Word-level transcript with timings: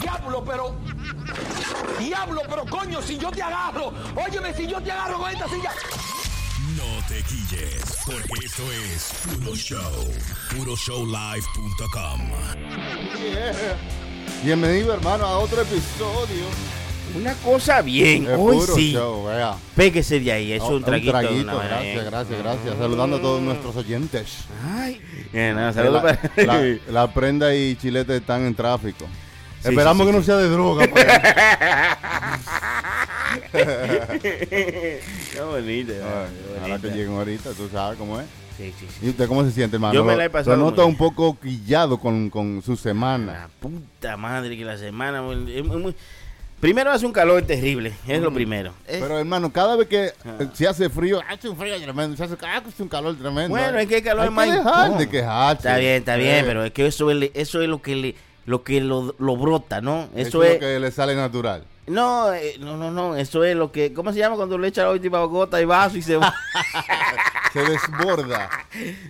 Diablo, 0.00 0.44
pero. 0.44 0.74
Diablo, 1.98 2.42
pero 2.48 2.64
coño, 2.66 3.00
si 3.02 3.16
yo 3.18 3.30
te 3.30 3.42
agarro. 3.42 3.92
Óyeme, 4.16 4.52
si 4.54 4.66
yo 4.66 4.80
te 4.80 4.90
agarro 4.90 5.18
con 5.18 5.30
esta 5.30 5.48
silla. 5.48 5.70
No 6.76 7.06
te 7.08 7.22
quilles, 7.22 7.82
porque 8.04 8.46
esto 8.46 8.62
es 8.72 9.12
Puro 9.38 9.54
Show. 9.54 10.12
PuroShowLive.com. 10.56 12.30
Bienvenido, 14.42 14.94
hermano, 14.94 15.24
a 15.26 15.38
otro 15.38 15.62
episodio. 15.62 16.44
Una 17.14 17.32
cosa 17.34 17.80
bien, 17.82 18.24
de 18.24 18.34
hoy 18.34 18.58
sí. 18.74 18.92
Show, 18.92 19.26
vea. 19.26 19.54
Péguese 19.74 20.20
de 20.20 20.32
ahí, 20.32 20.52
es 20.52 20.62
Un 20.62 20.74
un 20.74 20.84
traguito. 20.84 21.12
traguito, 21.12 21.42
una 21.42 21.54
vaina, 21.54 21.68
gracias, 21.76 21.96
eh. 21.96 22.04
gracias, 22.10 22.38
gracias. 22.42 22.78
Saludando 22.78 23.16
a 23.16 23.20
todos 23.22 23.40
nuestros 23.40 23.76
oyentes. 23.76 24.38
Ay, 24.68 25.00
nada, 25.32 25.72
saludos 25.72 26.02
La, 26.02 26.16
para- 26.20 26.60
la- 26.60 26.78
la 26.92 27.14
prenda 27.14 27.54
y 27.54 27.76
chilete 27.76 28.16
están 28.16 28.44
en 28.44 28.54
tráfico. 28.54 29.06
Sí, 29.66 29.70
Esperamos 29.72 30.06
sí, 30.06 30.12
que 30.12 30.12
sí, 30.12 30.18
no 30.18 30.24
sea 30.24 30.36
de 30.36 30.48
droga. 30.48 30.86
pues. 30.88 31.06
Qué 33.52 35.00
bonito. 35.40 35.92
Qué 35.92 36.02
Ojalá 36.58 36.78
que 36.78 36.88
lleguen 36.88 37.16
ahorita, 37.16 37.50
tú 37.52 37.68
sabes 37.70 37.98
cómo 37.98 38.20
es. 38.20 38.26
Sí, 38.56 38.72
sí, 38.78 38.86
sí. 38.88 39.06
¿Y 39.06 39.10
usted 39.10 39.28
cómo 39.28 39.44
se 39.44 39.50
siente, 39.50 39.76
hermano? 39.76 39.92
Yo 39.94 40.02
me 40.04 40.16
la 40.16 40.24
he 40.24 40.30
pasado 40.30 40.56
Lo 40.56 40.62
muy 40.62 40.70
nota 40.70 40.84
un 40.86 40.96
poco 40.96 41.38
quillado 41.38 41.98
con, 41.98 42.30
con 42.30 42.62
su 42.62 42.74
semana. 42.76 43.32
La 43.32 43.48
puta 43.60 44.16
madre 44.16 44.56
que 44.56 44.64
la 44.64 44.78
semana. 44.78 45.20
muy- 45.20 45.54
es 45.54 45.64
muy- 45.64 45.94
Primero 46.58 46.90
hace 46.90 47.04
un 47.04 47.12
calor 47.12 47.42
terrible, 47.42 47.92
es 48.08 48.18
lo 48.22 48.32
primero. 48.32 48.72
Es- 48.86 49.02
Pero, 49.02 49.18
hermano, 49.18 49.52
cada 49.52 49.76
vez 49.76 49.88
que 49.88 50.12
Ah. 50.24 50.36
eh, 50.40 50.48
se 50.54 50.66
hace 50.66 50.88
frío, 50.88 51.20
hace 51.28 51.50
un 51.50 51.56
frío 51.58 51.78
tremendo. 51.82 52.16
Se 52.16 52.24
hace, 52.24 52.34
hace 52.46 52.82
un 52.82 52.88
calor 52.88 53.14
tremendo. 53.14 53.50
bueno, 53.50 53.78
eh. 53.78 53.82
es 53.82 53.88
que 53.88 53.98
el 53.98 54.02
calor 54.02 54.22
Hay 54.22 54.28
es 54.28 54.34
más 54.34 54.46
que 54.46 54.52
dejar 54.52 54.96
de 54.98 55.08
quejarse. 55.10 55.68
Está 55.68 55.76
bien, 55.76 55.92
está 55.96 56.16
bien, 56.16 56.36
Eh, 56.36 56.44
pero 56.46 56.64
es 56.64 56.72
que 56.72 56.86
eso 56.86 57.10
es, 57.10 57.30
eso 57.34 57.60
es 57.60 57.68
lo 57.68 57.82
que 57.82 57.94
le, 57.94 58.14
lo 58.46 58.62
que 58.62 58.80
lo, 58.80 59.14
lo 59.18 59.36
brota, 59.36 59.80
¿no? 59.80 60.08
Eso, 60.14 60.42
Eso, 60.42 60.42
es 60.44 60.48
es, 60.50 60.54
lo 60.54 60.60
que 60.60 60.80
le 60.80 60.90
sale 60.90 61.14
natural. 61.14 61.64
no, 61.88 62.32
eh, 62.32 62.56
no, 62.60 62.76
no, 62.76 62.90
no, 62.90 63.16
eso 63.16 63.44
es 63.44 63.54
lo 63.56 63.70
que, 63.72 63.92
¿cómo 63.92 64.12
se 64.12 64.18
llama 64.20 64.36
cuando 64.36 64.56
le 64.56 64.68
echa 64.68 64.84
la 64.84 64.90
última 64.90 65.22
gota 65.24 65.60
y 65.60 65.64
vaso 65.64 65.96
y 65.98 66.02
se 66.02 66.16
va? 66.16 66.34
Se 67.52 67.62
desborda. 67.62 68.50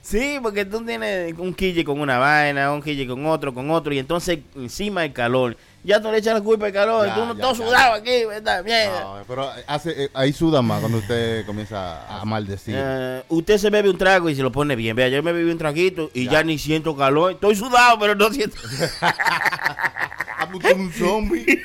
sí, 0.02 0.38
porque 0.40 0.64
tú 0.64 0.84
tienes 0.84 1.34
un 1.36 1.52
quille 1.52 1.84
con 1.84 1.98
una 2.00 2.18
vaina, 2.18 2.72
un 2.72 2.80
quille 2.80 3.04
con 3.06 3.26
otro, 3.26 3.52
con 3.52 3.70
otro, 3.72 3.92
y 3.92 3.98
entonces 3.98 4.38
encima 4.54 5.04
el 5.04 5.12
calor, 5.12 5.56
ya 5.86 6.00
tú 6.02 6.10
le 6.10 6.18
echas 6.18 6.34
la 6.34 6.40
culpa 6.42 6.66
al 6.66 6.72
calor, 6.72 7.06
Ya, 7.06 7.14
tú 7.14 7.20
no 7.20 7.26
ya, 7.28 7.32
estás 7.42 7.58
ya. 7.58 7.64
sudado 7.64 7.94
aquí, 7.94 8.24
¿verdad? 8.26 8.64
Mierda. 8.64 9.00
No, 9.02 9.24
pero 9.26 9.50
hace, 9.66 10.04
eh, 10.04 10.10
ahí 10.12 10.32
suda 10.32 10.60
más 10.62 10.80
cuando 10.80 10.98
usted 10.98 11.46
comienza 11.46 12.06
a 12.20 12.24
maldecir. 12.24 12.74
Eh, 12.76 13.22
usted 13.28 13.56
se 13.58 13.70
bebe 13.70 13.88
un 13.88 13.96
trago 13.98 14.28
y 14.28 14.34
se 14.34 14.42
lo 14.42 14.52
pone 14.52 14.76
bien. 14.76 14.94
Vea, 14.96 15.08
yo 15.08 15.22
me 15.22 15.32
bebí 15.32 15.50
un 15.50 15.58
traguito 15.58 16.10
y 16.12 16.28
Ya. 16.28 16.42
ni 16.42 16.58
siento 16.58 16.96
calor. 16.96 17.32
Estoy 17.32 17.54
sudado, 17.56 17.98
pero 17.98 18.14
no 18.14 18.30
siento. 18.32 18.56
Ah, 20.38 20.46
pues 20.52 20.74
un 20.74 20.92
zombie. 20.92 21.62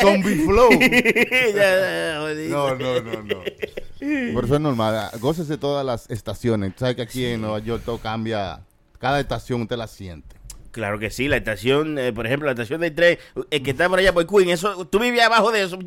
zombie 0.00 0.36
flow. 0.46 0.70
No, 2.48 2.74
no, 2.74 3.00
no, 3.02 3.22
no. 3.22 4.32
Por 4.34 4.44
eso 4.44 4.54
es 4.54 4.60
normal. 4.60 5.10
Gócese 5.20 5.58
todas 5.58 5.84
las 5.84 6.08
estaciones. 6.10 6.72
Tú 6.74 6.80
sabes 6.80 6.96
que 6.96 7.02
aquí 7.02 7.24
en 7.26 7.42
Nueva 7.42 7.58
York 7.58 7.82
todo 7.84 7.98
cambia. 7.98 8.60
Cada 8.98 9.20
estación 9.20 9.60
usted 9.62 9.76
la 9.76 9.86
siente. 9.86 10.33
Claro 10.74 10.98
que 10.98 11.08
sí, 11.10 11.28
la 11.28 11.36
estación, 11.36 11.98
eh, 12.00 12.12
por 12.12 12.26
ejemplo, 12.26 12.46
la 12.46 12.52
estación 12.52 12.80
del 12.80 12.92
tren, 12.92 13.16
el 13.50 13.62
que 13.62 13.70
está 13.70 13.88
por 13.88 14.00
allá 14.00 14.12
por 14.12 14.26
Queen, 14.26 14.50
eso, 14.50 14.84
tú 14.88 14.98
vivías 14.98 15.26
abajo 15.26 15.52
de 15.52 15.62
eso. 15.62 15.78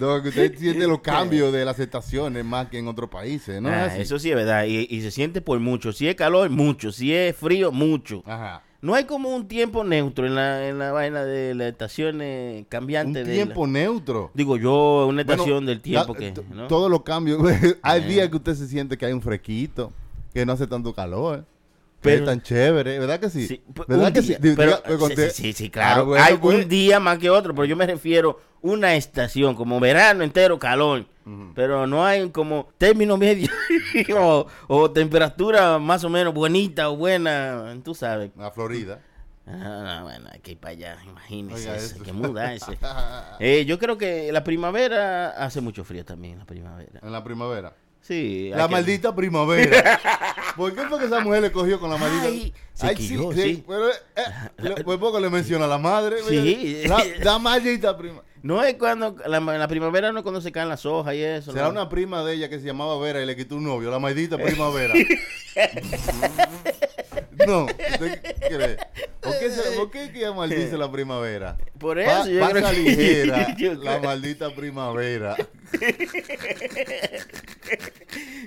No, 0.00 0.22
que 0.22 0.28
usted 0.28 0.56
siente 0.56 0.86
los 0.86 1.00
cambios 1.00 1.52
de 1.52 1.64
las 1.64 1.78
estaciones 1.80 2.44
más 2.44 2.68
que 2.68 2.78
en 2.78 2.86
otros 2.88 3.10
países, 3.10 3.60
¿no? 3.60 3.68
Ah, 3.70 3.86
Es 3.86 3.94
eso 4.06 4.18
sí 4.18 4.30
es 4.30 4.36
verdad, 4.36 4.66
y, 4.66 4.86
y 4.88 5.00
se 5.02 5.10
siente 5.10 5.40
por 5.40 5.58
mucho. 5.60 5.92
Si 5.92 6.06
es 6.08 6.14
calor, 6.14 6.48
mucho. 6.50 6.92
Si 6.92 7.12
es 7.12 7.34
frío, 7.36 7.72
mucho. 7.72 8.22
Ajá. 8.26 8.62
No 8.80 8.94
hay 8.94 9.04
como 9.06 9.34
un 9.34 9.48
tiempo 9.48 9.82
neutro 9.82 10.24
en 10.26 10.36
la, 10.36 10.68
en 10.68 10.78
la 10.78 10.92
vaina 10.92 11.24
de 11.24 11.52
las 11.56 11.66
estaciones 11.70 12.58
Un 12.60 12.64
cambiantes. 12.66 13.26
de 13.26 13.34
tiempo 13.34 13.66
la- 13.66 13.72
neutro. 13.72 14.30
digo 14.34 14.56
yo, 14.56 15.06
una 15.08 15.24
Bueno, 15.24 15.32
estación 15.42 15.66
del 15.66 15.80
tiempo 15.80 16.12
la- 16.14 16.18
que... 16.20 16.32
¿no? 16.54 16.68
Todos 16.68 16.88
los 16.88 17.02
cambios. 17.02 17.42
hay 17.82 18.02
Eh. 18.02 18.06
días 18.06 18.28
que 18.28 18.36
usted 18.36 18.54
se 18.54 18.68
siente 18.68 18.96
que 18.96 19.06
hay 19.06 19.12
un 19.12 19.20
fresquito, 19.22 19.92
que 20.38 20.46
no 20.46 20.52
hace 20.52 20.66
tanto 20.66 20.94
calor. 20.94 21.44
Pero- 22.00 22.00
Pero 22.00 22.16
es 22.18 22.24
tan 22.26 22.42
chévere, 22.42 22.98
¿verdad 23.00 23.18
que 23.18 23.28
sí? 23.28 23.46
Sí, 23.48 23.62
pues, 23.74 23.88
¿Verdad 23.88 24.12
que 24.12 24.20
día, 24.20 24.38
sí? 24.40 24.54
Pero- 24.56 24.80
sí, 25.08 25.30
sí, 25.32 25.52
sí, 25.52 25.68
claro. 25.70 26.02
Ah, 26.02 26.04
bueno, 26.04 26.24
Hay 26.24 26.36
pues. 26.36 26.58
un 26.62 26.68
día 26.68 27.00
más 27.00 27.18
que 27.18 27.28
otro, 27.28 27.52
pero 27.54 27.64
yo 27.64 27.74
me 27.74 27.86
refiero 27.86 28.40
una 28.62 28.94
estación, 28.94 29.56
como 29.56 29.80
verano 29.80 30.22
entero, 30.22 30.58
calor. 30.58 31.06
Pero 31.54 31.86
no 31.86 32.06
hay 32.06 32.30
como 32.30 32.68
término 32.78 33.18
medio 33.18 33.50
o, 34.16 34.46
o 34.68 34.90
temperatura 34.92 35.78
más 35.78 36.02
o 36.04 36.08
menos 36.08 36.32
bonita 36.32 36.88
o 36.88 36.96
buena, 36.96 37.76
tú 37.84 37.94
sabes. 37.94 38.30
La 38.36 38.50
Florida. 38.50 39.00
Ah, 39.46 39.98
no, 40.00 40.04
bueno, 40.04 40.28
hay 40.32 40.40
que 40.40 40.52
ir 40.52 40.58
para 40.58 40.70
allá, 40.72 40.96
imagínese, 41.06 41.98
que 42.02 42.12
mudarse. 42.14 42.78
Eh, 43.40 43.64
yo 43.66 43.78
creo 43.78 43.98
que 43.98 44.30
la 44.32 44.42
primavera 44.44 45.30
hace 45.30 45.60
mucho 45.60 45.84
frío 45.84 46.04
también, 46.04 46.38
la 46.38 46.44
primavera. 46.46 47.00
En 47.02 47.12
la 47.12 47.22
primavera. 47.24 47.74
Sí. 48.02 48.50
La 48.54 48.66
que- 48.66 48.72
maldita 48.72 49.14
primavera. 49.14 50.00
¿Por 50.56 50.74
qué 50.74 50.82
fue 50.82 50.98
que 50.98 51.04
esa 51.06 51.20
mujer 51.20 51.42
le 51.42 51.52
cogió 51.52 51.78
con 51.78 51.90
la 51.90 51.96
maldita? 51.98 52.26
Ay, 52.26 52.52
se 52.74 52.94
quilló, 52.94 53.32
sí. 53.32 53.62
Pero, 53.66 53.90
eh, 53.90 53.94
le- 54.58 54.76
por 54.82 54.98
poco 54.98 55.20
le 55.20 55.28
menciona 55.30 55.66
a 55.66 55.68
la 55.68 55.78
madre. 55.78 56.16
Sí. 56.26 56.82
La, 56.86 57.04
la 57.22 57.38
maldita 57.38 57.96
prima. 57.96 58.22
No 58.42 58.62
es 58.62 58.74
cuando, 58.74 59.16
la, 59.26 59.40
la 59.40 59.68
primavera 59.68 60.12
no 60.12 60.18
es 60.20 60.22
cuando 60.22 60.40
se 60.40 60.52
caen 60.52 60.68
las 60.68 60.86
hojas 60.86 61.14
y 61.14 61.22
eso. 61.22 61.52
Será 61.52 61.64
¿no? 61.66 61.70
una 61.72 61.88
prima 61.88 62.22
de 62.24 62.34
ella 62.34 62.48
que 62.48 62.60
se 62.60 62.66
llamaba 62.66 62.96
Vera 62.98 63.20
y 63.20 63.26
le 63.26 63.34
quitó 63.36 63.56
un 63.56 63.64
novio. 63.64 63.90
La 63.90 63.98
maldita 63.98 64.36
primavera. 64.42 64.94
no. 67.46 67.64
¿usted 67.66 68.20
cree? 68.48 68.76
¿Por 69.20 69.38
qué, 69.38 69.50
se, 69.50 69.62
¿Por 69.72 69.90
qué 69.90 70.12
que 70.12 70.30
maldice 70.30 70.76
la 70.78 70.90
primavera? 70.90 71.56
Por 71.78 71.96
Pa- 72.02 72.20
eso 72.20 72.30
yo 72.30 72.40
pasa 72.40 72.52
creo 72.52 72.70
que- 72.70 72.76
ligera, 72.76 73.56
yo 73.56 73.74
la 73.74 73.98
creo- 73.98 74.02
maldita 74.02 74.54
primavera. 74.54 75.36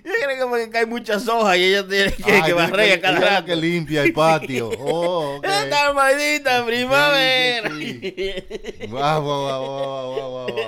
Yo 0.04 0.12
creo 0.24 0.38
que 0.40 0.46
porque 0.50 0.70
caen 0.70 0.90
muchas 0.90 1.28
hojas 1.28 1.58
y 1.58 1.64
ella 1.66 1.88
tiene 1.88 2.12
que, 2.14 2.24
Ay, 2.24 2.42
que 2.42 2.46
tiene 2.48 2.54
barrer 2.54 2.92
a 2.94 3.02
cada 3.02 3.20
la 3.20 3.30
rato. 3.30 3.46
que 3.46 3.56
limpia 3.56 4.04
el 4.04 4.14
patio. 4.14 4.70
Oh, 4.80 5.36
ok. 5.38 5.46
Esta 5.46 5.94
maldita 5.94 6.66
primavera. 6.66 7.70
Guau, 8.90 9.22
guau, 9.24 9.42
guau, 9.46 10.14
guau, 10.14 10.32
guau. 10.32 10.68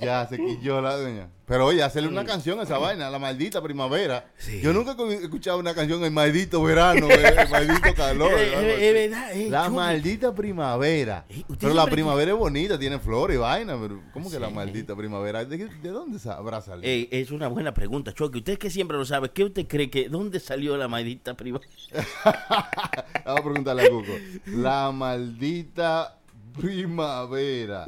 Ya 0.00 0.26
se 0.28 0.36
quilló 0.36 0.80
la 0.80 0.96
doña. 0.96 1.28
Pero 1.46 1.66
oye, 1.66 1.80
hacerle 1.80 2.08
una 2.08 2.24
canción 2.24 2.58
a 2.58 2.64
esa 2.64 2.76
vaina, 2.78 3.08
la 3.08 3.20
maldita 3.20 3.62
primavera. 3.62 4.26
Sí. 4.36 4.60
Yo 4.60 4.72
nunca 4.72 4.96
he 4.98 5.14
escuchado 5.14 5.58
una 5.58 5.74
canción 5.74 6.02
el 6.02 6.10
maldito 6.10 6.60
verano, 6.60 7.08
el 7.08 7.48
maldito 7.48 7.94
calor. 7.94 8.32
Es- 8.36 8.92
verdad, 8.92 9.32
La 9.48 9.68
maldita 9.70 10.34
primavera. 10.34 11.24
Pero 11.60 11.72
la 11.72 11.86
primavera 11.86 12.32
es 12.32 12.36
bonita, 12.36 12.76
tiene 12.78 12.98
flores 12.98 13.36
y 13.36 13.38
vaina, 13.38 13.76
pero 13.80 14.02
¿cómo 14.12 14.28
que 14.28 14.40
la 14.40 14.50
maldita 14.50 14.96
primavera? 14.96 15.35
¿De, 15.44 15.68
dónde 15.90 16.18
habrá 16.30 16.60
salido? 16.60 16.88
Ey, 16.88 17.08
es 17.10 17.30
una 17.30 17.48
buena 17.48 17.74
pregunta, 17.74 18.12
Choque. 18.12 18.38
Usted 18.38 18.58
que 18.58 18.70
siempre 18.70 18.96
lo 18.96 19.04
sabe, 19.04 19.30
¿qué 19.30 19.44
usted 19.44 19.66
cree 19.66 19.90
que 19.90 20.08
dónde 20.08 20.40
salió 20.40 20.76
la 20.76 20.88
maldita 20.88 21.34
primavera? 21.34 21.70
Vamos 23.24 23.40
a 23.40 23.44
preguntarle 23.44 23.82
a 23.86 23.90
Cuco. 23.90 24.12
La 24.46 24.90
maldita 24.92 26.18
primavera. 26.58 27.84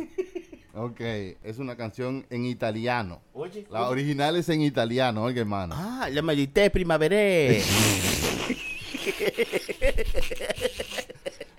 Ok, 0.75 1.01
es 1.01 1.59
una 1.59 1.77
canción 1.77 2.27
en 2.31 2.45
italiano. 2.45 3.21
Oye, 3.33 3.67
La 3.71 3.89
original 3.89 4.37
es 4.37 4.49
en 4.49 4.63
italiano, 4.63 5.25
oiga 5.25 5.41
hermano. 5.41 5.75
Ah, 5.77 6.09
la 6.11 6.23
maldita 6.23 6.69
primavera. 6.71 7.17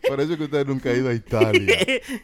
Por 0.09 0.19
eso 0.21 0.31
es 0.33 0.37
que 0.37 0.43
usted 0.45 0.65
nunca 0.67 0.89
ha 0.89 0.93
ido 0.93 1.09
a 1.09 1.13
Italia. 1.13 1.77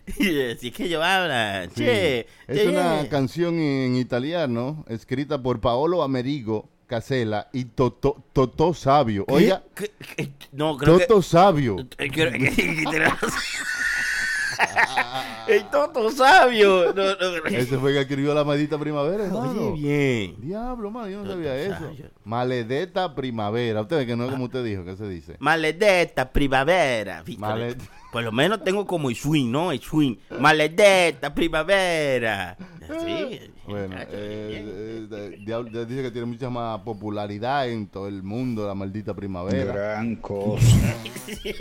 Así 0.55 0.71
que 0.71 0.89
yo 0.89 1.01
habla. 1.03 1.65
Sí. 1.75 1.83
Che, 1.83 2.19
Es 2.47 2.59
che, 2.59 2.67
una 2.67 3.01
che. 3.03 3.09
canción 3.09 3.59
en 3.59 3.95
italiano 3.95 4.83
escrita 4.89 5.41
por 5.41 5.59
Paolo 5.61 6.03
Amerigo 6.03 6.69
Casella 6.87 7.47
y 7.53 7.65
Toto, 7.65 8.23
Toto 8.33 8.73
Sabio. 8.73 9.25
Oiga, 9.27 9.63
¿Qué? 9.75 9.91
¿Qué? 10.15 10.31
No, 10.51 10.77
creo 10.77 10.99
Toto 10.99 11.21
Sabio. 11.21 11.75
que... 11.97 12.09
creo 12.09 12.31
que- 12.31 12.83
El 15.47 15.69
tonto 15.69 16.09
sabio. 16.11 16.93
No, 16.93 17.03
no, 17.15 17.45
Ese 17.49 17.77
fue 17.77 17.89
el 17.91 17.95
que 17.97 18.01
escribió 18.03 18.33
la 18.33 18.43
maldita 18.43 18.77
primavera. 18.79 19.25
Oye, 19.33 19.71
bien. 19.73 20.35
Diablo, 20.41 20.89
mano, 20.91 21.09
yo 21.09 21.17
no 21.19 21.23
Toto 21.23 21.33
sabía 21.35 21.57
eso. 21.57 21.91
Sabio. 22.25 22.29
Maledetta 22.35 23.13
primavera. 23.15 23.81
Usted 23.81 24.05
que 24.05 24.15
no 24.15 24.25
es 24.25 24.31
como 24.31 24.45
usted 24.45 24.63
dijo, 24.63 24.83
¿qué 24.83 24.95
se 24.97 25.07
dice? 25.07 25.35
Maledetta 25.39 26.31
primavera. 26.31 27.23
Por 28.11 28.23
lo 28.23 28.31
menos 28.31 28.63
tengo 28.63 28.85
como 28.85 29.09
el 29.09 29.15
swing, 29.15 29.51
¿no? 29.51 29.71
El 29.71 29.79
swing. 29.79 30.15
Maledetta 30.39 31.33
primavera. 31.33 32.57
Sí, 32.87 33.39
Bueno, 33.67 33.95
eh, 33.97 34.05
eh, 34.11 35.07
eh, 35.11 35.37
diablo- 35.43 35.85
dice 35.85 36.03
que 36.03 36.11
tiene 36.11 36.27
mucha 36.27 36.51
más 36.51 36.79
popularidad 36.81 37.67
en 37.67 37.87
todo 37.87 38.07
el 38.07 38.21
mundo, 38.21 38.67
la 38.67 38.75
maldita 38.75 39.15
primavera. 39.15 39.73
Gran 39.73 40.15
cosa. 40.17 40.95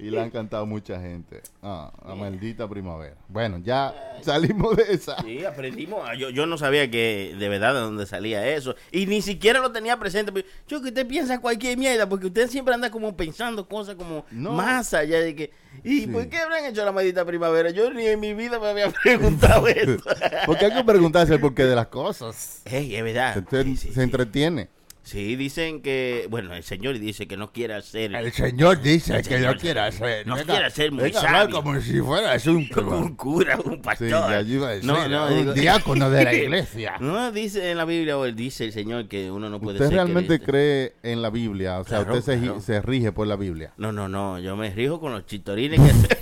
Y 0.00 0.10
le 0.10 0.20
han 0.20 0.30
cantado 0.30 0.64
mucha 0.64 1.00
gente. 1.00 1.42
Ah, 1.60 1.90
la 2.06 2.14
maldita 2.14 2.68
primavera. 2.68 3.16
Bueno, 3.26 3.58
ya 3.58 3.92
salimos 4.22 4.76
de 4.76 4.84
esa. 4.92 5.20
Sí, 5.22 5.44
aprendimos. 5.44 6.00
Ah, 6.04 6.14
Yo, 6.14 6.30
yo 6.30 6.46
no 6.46 6.56
sabía 6.56 6.88
que 6.88 7.34
de 7.36 7.48
verdad 7.48 7.74
de 7.74 7.80
dónde 7.80 8.06
salía 8.06 8.46
eso. 8.48 8.76
Y 8.92 9.06
ni 9.06 9.22
siquiera 9.22 9.37
lo 9.60 9.72
tenía 9.72 9.96
presente. 9.98 10.32
Pero 10.32 10.46
Yo 10.68 10.80
que 10.82 10.88
usted 10.88 11.06
piensa 11.06 11.40
cualquier 11.40 11.76
mierda, 11.78 12.08
porque 12.08 12.26
usted 12.26 12.48
siempre 12.48 12.74
anda 12.74 12.90
como 12.90 13.16
pensando 13.16 13.68
cosas 13.68 13.94
como 13.94 14.24
No. 14.30 14.52
más 14.52 14.92
allá 14.94 15.20
de 15.20 15.34
que. 15.34 15.50
¿Y 15.84 16.00
Sí. 16.00 16.06
por 16.08 16.28
qué 16.28 16.38
habrán 16.38 16.64
hecho 16.64 16.84
la 16.84 16.92
maldita 16.92 17.24
primavera? 17.24 17.70
Yo 17.70 17.92
ni 17.92 18.06
en 18.06 18.18
mi 18.20 18.34
vida 18.34 18.58
me 18.58 18.68
había 18.68 18.90
preguntado 19.02 19.66
eso. 19.68 20.02
Porque 20.46 20.64
hay 20.66 20.74
que 20.74 20.84
preguntarse 20.84 21.34
el 21.34 21.40
porqué 21.40 21.64
de 21.64 21.74
las 21.76 21.86
cosas. 21.88 22.62
Ey, 22.64 22.96
es 22.96 23.02
verdad. 23.04 23.44
Se, 23.48 23.62
Sí, 23.64 23.76
sí, 23.76 23.92
se 23.92 24.02
entretiene. 24.02 24.68
Sí, 25.08 25.36
dicen 25.36 25.80
que. 25.80 26.26
Bueno, 26.28 26.52
el 26.54 26.62
señor 26.62 26.98
dice 26.98 27.26
que 27.26 27.38
no 27.38 27.50
quiere 27.50 27.72
hacer. 27.72 28.10
Señor 28.32 28.82
dice 28.82 29.16
El 29.16 29.24
señor 29.24 29.54
no 29.54 30.36
quiere 30.36 30.70
ser 30.70 30.92
muy 30.92 31.04
venga 31.04 31.20
a 31.20 31.22
hablar 31.24 31.42
sabio. 31.44 31.56
como 31.56 31.80
si 31.80 31.98
fuera 32.02 32.36
un 32.46 32.68
un 32.92 33.16
cura, 33.16 33.58
un 33.64 33.72
Sí, 33.72 33.80
pastor. 33.82 34.12
a 34.14 34.42
decir, 34.42 34.60
no, 34.84 35.08
no, 35.08 35.26
un 35.28 35.38
digo- 35.38 35.52
diácono 35.54 36.10
de 36.10 36.24
la 36.24 36.34
iglesia. 36.34 36.96
No, 37.00 37.32
dice 37.32 37.70
en 37.70 37.78
la 37.78 37.86
Biblia, 37.86 38.18
o 38.18 38.26
él 38.26 38.36
dice 38.36 38.66
el 38.66 38.72
Señor 38.72 39.08
que 39.08 39.30
uno 39.30 39.48
no 39.48 39.60
puede 39.60 39.76
¿Usted 39.76 39.86
ser. 39.86 39.94
realmente 39.94 40.38
que- 40.40 40.44
cree 40.44 40.92
en 41.02 41.22
la 41.22 41.30
Biblia? 41.30 41.78
O 41.78 41.84
sea, 41.84 42.00
Claro, 42.04 42.18
usted 42.18 42.34
se, 42.34 42.40
claro. 42.40 42.60
se 42.60 42.82
rige 42.82 43.10
por 43.10 43.26
la 43.26 43.36
Biblia. 43.36 43.72
No, 43.78 43.90
no, 43.92 44.08
no, 44.10 44.38
yo 44.38 44.56
me 44.56 44.70
rijo 44.70 45.00
con 45.00 45.12
los 45.12 45.24
chitorines 45.24 45.80
que 45.80 46.18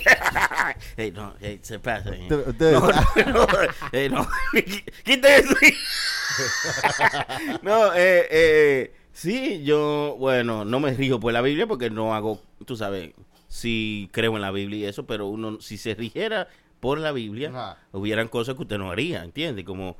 se... 0.95 1.11
No, 1.11 1.33
se 1.61 1.79
pasa. 1.79 2.11
Usted- 2.11 2.47
usted- 2.47 2.71
No, 2.73 2.87
no, 2.87 3.47
no, 4.09 4.09
no. 4.21 4.29
Quita 5.03 5.35
eso. 5.35 5.53
no, 7.61 7.93
eh, 7.93 8.27
eh, 8.29 8.93
sí, 9.11 9.63
yo, 9.63 10.15
bueno, 10.19 10.65
no 10.65 10.79
me 10.79 10.93
rijo 10.93 11.19
por 11.19 11.33
la 11.33 11.41
Biblia 11.41 11.67
porque 11.67 11.89
no 11.89 12.13
hago, 12.13 12.41
tú 12.65 12.75
sabes, 12.75 13.11
sí 13.47 14.09
creo 14.11 14.35
en 14.35 14.41
la 14.41 14.51
Biblia 14.51 14.79
y 14.79 14.85
eso, 14.85 15.05
pero 15.05 15.27
uno, 15.27 15.59
si 15.61 15.77
se 15.77 15.95
rigiera 15.95 16.47
por 16.79 16.99
la 16.99 17.11
Biblia, 17.11 17.49
Ajá. 17.49 17.77
hubieran 17.91 18.27
cosas 18.27 18.55
que 18.55 18.61
usted 18.61 18.77
no 18.77 18.91
haría, 18.91 19.23
¿entiende? 19.23 19.63
Como, 19.63 19.97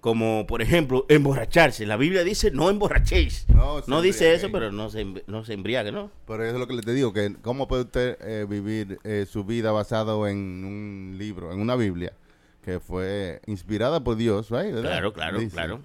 como 0.00 0.46
por 0.46 0.62
ejemplo, 0.62 1.04
emborracharse. 1.08 1.84
La 1.86 1.96
Biblia 1.96 2.24
dice, 2.24 2.50
no 2.50 2.70
emborrachéis. 2.70 3.46
No 3.48 3.82
No, 3.86 4.00
dice 4.00 4.32
eso, 4.32 4.50
pero 4.50 4.72
no 4.72 4.90
se, 4.90 5.04
no 5.26 5.44
se 5.44 5.54
embriague, 5.54 5.92
¿no? 5.92 6.10
Pero 6.26 6.44
eso 6.44 6.54
es 6.54 6.60
lo 6.60 6.66
que 6.66 6.74
le 6.74 6.82
te 6.82 6.94
digo, 6.94 7.12
que 7.12 7.36
cómo 7.42 7.68
puede 7.68 7.82
usted 7.82 8.16
eh, 8.22 8.46
vivir 8.48 8.98
eh, 9.04 9.26
su 9.30 9.44
vida 9.44 9.72
basado 9.72 10.26
en 10.26 10.36
un 10.38 11.16
libro, 11.18 11.52
en 11.52 11.60
una 11.60 11.76
Biblia, 11.76 12.12
que 12.62 12.80
fue 12.80 13.40
inspirada 13.46 14.02
por 14.02 14.16
Dios, 14.16 14.50
right? 14.50 14.72
¿Verdad? 14.72 14.90
Claro, 14.90 15.12
claro, 15.12 15.38
claro. 15.50 15.80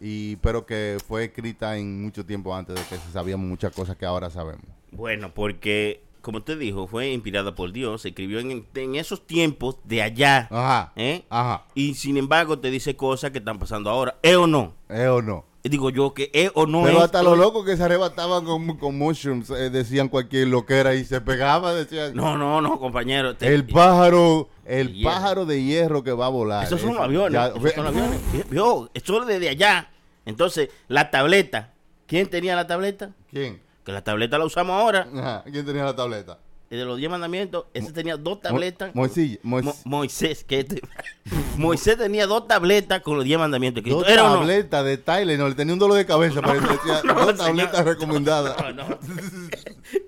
Y, 0.00 0.36
pero 0.36 0.66
que 0.66 0.98
fue 1.06 1.24
escrita 1.24 1.76
en 1.76 2.02
mucho 2.02 2.26
tiempo 2.26 2.54
antes 2.54 2.74
de 2.74 2.82
que 2.82 2.96
se 2.96 3.12
sabíamos 3.12 3.46
muchas 3.46 3.72
cosas 3.72 3.96
que 3.96 4.04
ahora 4.04 4.30
sabemos. 4.30 4.64
Bueno, 4.90 5.32
porque, 5.32 6.02
como 6.20 6.38
usted 6.38 6.58
dijo, 6.58 6.88
fue 6.88 7.12
inspirada 7.12 7.54
por 7.54 7.72
Dios, 7.72 8.02
se 8.02 8.08
escribió 8.08 8.40
en, 8.40 8.66
en 8.74 8.94
esos 8.96 9.26
tiempos 9.26 9.78
de 9.84 10.02
allá, 10.02 10.48
Ajá. 10.50 10.92
¿eh? 10.96 11.24
Ajá. 11.30 11.66
Y 11.74 11.94
sin 11.94 12.16
embargo 12.16 12.58
te 12.58 12.70
dice 12.70 12.96
cosas 12.96 13.30
que 13.30 13.38
están 13.38 13.58
pasando 13.60 13.90
ahora, 13.90 14.18
¿es 14.22 14.36
o 14.36 14.46
no? 14.46 14.74
¿Es 14.88 15.06
o 15.06 15.22
no? 15.22 15.44
Digo 15.64 15.90
yo 15.90 16.12
que 16.12 16.28
es 16.34 16.50
o 16.54 16.66
no 16.66 16.82
Pero 16.82 16.98
es. 16.98 17.04
hasta 17.04 17.22
los 17.22 17.38
locos 17.38 17.64
que 17.64 17.76
se 17.76 17.84
arrebataban 17.84 18.44
con, 18.44 18.76
con 18.78 18.98
mushrooms 18.98 19.48
eh, 19.50 19.70
decían 19.70 20.08
cualquier 20.08 20.48
loquera 20.48 20.94
y 20.94 21.04
se 21.04 21.20
pegaba, 21.20 21.72
decían... 21.72 22.14
No, 22.16 22.36
no, 22.36 22.60
no, 22.60 22.80
compañero. 22.80 23.36
te- 23.36 23.46
El 23.54 23.64
pájaro, 23.66 24.48
el 24.64 24.92
hierro. 24.92 25.10
pájaro 25.14 25.46
de 25.46 25.62
hierro 25.62 26.02
que 26.02 26.10
va 26.12 26.26
a 26.26 26.30
volar. 26.30 26.64
Esos 26.64 26.80
son 26.80 26.90
Eso, 26.90 26.98
los 26.98 27.06
aviones. 27.06 27.32
ya- 27.32 27.46
esos 27.48 27.72
son 27.74 27.86
aviones. 27.86 28.18
Vio, 28.50 28.90
eso 28.92 29.20
es 29.22 29.26
desde 29.28 29.48
allá. 29.50 29.90
Entonces, 30.26 30.68
la 30.88 31.10
tableta. 31.12 31.72
¿Quién 32.06 32.28
tenía 32.28 32.56
la 32.56 32.66
tableta? 32.66 33.10
¿Quién? 33.30 33.62
Que 33.84 33.92
la 33.92 34.02
tableta 34.02 34.38
la 34.38 34.44
usamos 34.44 34.74
ahora. 34.80 35.08
Ajá, 35.16 35.44
¿Quién 35.50 35.64
tenía 35.64 35.84
la 35.84 35.94
tableta? 35.96 36.38
De 36.76 36.84
los 36.84 36.96
diez 36.96 37.10
mandamientos, 37.10 37.66
ese 37.74 37.92
tenía 37.92 38.16
dos 38.16 38.40
tabletas. 38.40 38.94
Mo- 38.94 39.02
Moisés, 39.02 39.38
Mois- 39.42 39.64
Mo- 39.64 39.74
Moisés, 39.84 40.42
que 40.44 40.60
este- 40.60 40.80
Moisés 41.58 41.98
tenía 41.98 42.26
dos 42.26 42.48
tabletas 42.48 43.00
con 43.02 43.16
los 43.16 43.24
diez 43.24 43.38
mandamientos. 43.38 43.84
Dos 43.84 44.04
Cristo. 44.04 44.10
¿Era 44.12 44.24
o 44.24 44.28
no? 44.34 44.38
tabletas 44.40 44.84
de 44.84 44.96
Tylenol, 44.98 45.50
le 45.50 45.54
tenía 45.54 45.74
un 45.74 45.78
dolor 45.78 45.96
de 45.98 46.06
cabeza, 46.06 46.40
pero 46.44 46.60
decía, 46.60 47.02
no, 47.04 47.14
dos 47.14 47.26
señor. 47.26 47.36
tabletas 47.38 47.84
recomendadas. 47.84 48.56
No, 48.58 48.72
no. 48.72 48.98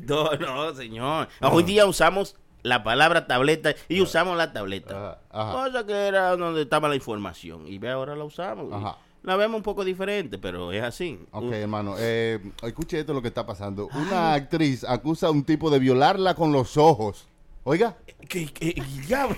No, 0.00 0.36
no, 0.38 0.74
señor. 0.74 1.28
Hoy 1.42 1.62
día 1.64 1.86
usamos 1.86 2.36
la 2.62 2.82
palabra 2.82 3.26
tableta 3.26 3.74
y 3.88 4.00
usamos 4.00 4.36
la 4.38 4.52
tableta. 4.54 4.96
Ajá, 4.96 5.18
ajá. 5.30 5.52
Cosa 5.66 5.86
que 5.86 5.92
era 5.92 6.34
donde 6.36 6.62
estaba 6.62 6.88
la 6.88 6.94
información. 6.96 7.66
Y 7.68 7.76
ve 7.78 7.90
ahora 7.90 8.16
la 8.16 8.24
usamos. 8.24 8.96
La 9.24 9.36
vemos 9.36 9.56
un 9.56 9.62
poco 9.62 9.84
diferente, 9.84 10.38
pero 10.38 10.70
es 10.70 10.82
así. 10.82 11.18
Ok, 11.30 11.50
hermano, 11.52 11.94
eh, 11.98 12.38
escuche 12.62 13.00
esto 13.00 13.14
lo 13.14 13.22
que 13.22 13.28
está 13.28 13.46
pasando. 13.46 13.88
Una 13.94 14.34
actriz 14.34 14.84
acusa 14.84 15.28
a 15.28 15.30
un 15.30 15.44
tipo 15.44 15.70
de 15.70 15.78
violarla 15.78 16.34
con 16.34 16.52
los 16.52 16.76
ojos. 16.76 17.26
Oiga. 17.62 17.96
¿Qué, 18.28 18.46
qué- 18.52 18.74
el 18.76 19.06
diablo? 19.06 19.36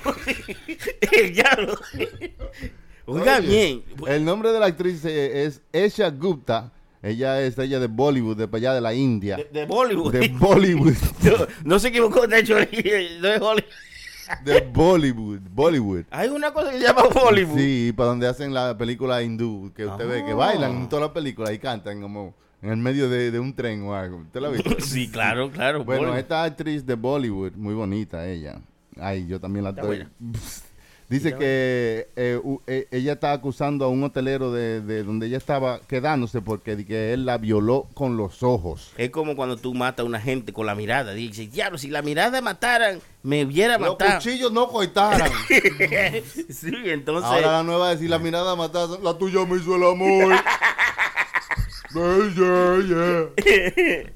el 1.13 1.33
diablo. 1.33 1.79
Oiga 3.07 3.37
Oye, 3.39 3.47
bien. 3.47 3.85
El 4.09 4.25
nombre 4.25 4.51
de 4.51 4.59
la 4.59 4.67
actriz 4.67 5.05
eh, 5.05 5.45
es 5.45 5.63
Esha 5.73 6.11
Gupta. 6.11 6.73
Ella 7.01 7.41
es 7.43 7.57
ella 7.57 7.79
de 7.79 7.87
Bollywood, 7.87 8.37
de 8.37 8.57
allá 8.57 8.75
de 8.75 8.81
la 8.81 8.93
India. 8.93 9.37
De, 9.37 9.45
de 9.45 9.67
Bollywood. 9.67 10.13
De 10.13 10.29
Bollywood. 10.31 10.95
no, 11.23 11.47
no 11.63 11.79
se 11.79 11.89
equivocó, 11.89 12.27
de 12.27 12.41
hecho, 12.41 12.55
no 13.21 13.29
es 13.29 13.41
Hollywood. 13.41 13.71
De 14.45 14.61
Bollywood. 14.61 15.41
Bollywood. 15.53 16.05
Hay 16.11 16.29
una 16.29 16.53
cosa 16.53 16.71
que 16.71 16.79
se 16.79 16.85
llama 16.85 17.03
Bollywood. 17.13 17.59
Sí, 17.59 17.93
para 17.97 18.09
donde 18.11 18.27
hacen 18.29 18.53
la 18.55 18.77
película 18.77 19.23
hindú, 19.23 19.73
que 19.75 19.87
usted 19.87 20.09
ve 20.09 20.25
que 20.25 20.33
Ah. 20.33 20.37
bailan 20.37 20.77
en 20.77 20.89
toda 20.89 21.03
la 21.03 21.13
película 21.13 21.53
y 21.53 21.59
cantan 21.59 22.01
como 22.01 22.35
en 22.63 22.71
el 22.71 22.77
medio 22.79 23.09
de, 23.09 23.31
de 23.31 23.39
un 23.39 23.55
tren 23.55 23.83
o 23.83 23.95
algo. 23.95 24.19
¿Usted 24.19 24.41
la 24.41 24.49
ha 24.49 24.51
visto? 24.51 24.71
Sí, 24.81 25.09
claro, 25.11 25.51
claro. 25.51 25.85
Bueno, 25.85 26.03
Bollywood. 26.03 26.19
esta 26.19 26.43
actriz 26.45 26.85
de 26.87 26.95
Bollywood, 26.95 27.53
muy 27.53 27.75
bonita 27.75 28.27
ella. 28.27 28.61
Ay, 28.99 29.27
yo 29.27 29.39
también 29.41 29.65
la 29.65 29.71
estoy. 29.71 30.07
Dice 31.09 31.37
que 31.37 32.09
eh, 32.17 32.41
u- 32.43 32.61
eh, 32.67 32.89
ella 32.91 33.13
está 33.13 33.31
acusando 33.33 33.85
a 33.85 33.89
un 33.89 34.03
hotelero 34.03 34.51
de, 34.53 34.81
de 34.81 35.05
donde 35.05 35.29
ella 35.29 35.37
estaba 35.37 35.79
quedándose 35.87 36.41
porque 36.43 36.85
que 36.85 37.13
él 37.13 37.25
la 37.27 37.39
violó 37.39 37.87
con 37.95 38.17
los 38.17 38.43
ojos. 38.43 38.91
Es 38.99 39.11
como 39.11 39.37
cuando 39.37 39.57
tú 39.57 39.73
matas 39.73 40.03
a 40.03 40.07
una 40.07 40.21
gente 40.21 40.53
con 40.53 40.67
la 40.67 40.75
mirada. 40.75 41.13
Dices, 41.15 41.53
diablo, 41.53 41.79
si 41.79 41.89
la 41.91 42.03
mirada 42.03 42.41
mataran, 42.41 43.01
me 43.23 43.45
hubiera 43.45 43.79
Los 43.79 43.91
matado. 43.91 44.19
cuchillos 44.19 44.51
no 44.51 44.67
cortaran. 44.69 45.31
sí, 46.51 46.73
entonces. 46.87 47.25
Ahora 47.31 47.53
la 47.53 47.63
nueva 47.63 47.93
es 47.93 48.01
si 48.01 48.09
la 48.09 48.19
mirada 48.19 48.57
mataron, 48.57 49.05
la 49.05 49.17
tuya 49.17 49.45
me 49.47 49.59
hizo 49.59 49.77
el 49.77 49.85
amor. 49.85 50.35
Yeah, 51.97 52.83
yeah, 52.87 53.27
yeah. 53.39 54.13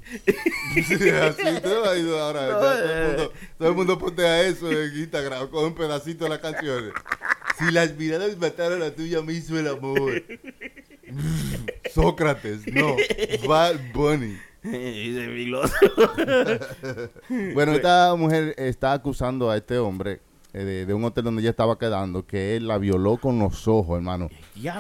Sí, 0.85 1.09
así 1.09 1.61
te 1.61 1.75
va 1.75 1.93
a 1.93 1.97
ir 1.97 2.13
ahora. 2.13 2.47
ya 2.47 2.59
todo, 2.59 2.73
el 2.73 3.07
mundo, 3.07 3.33
todo 3.59 3.69
el 3.69 3.75
mundo 3.75 3.99
postea 3.99 4.43
eso 4.43 4.71
en 4.71 4.99
Instagram 4.99 5.49
con 5.49 5.65
un 5.65 5.75
pedacito 5.75 6.25
de 6.25 6.31
las 6.31 6.41
canciones. 6.41 6.93
Si 7.59 7.71
las 7.71 7.97
miradas 7.97 8.37
mataron 8.37 8.81
la 8.81 8.95
tuya, 8.95 9.23
me 9.23 9.33
hizo 9.33 9.59
el 9.59 9.69
amor. 9.69 10.23
Sócrates, 11.95 12.67
no. 12.67 12.97
Bad 13.49 13.77
Bunny. 13.95 14.37
Bueno, 17.55 17.73
esta 17.73 18.15
mujer 18.15 18.55
está 18.59 18.93
acusando 18.93 19.51
a 19.51 19.57
este 19.57 19.79
hombre 19.79 20.13
eh, 20.13 20.21
de, 20.53 20.87
de 20.87 20.95
un 20.95 21.05
hotel 21.05 21.25
donde 21.25 21.43
ella 21.43 21.51
estaba 21.51 21.79
quedando 21.79 22.27
que 22.27 22.57
él 22.57 22.67
la 22.69 22.79
violó 22.79 23.17
con 23.17 23.39
los 23.39 23.67
ojos, 23.69 23.97
hermano. 23.97 24.29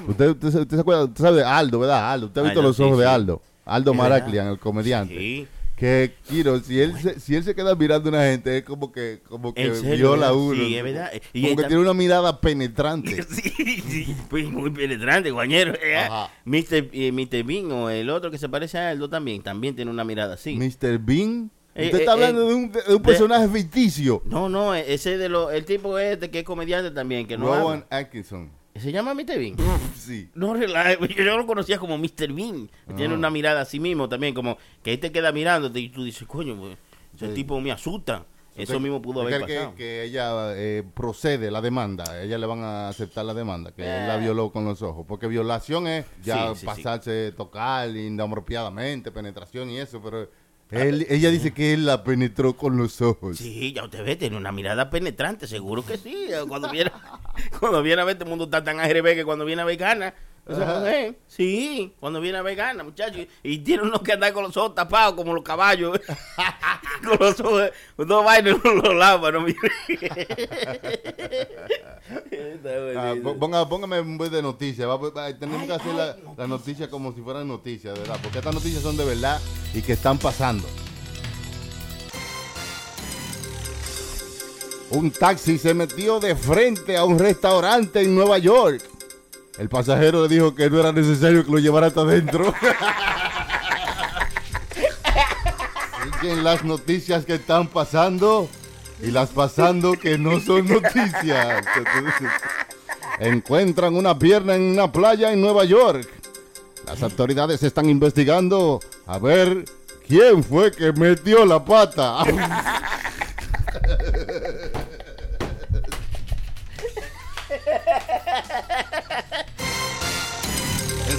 Usted, 0.08 0.30
usted, 0.30 0.50
se- 0.50 0.60
usted 0.60 0.76
se 0.76 0.80
acuerda, 0.80 1.04
usted 1.04 1.22
sabe 1.24 1.36
de 1.38 1.44
Aldo, 1.44 1.78
¿verdad? 1.80 2.12
Aldo, 2.12 2.26
usted 2.26 2.40
ha 2.40 2.44
visto 2.44 2.60
Aldo, 2.60 2.68
los 2.68 2.76
sí, 2.76 2.82
ojos 2.82 2.98
de. 2.98 3.06
Aldo. 3.06 3.42
Aldo 3.64 3.94
Maraclian, 3.94 4.48
el 4.48 4.58
comediante. 4.58 5.16
Sí. 5.16 5.46
Que, 5.76 6.12
Kiro, 6.28 6.60
si 6.60 6.78
él, 6.78 6.94
se, 7.00 7.18
si 7.20 7.34
él 7.36 7.42
se 7.42 7.54
queda 7.54 7.74
mirando 7.74 8.10
a 8.10 8.12
una 8.12 8.22
gente, 8.24 8.58
es 8.58 8.64
como 8.64 8.92
que, 8.92 9.20
como 9.26 9.54
que 9.54 9.74
serio, 9.76 10.10
viola 10.10 10.28
a 10.28 10.34
uno. 10.34 10.54
Sí, 10.62 10.76
es 10.76 10.84
verdad. 10.84 11.10
Y 11.32 11.42
Como 11.44 11.56
que 11.56 11.64
tiene 11.64 11.80
una 11.80 11.94
mirada 11.94 12.38
penetrante. 12.38 13.22
Sí, 13.30 13.80
sí, 13.88 14.16
pues 14.28 14.46
muy 14.50 14.68
penetrante, 14.70 15.30
guañero. 15.30 15.72
¿eh? 15.82 15.96
Ajá. 15.96 16.30
Mr. 16.44 16.88
eh, 16.92 17.12
Mr. 17.12 17.44
Bean 17.44 17.72
o 17.72 17.88
el 17.88 18.10
otro 18.10 18.30
que 18.30 18.36
se 18.36 18.48
parece 18.50 18.76
a 18.76 18.90
Aldo 18.90 19.08
también, 19.08 19.42
también 19.42 19.74
tiene 19.74 19.90
una 19.90 20.04
mirada 20.04 20.34
así. 20.34 20.54
Mr. 20.54 20.98
Bean. 20.98 21.50
Eh, 21.74 21.86
Usted 21.86 21.98
eh, 21.98 22.00
está 22.00 22.12
hablando 22.12 22.42
eh, 22.42 22.48
de, 22.48 22.54
un, 22.54 22.72
de 22.72 22.94
un 22.96 23.02
personaje 23.02 23.48
ficticio. 23.48 24.22
No, 24.24 24.48
no, 24.48 24.74
ese 24.74 25.16
de 25.18 25.28
los, 25.28 25.52
el 25.52 25.64
tipo 25.64 25.98
este 25.98 26.30
que 26.30 26.40
es 26.40 26.44
comediante 26.44 26.90
también, 26.90 27.26
que 27.26 27.36
no 27.38 27.46
Rowan 27.46 27.84
habla. 27.90 27.98
Atkinson. 27.98 28.50
¿Se 28.74 28.92
llama 28.92 29.14
Mr. 29.14 29.38
Bean? 29.38 29.56
Sí. 29.96 30.28
No, 30.34 30.56
yo 30.56 31.36
lo 31.36 31.46
conocía 31.46 31.78
como 31.78 31.98
Mr. 31.98 32.32
Bean. 32.32 32.70
Tiene 32.96 33.14
una 33.14 33.28
mirada 33.30 33.60
así 33.62 33.78
mismo 33.80 34.08
también, 34.08 34.32
como 34.34 34.56
que 34.82 34.90
ahí 34.92 34.98
te 34.98 35.12
queda 35.12 35.32
mirándote 35.32 35.80
y 35.80 35.88
tú 35.90 36.04
dices, 36.04 36.26
coño, 36.26 36.56
pues, 36.56 36.76
ese 37.16 37.28
Sí. 37.28 37.34
tipo 37.34 37.60
me 37.60 37.72
asusta. 37.72 38.24
Eso 38.56 38.72
Usted- 38.72 38.80
mismo 38.82 39.00
pudo 39.00 39.22
haber 39.22 39.40
pasado. 39.42 39.70
Que, 39.72 39.76
que 39.76 40.02
ella 40.04 40.52
eh, 40.56 40.82
procede 40.94 41.50
la 41.50 41.60
demanda, 41.60 42.04
a 42.10 42.22
ella 42.22 42.36
le 42.36 42.46
van 42.46 42.60
a 42.62 42.88
aceptar 42.88 43.24
la 43.24 43.32
demanda, 43.32 43.72
que 43.72 43.82
él 43.82 44.08
la 44.08 44.16
violó 44.16 44.50
con 44.50 44.64
los 44.64 44.82
ojos, 44.82 45.04
porque 45.06 45.26
violación 45.28 45.86
es 45.86 46.04
ya 46.22 46.52
sí, 46.54 46.60
sí. 46.60 46.66
pasarse, 46.66 47.32
tocar 47.36 47.88
inapropiadamente, 47.90 49.10
penetración 49.12 49.70
y 49.70 49.78
eso, 49.78 50.00
pero 50.02 50.28
ella 50.70 51.30
dice 51.30 51.52
que 51.52 51.72
él 51.74 51.86
la 51.86 52.04
penetró 52.04 52.56
con 52.56 52.76
los 52.76 53.00
ojos. 53.00 53.38
Sí, 53.38 53.72
ya 53.72 53.84
usted 53.84 54.04
ve, 54.04 54.16
tiene 54.16 54.36
una 54.36 54.52
mirada 54.52 54.90
penetrante, 54.90 55.46
seguro 55.46 55.84
que 55.84 55.96
sí. 55.96 56.28
Cuando 56.48 56.70
viera, 56.70 56.92
cuando 57.60 57.82
viene 57.82 58.02
a 58.02 58.04
ver, 58.04 58.16
el 58.20 58.28
mundo 58.28 58.44
está 58.44 58.62
tan 58.62 58.78
ARB 58.78 59.14
que 59.14 59.24
cuando 59.24 59.44
viene 59.44 59.62
a 59.62 59.64
ver 59.64 59.76
gana. 59.76 60.14
Mujer, 60.58 61.14
sí, 61.26 61.94
cuando 62.00 62.20
viene 62.20 62.38
a 62.38 62.42
ver 62.42 62.56
gana, 62.56 62.82
muchachos. 62.84 63.26
Y 63.42 63.58
tiene 63.58 63.82
uno 63.84 64.02
que 64.02 64.12
andar 64.12 64.32
con 64.32 64.42
los 64.44 64.56
ojos 64.56 64.74
tapados 64.74 65.14
como 65.14 65.32
los 65.34 65.44
caballos. 65.44 66.00
con 67.04 67.18
los 67.20 67.40
ojos, 67.40 67.70
con 67.96 68.08
dos 68.08 68.24
vainas 68.24 68.56
en 68.64 68.76
los 68.82 68.94
lados, 68.94 69.20
para 69.20 69.38
no 69.40 69.46
Ah, 72.96 73.14
ponga- 73.38 73.68
póngame 73.68 74.00
un 74.00 74.18
buen 74.18 74.30
de 74.30 74.42
noticias. 74.42 74.88
va- 74.88 74.96
va- 74.96 75.38
tenemos 75.38 75.62
Ay, 75.62 75.66
que 75.68 75.72
hacer 75.74 75.90
ay, 75.92 75.96
la, 75.96 76.06
noticias. 76.06 76.38
la 76.38 76.46
noticia 76.46 76.90
como 76.90 77.12
si 77.12 77.20
fueran 77.20 77.46
noticias, 77.48 77.98
¿verdad? 77.98 78.18
Porque 78.22 78.38
estas 78.38 78.54
noticias 78.54 78.82
son 78.82 78.96
de 78.96 79.04
verdad 79.04 79.40
y 79.74 79.82
que 79.82 79.92
están 79.92 80.18
pasando. 80.18 80.66
Un 84.90 85.10
taxi 85.12 85.56
se 85.58 85.72
metió 85.72 86.18
de 86.18 86.34
frente 86.34 86.96
a 86.96 87.04
un 87.04 87.18
restaurante 87.18 88.00
en 88.02 88.14
Nueva 88.14 88.38
York. 88.38 88.82
El 89.58 89.68
pasajero 89.68 90.22
le 90.22 90.28
dijo 90.28 90.54
que 90.54 90.70
no 90.70 90.80
era 90.80 90.92
necesario 90.92 91.44
que 91.44 91.50
lo 91.50 91.58
llevara 91.58 91.88
hasta 91.88 92.00
adentro. 92.00 92.54
Siguen 96.20 96.44
las 96.44 96.64
noticias 96.64 97.24
que 97.24 97.34
están 97.34 97.68
pasando 97.68 98.48
y 99.02 99.10
las 99.10 99.30
pasando 99.30 99.92
que 99.92 100.18
no 100.18 100.40
son 100.40 100.66
noticias. 100.68 101.64
Encuentran 103.18 103.96
una 103.96 104.18
pierna 104.18 104.54
en 104.54 104.62
una 104.62 104.90
playa 104.90 105.32
en 105.32 105.40
Nueva 105.40 105.64
York. 105.64 106.08
Las 106.86 107.02
autoridades 107.02 107.62
están 107.62 107.88
investigando 107.88 108.80
a 109.06 109.18
ver 109.18 109.64
quién 110.08 110.42
fue 110.42 110.72
que 110.72 110.92
metió 110.92 111.44
la 111.44 111.64
pata. 111.64 112.24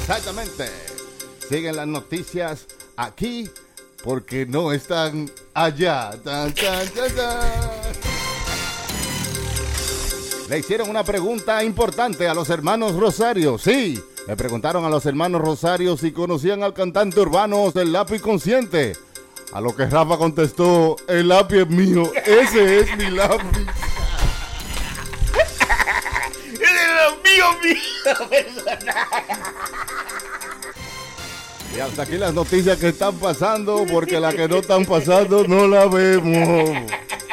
Exactamente. 0.01 0.65
Siguen 1.47 1.75
las 1.75 1.87
noticias 1.87 2.65
aquí 2.97 3.49
porque 4.03 4.45
no 4.45 4.71
están 4.71 5.29
allá. 5.53 6.11
Le 10.49 10.59
hicieron 10.59 10.89
una 10.89 11.03
pregunta 11.03 11.63
importante 11.63 12.27
a 12.27 12.33
los 12.33 12.49
hermanos 12.49 12.95
Rosario. 12.95 13.57
Sí, 13.57 14.01
le 14.27 14.35
preguntaron 14.35 14.83
a 14.83 14.89
los 14.89 15.05
hermanos 15.05 15.41
Rosario 15.41 15.95
si 15.95 16.11
conocían 16.11 16.63
al 16.63 16.73
cantante 16.73 17.19
urbano 17.19 17.71
del 17.71 17.93
lápiz 17.93 18.21
consciente. 18.21 18.97
A 19.53 19.61
lo 19.61 19.75
que 19.75 19.85
Rafa 19.85 20.17
contestó, 20.17 20.95
el 21.07 21.27
lápiz 21.27 21.57
es 21.57 21.69
mío, 21.69 22.11
ese 22.25 22.79
es 22.79 22.97
mi 22.97 23.11
lápiz. 23.11 23.67
Mío, 27.35 27.45
mío, 27.63 28.29
Y 31.75 31.79
hasta 31.79 32.01
aquí 32.03 32.17
las 32.17 32.33
noticias 32.33 32.77
que 32.77 32.89
están 32.89 33.15
pasando, 33.17 33.85
porque 33.91 34.19
las 34.19 34.35
que 34.35 34.47
no 34.47 34.57
están 34.57 34.85
pasando 34.85 35.45
no 35.47 35.67
la 35.67 35.85
vemos. 35.87 36.69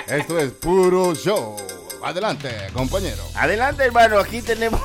Esto 0.06 0.38
es 0.38 0.52
puro 0.52 1.14
show. 1.14 1.56
Adelante, 2.00 2.48
compañero. 2.72 3.22
Adelante, 3.34 3.82
hermano. 3.82 4.20
Aquí 4.20 4.40
tenemos 4.40 4.80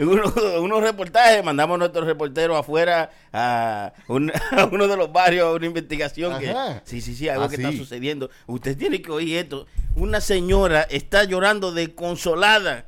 unos, 0.00 0.34
unos 0.58 0.82
reportajes. 0.82 1.44
Mandamos 1.44 1.76
a 1.76 1.78
nuestros 1.78 2.04
reporteros 2.04 2.58
afuera 2.58 3.10
a, 3.32 3.92
un- 4.08 4.32
a 4.50 4.64
uno 4.64 4.88
de 4.88 4.96
los 4.96 5.12
barrios 5.12 5.46
a 5.46 5.52
una 5.52 5.66
investigación. 5.66 6.38
Que, 6.40 6.52
sí, 6.84 7.00
sí, 7.00 7.14
sí, 7.14 7.28
algo 7.28 7.44
Ah, 7.44 7.48
que 7.48 7.56
sí. 7.56 7.62
está 7.62 7.76
sucediendo. 7.76 8.28
Usted 8.48 8.76
tiene 8.76 9.00
que 9.00 9.12
oír 9.12 9.36
esto. 9.38 9.66
Una 9.94 10.20
señora 10.20 10.82
está 10.90 11.22
llorando 11.22 11.70
de 11.70 11.94
consolada. 11.94 12.86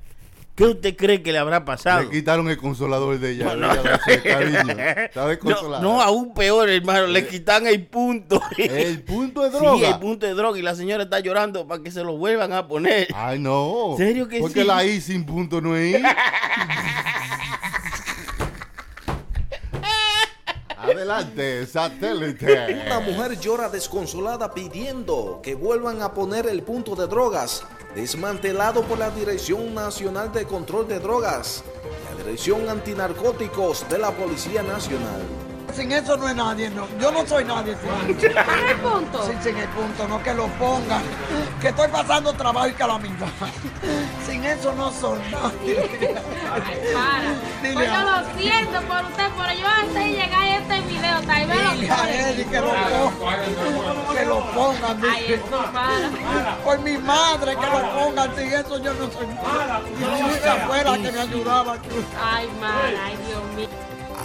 ¿Qué 0.55 0.65
usted 0.65 0.95
cree 0.97 1.21
que 1.21 1.33
le 1.33 1.39
habrá 1.39 1.65
pasado? 1.65 2.03
Le 2.03 2.11
quitaron 2.11 2.49
el 2.49 2.57
consolador 2.57 3.19
de 3.19 3.33
ella. 3.33 3.57
No, 3.57 3.75
no. 3.75 3.75
No, 5.45 5.81
no, 5.81 6.01
aún 6.01 6.33
peor, 6.33 6.69
hermano. 6.69 7.07
Le 7.09 7.27
quitan 7.27 7.67
el 7.67 7.87
punto. 7.87 8.41
El 8.57 9.03
punto 9.03 9.43
de 9.43 9.51
droga. 9.51 9.79
Sí, 9.79 9.85
el 9.85 9.99
punto 9.99 10.27
de 10.27 10.35
droga. 10.35 10.59
Y 10.59 10.63
la 10.63 10.75
señora 10.75 11.05
está 11.05 11.21
llorando 11.21 11.67
para 11.67 11.83
que 11.83 11.91
se 11.91 12.03
lo 12.05 12.17
vuelvan 12.17 12.53
a 12.53 12.67
poner. 12.69 13.09
Ay, 13.15 13.39
no. 13.39 13.95
¿Serio 13.97 14.29
que 14.29 14.41
Porque 14.41 14.63
sí? 14.63 14.67
la 14.67 14.85
I 14.85 15.01
sin 15.01 15.25
punto 15.25 15.61
no 15.61 15.77
es 15.77 15.99
I. 15.99 16.03
Adelante, 20.95 21.67
satélite. 21.67 22.85
Una 22.87 23.01
mujer 23.01 23.41
llora 23.41 23.69
desconsolada 23.69 24.55
pidiendo 24.55 25.41
que 25.43 25.57
vuelvan 25.57 26.01
a 26.03 26.15
poner 26.15 26.47
el 26.47 26.63
punto 26.63 26.95
de 26.95 27.09
drogas, 27.09 27.65
desmantelado 27.97 28.83
por 28.83 28.99
la 28.99 29.11
Dirección 29.11 29.75
Nacional 29.75 30.33
de 30.33 30.45
Control 30.45 30.87
de 30.87 31.01
Drogas, 31.01 31.65
la 32.09 32.23
Dirección 32.23 32.69
Antinarcóticos 32.69 33.89
de 33.89 33.99
la 33.99 34.13
Policía 34.13 34.63
Nacional. 34.63 35.21
Sin 35.75 35.91
eso 35.91 36.17
no 36.17 36.29
es 36.29 36.37
nadie, 36.37 36.71
no. 36.71 36.87
Yo 37.01 37.11
no 37.11 37.27
soy 37.27 37.45
nadie 37.45 37.77
sin, 38.07 38.21
¿Sin 38.21 38.31
el 38.31 38.77
punto? 38.77 39.27
sin, 39.27 39.43
sin 39.43 39.57
el 39.57 39.69
punto, 39.69 40.07
no 40.07 40.23
que 40.23 40.33
lo 40.33 40.47
pongan. 40.49 41.03
Que 41.61 41.69
estoy 41.69 41.89
pasando 41.89 42.33
trabajo 42.33 42.69
y 42.69 42.73
calamidad. 42.75 43.27
Sin 44.27 44.45
eso 44.45 44.73
no 44.75 44.93
soy 44.93 45.19
nadie. 45.31 46.17
Para. 46.95 47.35
Dile 47.63 47.75
Pues 47.75 47.89
yo 47.91 48.01
lo 48.03 48.39
siento 48.39 48.81
por 48.83 49.05
usted, 49.05 49.29
pero 49.37 49.53
yo 49.59 49.67
antes 49.67 49.95
de 49.95 50.11
llegar 50.11 50.43
a 50.43 50.57
este 50.59 50.81
video, 50.83 51.21
tal 51.23 51.47
vez 51.49 51.73
Dile 51.73 51.89
lo 51.89 51.95
a 51.95 52.11
Eddie 52.11 52.45
que 52.47 52.61
lo 52.61 52.71
pongan. 52.71 54.17
Que 54.17 54.27
lo 54.27 54.53
pongan. 54.53 55.03
Ay, 55.11 55.33
eso 55.33 55.73
para. 55.73 56.57
Por 56.65 56.79
mi 56.81 56.99
madre 56.99 57.57
que 57.57 57.67
lo 57.67 57.95
pongan. 57.95 58.37
Sin 58.37 58.53
eso 58.53 58.79
yo 58.79 58.95
no 58.95 59.11
soy 59.11 59.27
nadie. 59.27 60.45
Yo 60.45 60.53
afuera 60.53 60.93
que 60.99 61.13
me 61.13 61.21
ayudaba. 61.21 61.77
Ay, 62.23 62.49
madre, 62.61 62.99
ay, 63.05 63.19
Dios. 63.27 63.44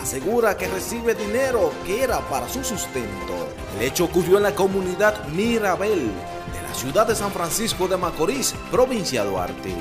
Asegura 0.01 0.58
que 0.58 0.68
recibe 0.68 1.13
dinero 1.13 1.72
que 1.86 2.03
era 2.03 2.20
para 2.22 2.48
su 2.48 2.63
sustento. 2.63 3.50
El 3.77 3.86
hecho 3.86 4.06
ocurrió 4.06 4.38
en 4.38 4.44
la 4.44 4.56
comunidad 4.56 5.25
Mirabel 5.27 6.12
de 6.53 6.62
la 6.68 6.74
ciudad 6.74 7.06
de 7.06 7.15
San 7.15 7.32
Francisco 7.32 7.88
de 7.88 7.98
Macorís, 7.98 8.56
provincia 8.72 9.24
de 9.24 9.29
Duarte. 9.29 9.75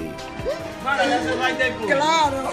Claro. 1.87 2.50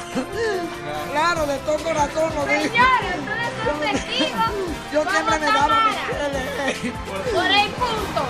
Claro, 1.12 1.46
de 1.48 1.58
todo 1.60 1.78
corazón 1.80 2.36
lo 2.36 2.46
digo. 2.46 2.62
Señores, 2.64 3.16
ustedes 3.20 3.54
son 3.66 3.80
testigos. 3.80 4.52
Yo 4.94 5.04
siempre 5.04 5.40
me 5.40 5.46
a 5.46 5.52
daba. 5.52 5.78
Michelle. 5.86 6.94
Por 7.34 7.46
el 7.46 7.70
punto. 7.72 8.22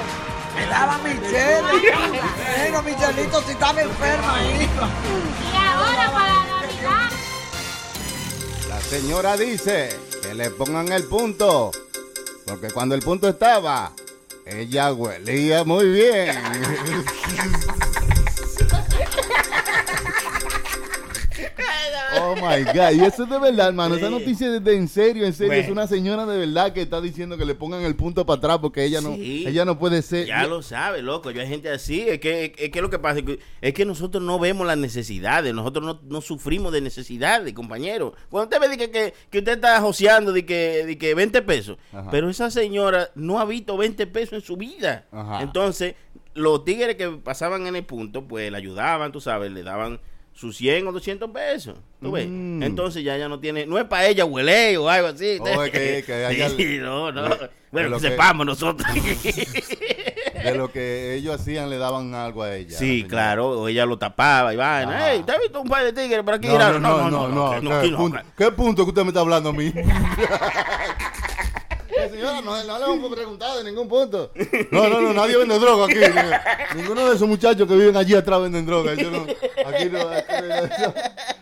Me 0.56 0.66
daba 0.68 0.98
Michelle. 1.00 1.64
Pero 2.56 2.82
Michelito 2.84 3.42
si 3.42 3.52
estaba 3.52 3.82
enferma 3.82 4.36
ahí. 4.36 4.70
Y 5.52 5.58
ahora 5.58 6.12
para 6.12 6.55
señora 8.90 9.36
dice 9.36 9.90
que 10.22 10.34
le 10.34 10.50
pongan 10.52 10.92
el 10.92 11.04
punto. 11.04 11.72
Porque 12.46 12.70
cuando 12.72 12.96
el 12.96 13.02
punto 13.02 13.28
estaba, 13.28 13.92
ella 14.46 14.94
huelía 14.94 15.64
muy 15.64 15.90
bien. 15.90 16.36
Oh 22.26 22.36
my 22.36 22.64
God, 22.64 22.92
y 22.94 23.04
eso 23.06 23.24
es 23.24 23.30
de 23.30 23.40
verdad, 23.40 23.68
hermano. 23.68 23.96
Esa 23.96 24.10
noticia 24.10 24.56
es 24.56 24.64
de 24.64 24.76
en 24.76 24.88
serio, 24.88 25.26
en 25.26 25.34
serio. 25.34 25.50
Bueno. 25.50 25.64
Es 25.64 25.70
una 25.70 25.88
señora 25.88 26.26
de 26.26 26.38
verdad 26.38 26.74
que 26.74 26.82
está 26.82 27.02
diciendo 27.02 27.38
que 27.38 27.46
le 27.46 27.56
pongan 27.56 27.84
el 27.84 27.96
punto 27.96 28.26
para 28.26 28.38
atrás 28.38 28.58
porque 28.60 28.84
ella 28.84 29.02
no, 29.02 29.16
Sí. 29.16 29.46
ella 29.48 29.66
no 29.66 29.78
puede 29.78 30.02
ser. 30.02 30.26
Ya 30.28 30.46
lo 30.48 30.62
sabe, 30.62 31.02
loco. 31.02 31.32
Yo 31.32 31.42
hay 31.42 31.48
gente 31.48 31.70
así. 31.70 32.02
Es 32.08 32.20
que, 32.20 32.54
es 32.58 32.70
que 32.72 32.82
lo 32.82 32.90
que 32.90 33.00
pasa 33.00 33.22
es 33.62 33.74
que, 33.74 33.86
nosotros 33.86 34.24
no 34.24 34.40
vemos 34.40 34.66
las 34.66 34.78
necesidades. 34.78 35.54
Nosotros 35.54 35.86
no, 35.86 36.00
no 36.04 36.22
sufrimos 36.22 36.72
de 36.74 36.82
necesidades, 36.82 37.54
compañero. 37.54 38.14
Cuando 38.30 38.46
usted 38.56 38.60
ve 38.60 38.76
de 38.76 38.78
que, 38.78 38.92
que, 38.92 39.14
que 39.30 39.40
usted 39.40 39.54
está 39.54 39.80
joseando 39.82 40.32
de 40.34 40.46
que, 40.46 40.86
de 40.86 40.98
que 40.98 41.14
20 41.14 41.42
pesos. 41.44 41.78
Ajá. 41.94 42.10
Pero 42.12 42.30
esa 42.30 42.50
señora 42.50 43.10
no 43.16 43.40
ha 43.40 43.46
visto 43.46 43.78
20 43.78 44.08
pesos 44.08 44.34
en 44.34 44.42
su 44.42 44.58
vida. 44.58 45.06
Ajá. 45.12 45.42
Entonces, 45.42 45.96
los 46.34 46.66
tigres 46.66 46.96
que 46.96 47.10
pasaban 47.12 47.68
en 47.68 47.76
el 47.76 47.86
punto, 47.86 48.28
pues 48.28 48.52
le 48.52 48.58
ayudaban, 48.58 49.12
tú 49.12 49.22
sabes, 49.22 49.52
le 49.52 49.64
daban 49.64 50.00
sus 50.36 50.58
100 50.58 50.86
o 50.88 50.92
200 50.92 51.32
pesos. 51.32 51.76
¿Tú 52.02 52.12
ves? 52.12 52.28
Mm. 52.30 52.62
Entonces 52.62 53.04
ya 53.04 53.18
ya 53.18 53.28
no 53.28 53.40
tiene, 53.40 53.66
no 53.66 53.80
es 53.80 53.86
para 53.86 54.06
ella 54.06 54.26
huele 54.26 54.78
o 54.78 54.88
algo 54.90 55.08
así. 55.08 55.38
Oh, 55.40 55.64
es 55.64 55.72
que- 55.72 56.04
que 56.06 56.14
a 56.26 56.32
ella- 56.32 56.50
Sí, 56.50 56.78
no, 56.80 57.12
no. 57.12 57.24
de- 57.30 57.50
bueno, 57.72 57.96
que 57.98 58.10
sepamos 58.10 58.46
nosotros. 58.46 58.88
De 60.46 60.54
lo 60.54 60.72
que 60.72 61.16
ellos 61.16 61.34
hacían 61.42 61.72
le 61.72 61.78
daban 61.80 62.14
algo 62.14 62.44
a 62.44 62.56
ella. 62.56 62.74
la 62.74 62.78
Sí, 62.78 63.04
claro, 63.10 63.50
o 63.62 63.68
ella 63.68 63.84
lo 63.88 63.98
tapaba 63.98 64.54
y 64.54 64.58
vaina. 64.58 64.96
Ajá. 64.96 65.14
Ey, 65.14 65.24
¿te 65.24 65.32
has 65.32 65.40
visto 65.40 65.60
un 65.60 65.68
par 65.68 65.84
de 65.84 65.92
tigres 65.92 66.22
por 66.24 66.36
aquí? 66.36 66.48
No, 66.48 66.60
no, 66.80 67.10
no, 67.10 67.28
no, 67.30 67.60
no, 67.62 67.82
¿Qué, 67.82 67.90
punto, 67.90 68.20
¿Qué 68.38 68.52
punto 68.52 68.84
que 68.84 68.90
usted 68.90 69.02
me 69.02 69.08
está 69.08 69.22
hablando 69.22 69.50
a 69.50 69.54
mí? 69.54 69.74
Señora, 72.10 72.42
no, 72.42 72.64
no 72.64 72.80
le 72.80 72.94
hemos 72.94 73.14
preguntado 73.14 73.58
de 73.58 73.64
ningún 73.64 73.88
punto. 73.88 74.32
No, 74.72 74.88
no, 74.90 75.02
no, 75.02 75.14
nadie 75.14 75.38
vende 75.38 75.58
droga 75.60 75.86
aquí. 75.86 75.96
Ninguno 76.76 77.10
de 77.10 77.16
esos 77.16 77.28
muchachos 77.28 77.68
que 77.68 77.76
viven 77.76 77.96
allí 77.98 78.16
atrás 78.16 78.42
venden 78.42 78.66
droga. 78.66 78.94
Yo 78.96 79.10
no, 79.12 79.24
aquí 79.66 79.86
no, 79.86 80.00
aquí 80.10 80.34
no- 80.40 80.94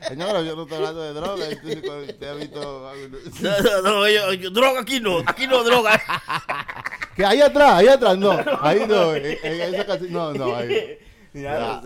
Señora, 0.08 0.42
yo 0.42 0.56
no 0.56 0.64
estoy 0.64 0.78
hablando 0.78 1.02
de 1.02 1.14
droga. 1.14 1.46
Usted, 1.48 2.28
ha 2.30 2.34
visto 2.34 2.92
No, 3.42 3.82
no, 3.82 3.82
no, 3.82 4.10
yo- 4.10 4.34
yo- 4.34 4.50
droga 4.52 4.82
aquí 4.82 5.00
no, 5.00 5.20
aquí 5.26 5.48
no 5.48 5.64
droga. 5.64 6.02
Que 7.16 7.26
ahí 7.26 7.42
atrás, 7.42 7.74
ahí 7.74 7.88
atrás, 7.88 8.18
no. 8.18 8.32
Ahí 8.62 8.86
no. 8.88 9.16
en- 9.16 9.38
en 9.44 9.76
esa 9.76 9.98
no, 10.10 10.34
no, 10.34 10.56
ahí. 10.56 10.98
Ya. 11.34 11.82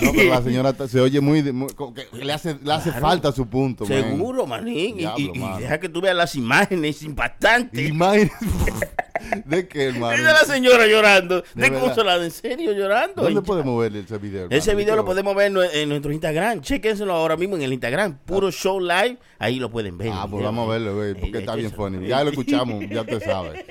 No, 0.00 0.12
pero 0.14 0.30
la 0.30 0.42
señora 0.42 0.74
se 0.88 1.00
oye 1.00 1.20
muy, 1.20 1.42
muy- 1.52 1.68
que 1.94 2.24
le 2.24 2.32
hace, 2.32 2.56
le 2.62 2.72
hace 2.72 2.92
falta 2.92 3.30
su 3.32 3.46
punto. 3.46 3.84
man. 3.84 4.02
Seguro, 4.02 4.46
manín. 4.46 4.96
Y- 4.96 4.98
Diablo, 5.00 5.18
y, 5.34 5.36
y 5.36 5.38
mano. 5.38 5.58
deja 5.58 5.78
que 5.80 5.88
tú 5.88 6.00
veas 6.00 6.16
las 6.16 6.34
imágenes 6.34 7.02
impactantes. 7.02 7.88
Imagínate. 7.88 8.34
¿De 9.44 9.66
qué, 9.66 9.86
hermano? 9.88 10.16
Mira 10.16 10.32
la 10.32 10.44
señora 10.44 10.86
llorando. 10.86 11.42
De 11.54 11.70
¿De 11.70 11.78
consolada? 11.78 12.24
¿En 12.24 12.30
serio 12.30 12.72
llorando? 12.72 13.22
¿Dónde 13.22 13.42
podemos 13.42 13.80
ver 13.80 13.96
ese 13.96 14.18
video? 14.18 14.42
hermano? 14.42 14.56
Ese 14.56 14.74
video 14.74 14.94
lo 14.94 15.04
podemos 15.04 15.34
ver 15.34 15.50
en, 15.50 15.58
en 15.72 15.88
nuestro 15.88 16.12
Instagram. 16.12 16.60
Chéquenselo 16.60 17.12
ahora 17.12 17.36
mismo 17.36 17.56
en 17.56 17.62
el 17.62 17.72
Instagram. 17.72 18.18
Puro 18.24 18.50
Show 18.50 18.78
Live. 18.80 19.18
Ahí 19.38 19.58
lo 19.58 19.70
pueden 19.70 19.98
ver. 19.98 20.10
Ah, 20.12 20.26
pues 20.30 20.44
vamos 20.44 20.68
a 20.68 20.72
verlo, 20.72 20.94
güey, 20.96 21.10
Eh, 21.12 21.16
porque 21.20 21.38
está 21.38 21.54
eh, 21.54 21.56
bien 21.56 21.72
funny. 21.72 22.06
Ya 22.06 22.22
lo 22.24 22.30
escuchamos, 22.30 22.84
ya 22.88 23.04
te 23.04 23.18
sabes. 23.20 23.64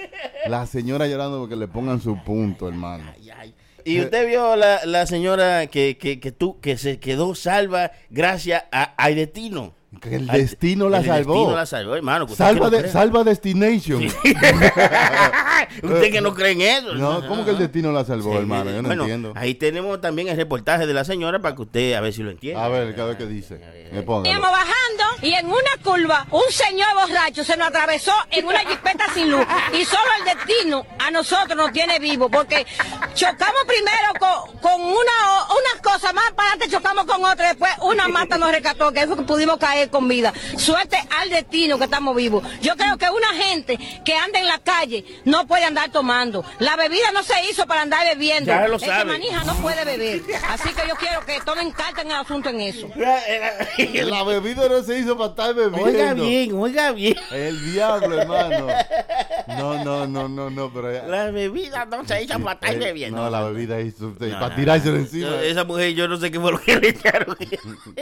La 0.48 0.66
señora 0.68 1.08
llorando 1.08 1.40
porque 1.40 1.56
le 1.56 1.68
pongan 1.68 2.02
su 2.02 2.22
punto, 2.24 2.68
hermano. 2.68 3.04
Ay, 3.16 3.30
ay. 3.30 3.55
Y 3.86 4.02
usted 4.02 4.28
vio 4.28 4.56
la, 4.56 4.84
la 4.86 5.06
señora 5.06 5.68
que, 5.68 5.98
que, 5.98 6.20
que, 6.20 6.32
tú, 6.32 6.60
que 6.60 6.76
se 6.76 7.00
quedó 7.00 7.36
salva 7.36 7.92
gracias 8.10 8.64
a 8.72 8.96
Aidetino. 8.98 9.76
Que 10.00 10.16
el 10.16 10.30
Ay, 10.30 10.42
destino 10.42 10.90
la 10.90 11.00
el 11.00 11.06
salvó. 11.06 11.34
destino 11.34 11.56
la 11.56 11.66
salvó, 11.66 11.96
hermano. 11.96 12.28
Salva, 12.28 12.66
no 12.66 12.70
de, 12.70 12.90
salva 12.90 13.24
Destination. 13.24 14.04
usted 15.84 16.12
que 16.12 16.22
no 16.22 16.34
cree 16.34 16.52
en 16.52 16.62
eso. 16.62 16.94
No, 16.96 17.28
¿cómo 17.28 17.46
que 17.46 17.52
el 17.52 17.58
destino 17.58 17.92
la 17.92 18.06
salvó, 18.06 18.32
Sí, 18.32 18.38
hermano? 18.38 18.72
Yo 18.72 18.82
no 18.82 18.88
bueno, 18.90 19.04
entiendo. 19.04 19.34
Ahí 19.36 19.56
tenemos 19.56 20.02
también 20.02 20.28
el 20.28 20.38
reportaje 20.38 20.86
de 20.88 20.94
la 20.94 21.04
señora 21.04 21.40
para 21.40 21.56
que 21.56 21.62
usted 21.62 21.94
a 21.94 22.02
ver 22.02 22.14
si 22.14 22.24
lo 22.24 22.32
entiende. 22.32 22.62
A 22.62 22.68
ver, 22.68 22.96
cada 22.96 23.10
vez 23.10 23.18
que 23.18 23.26
dice. 23.28 23.60
Me 23.92 24.02
ponga. 24.02 24.30
Íbamos 24.30 24.52
bajando 24.52 25.04
y 25.22 25.34
en 25.34 25.46
una 25.48 25.60
curva 25.84 26.26
un 26.32 26.44
señor 26.50 26.88
borracho 26.96 27.44
se 27.44 27.56
nos 27.58 27.68
atravesó 27.68 28.12
en 28.32 28.46
una 28.46 28.60
jipeta 28.60 29.06
sin 29.14 29.32
luz 29.32 29.46
y 29.74 29.86
solo 29.86 30.04
el 30.20 30.26
destino 30.38 30.86
a 31.00 31.12
nosotros 31.12 31.56
nos 31.56 31.72
tiene 31.72 32.00
vivo 32.00 32.30
porque 32.30 32.66
chocamos 33.14 33.64
primero 33.68 34.14
con, 34.20 34.58
con 34.60 34.82
una 34.82 34.92
unas 34.92 35.82
cosas 35.82 36.14
más 36.14 36.32
para 36.34 36.50
adelante 36.52 36.76
chocamos 36.76 37.06
con 37.06 37.24
otra 37.24 37.48
después 37.50 37.72
una 37.82 38.08
mata 38.08 38.38
nos 38.38 38.52
rescató 38.52 38.92
que 38.92 39.08
fue 39.08 39.16
que 39.18 39.24
pudimos 39.24 39.58
caer 39.58 39.85
con 39.90 40.08
vida 40.08 40.34
suerte 40.58 40.98
al 41.22 41.30
destino 41.30 41.78
que 41.78 41.86
estamos 41.86 42.16
vivos 42.16 42.44
yo 42.62 42.76
creo 42.76 42.98
que 42.98 43.10
una 43.10 43.34
gente 43.44 43.78
que 44.04 44.16
anda 44.16 44.40
en 44.40 44.48
la 44.48 44.60
calle 44.60 45.04
no 45.26 45.46
puede 45.48 45.64
andar 45.66 45.92
tomando 45.92 46.44
la 46.60 46.76
bebida 46.76 47.12
no 47.14 47.24
se 47.24 47.34
hizo 47.50 47.66
para 47.66 47.82
andar 47.82 48.06
bebiendo 48.08 48.52
Ya 48.52 48.68
lo 48.68 48.76
el 48.76 48.82
que 48.82 49.06
manija 49.06 49.44
no 49.44 49.56
puede 49.56 49.84
beber 49.86 50.22
así 50.50 50.70
que 50.70 50.88
yo 50.88 50.96
quiero 50.96 51.26
que 51.26 51.40
tomen 51.46 51.72
carta 51.72 52.02
en 52.02 52.08
el 52.08 52.18
asunto 52.18 52.50
en 52.50 52.62
eso 52.62 52.90
La 52.96 54.24
bebida 54.24 54.68
no 54.70 54.84
se 54.84 55.00
hizo 55.00 55.18
para 55.18 55.30
estar 55.32 55.54
bebiendo. 55.54 55.84
Oiga 55.84 56.14
bien, 56.14 56.54
oiga 56.54 56.92
bien. 56.92 57.16
El 57.32 57.72
diablo, 57.74 58.20
hermano. 58.22 58.68
No, 59.48 59.84
no, 59.84 60.08
no, 60.08 60.28
no, 60.28 60.50
no, 60.50 60.74
pero 60.74 60.94
ya- 60.94 61.04
La 61.08 61.32
bebida 61.32 61.86
no 61.86 62.06
se 62.06 62.24
hizo 62.24 62.40
para 62.40 62.54
estar 62.54 62.74
Eh, 62.74 62.78
bebiendo. 62.78 63.18
No, 63.18 63.30
la 63.30 63.44
bebida 63.44 63.80
hizo 63.82 64.06
No, 64.10 64.16
para 64.18 64.50
no, 64.50 64.56
tirárselo 64.56 64.94
no. 64.96 65.00
encima. 65.00 65.42
Esa 65.42 65.64
mujer, 65.64 65.94
yo 65.94 66.08
no 66.08 66.18
sé 66.18 66.32
qué 66.32 66.40
fue 66.40 66.52
lo 66.52 66.60
que 66.62 66.76
le 66.78 66.90
echaron. 66.90 67.38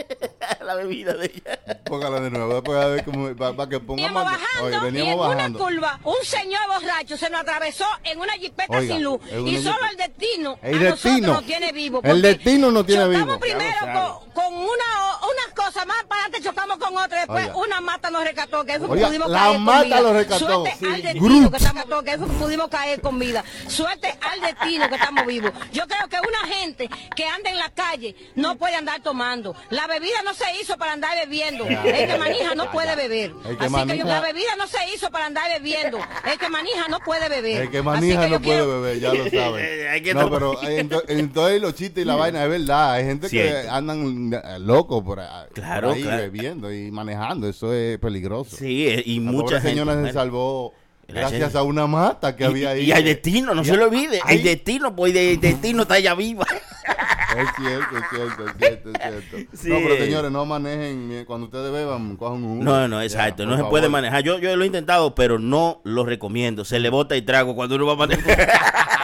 la 0.64 0.74
bebida 0.74 1.14
de 1.14 1.26
ella. 1.26 1.73
Póngala 1.84 2.20
de 2.20 2.30
nuevo, 2.30 2.54
después 2.54 2.78
a 2.78 2.86
ver 2.88 3.04
cómo 3.04 3.34
para 3.36 3.68
que 3.68 3.80
pongamos. 3.80 3.96
Veníamos 3.96 4.24
bajando 4.24 4.64
Oye, 4.64 4.74
y 4.74 4.78
en 4.78 4.82
veníamos 4.94 5.34
una 5.34 5.58
curva 5.58 6.00
un 6.04 6.24
señor 6.24 6.60
borracho 6.68 7.16
se 7.16 7.30
nos 7.30 7.40
atravesó 7.40 7.84
en 8.04 8.20
una 8.20 8.32
jipeta 8.34 8.76
Oiga, 8.78 8.94
sin 8.94 9.02
luz 9.02 9.20
y 9.44 9.56
solo 9.62 9.78
el 9.90 9.96
destino 9.96 10.58
El 10.62 10.76
a 10.76 10.90
nosotros 10.90 11.02
destino. 11.04 11.32
nos 11.34 11.44
tiene 11.44 11.72
vivo. 11.72 12.00
El 12.04 12.22
destino 12.22 12.70
nos 12.70 12.86
tiene 12.86 13.04
chocamos 13.04 13.26
vivo. 13.26 13.40
primero 13.40 13.78
sabe. 13.80 13.92
con, 13.92 14.30
con 14.32 14.54
una 14.54 14.84
unas 15.24 15.54
cosas 15.54 15.86
más 15.86 16.04
para 16.04 16.22
adelante 16.24 16.48
chocamos 16.48 16.76
con 16.78 16.96
otra 16.96 17.18
después 17.20 17.44
Oiga. 17.46 17.56
una 17.56 17.80
mata 17.80 18.10
nos 18.10 18.24
rescató 18.24 18.64
que 18.64 18.74
que 18.74 18.84
Oiga, 18.84 19.06
pudimos 19.08 19.28
la 19.30 19.38
caer 19.38 19.52
con 19.54 19.62
mata 19.64 19.84
vida. 19.84 20.00
lo 20.00 20.12
rescató. 20.12 20.46
Suerte 20.46 20.76
Sí. 20.78 20.86
al 20.86 21.02
destino 21.02 21.50
que 21.50 21.56
estamos 21.56 21.84
que 22.04 22.10
que 22.10 22.18
pudimos 22.18 22.68
caer 22.68 23.00
con 23.00 23.18
vida. 23.18 23.44
Suerte 23.68 24.18
al 24.20 24.40
destino 24.40 24.88
que 24.88 24.94
estamos 24.96 25.26
vivos. 25.26 25.52
Yo 25.72 25.86
creo 25.86 26.08
que 26.08 26.16
una 26.26 26.54
gente 26.54 26.88
que 27.16 27.24
anda 27.26 27.50
en 27.50 27.58
la 27.58 27.70
calle 27.70 28.14
no 28.34 28.56
puede 28.56 28.74
andar 28.76 29.00
tomando. 29.02 29.54
La 29.70 29.86
bebida 29.86 30.22
no 30.24 30.34
se 30.34 30.44
hizo 30.60 30.76
para 30.76 30.92
andar 30.92 31.16
bebiendo. 31.16 31.53
El 31.58 32.08
que 32.08 32.18
manija 32.18 32.54
no 32.54 32.70
puede 32.70 32.96
beber. 32.96 33.32
El 33.48 33.56
que 33.56 33.64
Así 33.64 33.86
que 33.86 34.04
la 34.04 34.20
bebida 34.20 34.56
no 34.58 34.66
se 34.66 34.78
hizo 34.94 35.10
para 35.10 35.26
andar 35.26 35.44
bebiendo. 35.58 35.98
El 36.30 36.38
que 36.38 36.48
manija 36.48 36.88
no 36.88 37.00
puede 37.00 37.28
beber. 37.28 37.62
El 37.62 37.70
que 37.70 37.82
manija 37.82 38.22
que 38.24 38.28
no 38.30 38.40
puede 38.40 38.58
quiero- 38.58 38.80
beber, 38.82 39.00
ya 39.00 39.14
lo 39.14 39.30
saben. 39.30 39.88
Hay 39.90 40.02
que 40.02 40.14
no, 40.14 40.30
pero 40.30 40.62
en, 40.62 40.88
to- 40.88 41.02
en 41.08 41.32
todos 41.32 41.60
los 41.60 41.74
chistes 41.74 42.02
y 42.02 42.06
la 42.06 42.16
vaina 42.16 42.42
es 42.44 42.50
verdad. 42.50 42.92
Hay 42.92 43.04
gente 43.04 43.28
que 43.28 43.66
andan 43.70 44.32
eh, 44.34 44.58
locos 44.58 45.02
por, 45.02 45.20
ahí- 45.20 45.28
por 45.48 45.52
Claro, 45.54 45.92
ahí 45.92 46.02
claro. 46.02 46.22
bebiendo 46.22 46.72
y 46.72 46.90
manejando. 46.90 47.48
Eso 47.48 47.72
es 47.72 47.98
peligroso. 47.98 48.56
Sí, 48.56 48.88
eh, 48.88 49.02
y 49.04 49.20
La 49.20 49.30
mucha 49.30 49.54
gente. 49.60 49.68
señora 49.70 50.04
se 50.06 50.12
salvó 50.12 50.72
Gracias. 51.06 51.54
a 51.54 51.62
una 51.62 51.86
mata 51.86 52.34
que 52.34 52.44
Y- 52.44 52.46
había 52.46 52.70
ahí. 52.70 52.84
Y, 52.86 52.92
hay 52.92 53.02
destino, 53.04 53.54
no 53.54 53.62
Y- 53.62 53.66
se 53.66 53.76
lo 53.76 53.84
olvide. 53.84 54.20
Hay 54.24 54.42
destino, 54.42 54.94
pues 54.96 55.12
de 55.14 55.36
destino 55.36 55.82
está 55.82 55.98
ella 55.98 56.14
viva. 56.14 56.46
Es 57.36 57.48
cierto, 57.56 57.96
es 57.96 58.04
cierto, 58.10 58.46
es 58.46 58.56
cierto, 58.58 58.90
es 58.90 59.00
cierto. 59.30 59.56
Sí. 59.56 59.68
No, 59.68 59.76
pero 59.76 59.96
señores, 59.96 60.30
no 60.30 60.46
manejen 60.46 61.24
cuando 61.26 61.46
ustedes 61.46 61.72
beban, 61.72 62.16
cojan 62.16 62.44
un 62.44 62.56
Uber. 62.58 62.64
No, 62.64 62.88
no, 62.88 63.02
exacto. 63.02 63.44
no 63.44 63.52
se 63.52 63.58
favor. 63.58 63.70
puede 63.70 63.88
manejar. 63.88 64.22
Yo, 64.22 64.38
yo 64.38 64.54
lo 64.56 64.64
he 64.64 64.66
intentado, 64.66 65.14
pero 65.14 65.38
no 65.38 65.80
lo 65.84 66.04
recomiendo. 66.04 66.64
Se 66.64 66.78
le 66.78 66.90
bota 66.90 67.14
el 67.14 67.24
trago 67.24 67.54
cuando 67.54 67.76
uno 67.76 67.86
va 67.86 67.92
a 67.94 67.96
manejar. 67.96 68.48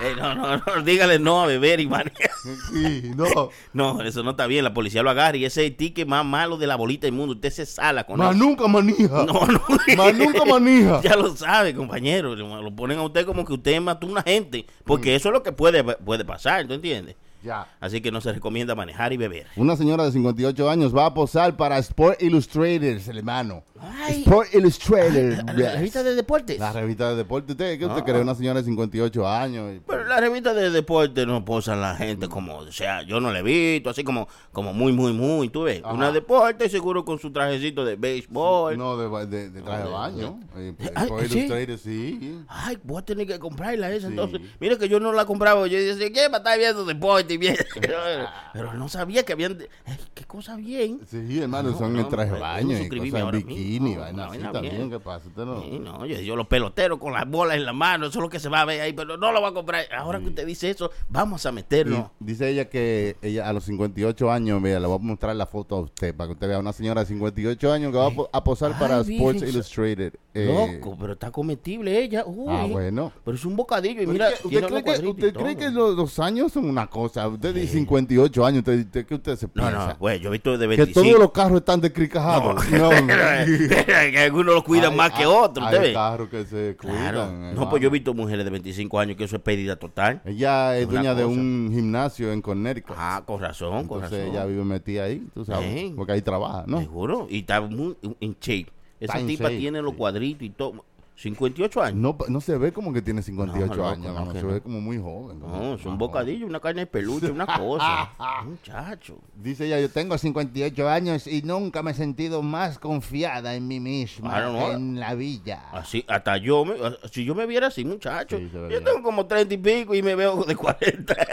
Eh, 0.00 0.14
no, 0.16 0.32
no, 0.32 0.56
no. 0.58 0.82
Dígale 0.84 1.18
no 1.18 1.42
a 1.42 1.46
beber 1.46 1.80
y 1.80 1.88
manejar. 1.88 2.30
Sí, 2.70 3.10
no. 3.16 3.50
No, 3.72 4.00
eso 4.02 4.22
no 4.22 4.30
está 4.30 4.46
bien. 4.46 4.62
La 4.62 4.72
policía 4.72 5.02
lo 5.02 5.10
agarra 5.10 5.36
y 5.36 5.44
ese 5.44 5.64
es 5.64 5.70
el 5.72 5.76
ticket 5.76 6.06
más 6.06 6.24
malo 6.24 6.56
de 6.56 6.68
la 6.68 6.76
bolita 6.76 7.08
del 7.08 7.14
mundo. 7.14 7.34
Usted 7.34 7.50
se 7.50 7.66
sala 7.66 8.04
con 8.04 8.16
Más 8.16 8.36
eso. 8.36 8.44
nunca 8.44 8.68
manija. 8.68 9.24
No, 9.24 9.44
no. 9.44 9.60
Más 9.96 10.14
nunca 10.14 10.44
manija. 10.44 11.00
Ya 11.02 11.16
lo 11.16 11.34
sabe, 11.34 11.74
compañero. 11.74 12.36
Lo 12.36 12.70
ponen 12.76 12.98
a 12.98 13.02
usted 13.02 13.26
como 13.26 13.44
que 13.44 13.54
usted 13.54 13.80
mató 13.80 14.06
a 14.06 14.10
una 14.10 14.22
gente. 14.22 14.66
Mm. 14.68 14.84
Porque 14.84 15.16
eso 15.16 15.30
es 15.30 15.32
lo 15.32 15.42
que 15.42 15.50
puede, 15.50 15.82
puede 15.82 16.24
pasar, 16.24 16.64
¿tú 16.68 16.74
entiendes? 16.74 17.16
Ya. 17.42 17.66
Así 17.80 18.00
que 18.00 18.10
no 18.10 18.20
se 18.20 18.32
recomienda 18.32 18.74
manejar 18.74 19.12
y 19.12 19.16
beber. 19.16 19.46
Una 19.56 19.76
señora 19.76 20.04
de 20.04 20.12
58 20.12 20.68
años 20.68 20.94
va 20.96 21.06
a 21.06 21.14
posar 21.14 21.56
para 21.56 21.78
Sport 21.78 22.20
Illustrators, 22.22 23.06
hermano. 23.08 23.62
Ay. 23.80 24.22
Sport 24.22 24.54
Illustrators. 24.54 25.44
¿La 25.44 25.54
yes. 25.54 25.72
revista 25.74 26.02
de 26.02 26.14
deportes? 26.16 26.58
La 26.58 26.72
revista 26.72 27.10
de 27.10 27.16
deporte. 27.16 27.52
¿Usted 27.52 27.78
qué 27.78 27.86
usted 27.86 28.00
Ah. 28.00 28.04
cree? 28.04 28.20
Una 28.22 28.34
señora 28.34 28.58
de 28.60 28.64
58 28.66 29.28
años. 29.28 29.72
y- 29.76 29.80
Pero 29.86 30.04
la 30.04 30.18
revista 30.20 30.52
de 30.52 30.70
deporte 30.70 31.26
no 31.26 31.44
posan 31.44 31.80
la 31.80 31.94
gente 31.94 32.28
como, 32.28 32.56
o 32.56 32.72
sea, 32.72 33.02
yo 33.02 33.20
no 33.20 33.30
la 33.32 33.38
he 33.38 33.42
visto, 33.42 33.88
así 33.90 34.02
como, 34.02 34.26
como 34.52 34.72
muy, 34.72 34.92
muy, 34.92 35.12
muy, 35.12 35.48
tú 35.48 35.62
ves. 35.62 35.80
Ajá. 35.84 35.94
Una 35.94 36.10
deporte 36.10 36.68
seguro 36.68 37.04
con 37.04 37.20
su 37.20 37.30
trajecito 37.30 37.84
de 37.84 37.94
béisbol. 37.94 38.76
No, 38.76 38.96
de, 38.96 39.26
de, 39.26 39.50
de 39.50 39.62
traje 39.62 39.84
de 39.84 39.90
baño. 39.90 40.40
Eh, 40.56 40.74
Sport 40.78 41.26
¿sí? 41.28 41.38
Illustrators, 41.38 41.80
sí. 41.82 42.38
Ay, 42.48 42.78
voy 42.82 42.98
a 43.00 43.04
tener 43.04 43.26
que 43.28 43.38
comprarla 43.38 43.90
esa 43.92 44.08
Sí. 44.08 44.12
entonces. 44.12 44.40
Mira 44.58 44.76
que 44.76 44.88
yo 44.88 44.98
no 44.98 45.12
la 45.12 45.24
compraba. 45.24 45.66
Yo 45.68 45.78
decía, 45.78 46.08
¿qué? 46.12 46.22
Para 46.30 46.38
estar 46.38 46.58
viendo 46.58 46.84
deporte 46.84 47.27
Pero 48.52 48.74
no 48.74 48.88
sabía 48.88 49.22
que 49.24 49.32
habían. 49.32 49.58
Ay, 49.86 49.96
¿Qué 50.14 50.24
cosa 50.24 50.56
bien? 50.56 51.00
Sí, 51.06 51.40
hermano, 51.40 51.70
No, 51.70 51.78
son 51.78 51.92
no, 51.94 52.00
en 52.00 52.08
traje 52.08 52.30
de 52.30 52.36
yo 52.36 52.40
baño 52.40 52.78
y 52.78 52.88
cosas 52.88 53.20
en 53.20 53.30
bikini, 53.46 53.96
vaina 53.96 54.26
No, 54.26 54.32
así 54.32 54.40
también. 54.52 54.90
¿Qué 54.90 55.00
pasa? 55.00 55.28
Usted 55.28 55.44
no. 55.44 55.62
Sí, 55.62 55.78
no, 55.78 56.06
yo, 56.06 56.20
yo 56.20 56.36
los 56.36 56.46
peloteros 56.46 56.98
con 56.98 57.12
las 57.12 57.28
bolas 57.28 57.56
en 57.56 57.64
la 57.66 57.72
mano, 57.72 58.06
eso 58.06 58.18
es 58.18 58.22
lo 58.22 58.28
que 58.28 58.40
se 58.40 58.48
va 58.48 58.62
a 58.62 58.64
ver 58.64 58.80
ahí, 58.80 58.92
pero 58.92 59.16
no 59.16 59.32
lo 59.32 59.40
va 59.42 59.48
a 59.48 59.52
comprar. 59.54 59.84
Ahora 59.96 60.18
que 60.20 60.26
usted 60.28 60.46
dice 60.46 60.70
eso, 60.70 60.90
vamos 61.08 61.44
a 61.46 61.52
meternos. 61.52 62.10
Y 62.20 62.24
dice 62.24 62.48
ella 62.48 62.68
que 62.68 63.16
ella 63.22 63.48
a 63.48 63.52
los 63.52 63.64
58 63.64 64.30
años, 64.30 64.60
vea, 64.62 64.80
le 64.80 64.86
voy 64.86 64.96
a 64.96 64.98
mostrar 64.98 65.36
la 65.36 65.46
foto 65.46 65.76
a 65.76 65.80
usted 65.80 66.14
para 66.14 66.28
que 66.28 66.32
usted 66.34 66.48
vea 66.48 66.58
una 66.58 66.72
señora 66.72 67.02
de 67.02 67.06
58 67.06 67.72
años 67.72 67.92
que 67.92 67.98
va 67.98 68.06
a, 68.06 68.10
po- 68.10 68.30
a 68.32 68.44
posar 68.44 68.72
Ay, 68.74 68.78
para 68.80 69.00
Sports 69.00 69.42
Illustrated. 69.42 70.14
Eh, 70.34 70.78
Loco, 70.80 70.96
pero 71.00 71.14
está 71.14 71.30
comestible 71.30 72.00
ella. 72.02 72.24
Uy. 72.26 72.46
Ah, 72.48 72.66
bueno. 72.70 73.12
Pero 73.24 73.36
es 73.36 73.44
un 73.44 73.56
bocadillo 73.56 74.02
y 74.02 74.06
mira, 74.06 74.28
¿Usted, 74.44 74.64
cree 74.66 74.84
que, 74.84 75.08
usted 75.08 75.34
cree 75.34 75.56
que 75.56 75.70
los, 75.70 75.96
los 75.96 76.18
años 76.18 76.52
son 76.52 76.66
una 76.68 76.86
cosa? 76.86 77.17
Usted 77.26 77.54
dice 77.54 77.72
58 77.72 78.46
años, 78.46 78.58
usted, 78.58 78.78
usted- 78.80 79.06
¿qué 79.06 79.14
usted 79.14 79.36
se 79.36 79.46
No, 79.46 79.52
piensa? 79.54 79.86
no, 79.88 79.96
güey, 79.98 80.20
yo 80.20 80.28
he 80.28 80.32
visto 80.32 80.52
de 80.52 80.58
que 80.58 80.66
25. 80.76 81.00
todos 81.02 81.18
los 81.18 81.32
carros 81.32 81.58
están 81.60 81.80
descricajados. 81.80 82.70
No, 82.70 82.90
que 84.12 84.18
algunos 84.20 84.54
lo 84.54 84.62
cuidan 84.64 84.92
Hay- 84.92 84.96
más 84.96 85.10
que 85.12 85.22
hay- 85.22 85.26
otros, 85.26 85.64
¿usted 85.66 85.82
Hay 85.82 85.92
carros 85.94 86.28
que 86.28 86.44
se 86.44 86.76
Claro. 86.76 87.26
cuidan. 87.26 87.54
No, 87.54 87.68
pues 87.70 87.82
yo 87.82 87.88
he 87.88 87.92
visto 87.92 88.14
mujeres 88.14 88.44
de 88.44 88.50
25 88.50 89.00
años 89.00 89.16
que 89.16 89.24
eso 89.24 89.36
es 89.36 89.42
pérdida 89.42 89.76
total. 89.76 90.20
Ella 90.24 90.76
es 90.76 90.82
Es 90.84 90.88
dueña 90.90 91.14
de 91.14 91.24
un 91.24 91.70
gimnasio 91.72 92.32
en 92.32 92.42
Connecticut. 92.42 92.94
Ah, 92.98 93.22
con 93.26 93.40
razón, 93.40 93.86
con 93.88 94.02
Entonces 94.02 94.18
razón. 94.20 94.34
ella 94.34 94.44
vive 94.46 94.64
metida 94.64 95.04
ahí, 95.04 95.26
tú 95.34 95.44
sabes, 95.44 95.68
Sí. 95.72 95.92
porque 95.96 96.12
ahí 96.12 96.22
trabaja, 96.22 96.64
¿no? 96.66 96.78
Seguro. 96.80 97.26
Y 97.30 97.40
está 97.40 97.60
muy 97.60 97.96
en 98.20 98.36
shape. 98.40 98.66
Esa 99.00 99.14
Está 99.14 99.26
tipa 99.26 99.44
shape, 99.44 99.58
tiene 99.58 99.80
los 99.80 99.92
sí. 99.92 99.96
cuadritos 99.98 100.42
y 100.42 100.50
todo. 100.50 100.84
58 101.20 101.82
años. 101.82 101.96
No, 102.00 102.16
no 102.28 102.40
se 102.40 102.56
ve 102.56 102.72
como 102.72 102.92
que 102.92 103.02
tiene 103.02 103.22
58 103.22 103.74
No, 103.74 103.88
años, 103.88 104.14
no, 104.14 104.32
se 104.32 104.42
ve 104.46 104.60
como 104.60 104.80
muy 104.80 104.98
joven. 104.98 105.40
No, 105.40 105.74
es 105.74 105.84
un 105.84 105.98
bocadillo, 105.98 106.46
una 106.46 106.60
carne 106.60 106.82
de 106.82 106.86
peluche, 106.86 107.30
una 107.32 107.44
cosa. 107.44 108.10
Muchacho. 108.44 109.18
Dice 109.34 109.66
ella, 109.66 109.80
yo 109.80 109.90
tengo 109.90 110.16
58 110.16 110.88
años 110.88 111.26
y 111.26 111.42
nunca 111.42 111.82
me 111.82 111.90
he 111.90 111.94
sentido 111.94 112.42
más 112.42 112.78
confiada 112.78 113.54
en 113.56 113.66
mí 113.66 113.80
misma, 113.80 114.30
Claro, 114.30 114.52
no. 114.52 114.72
en 114.72 115.00
la 115.00 115.14
villa. 115.14 115.64
Así, 115.72 116.04
hasta 116.06 116.36
yo, 116.36 116.64
me, 116.64 116.74
si 117.10 117.24
yo 117.24 117.34
me 117.34 117.46
viera 117.46 117.66
así, 117.66 117.84
muchacho. 117.84 118.38
Sí, 118.38 118.48
yo 118.52 118.82
tengo 118.84 119.02
como 119.02 119.26
30 119.26 119.54
y 119.54 119.58
pico 119.58 119.94
y 119.96 120.02
me 120.02 120.14
veo 120.14 120.44
de 120.44 120.54
40. 120.54 121.14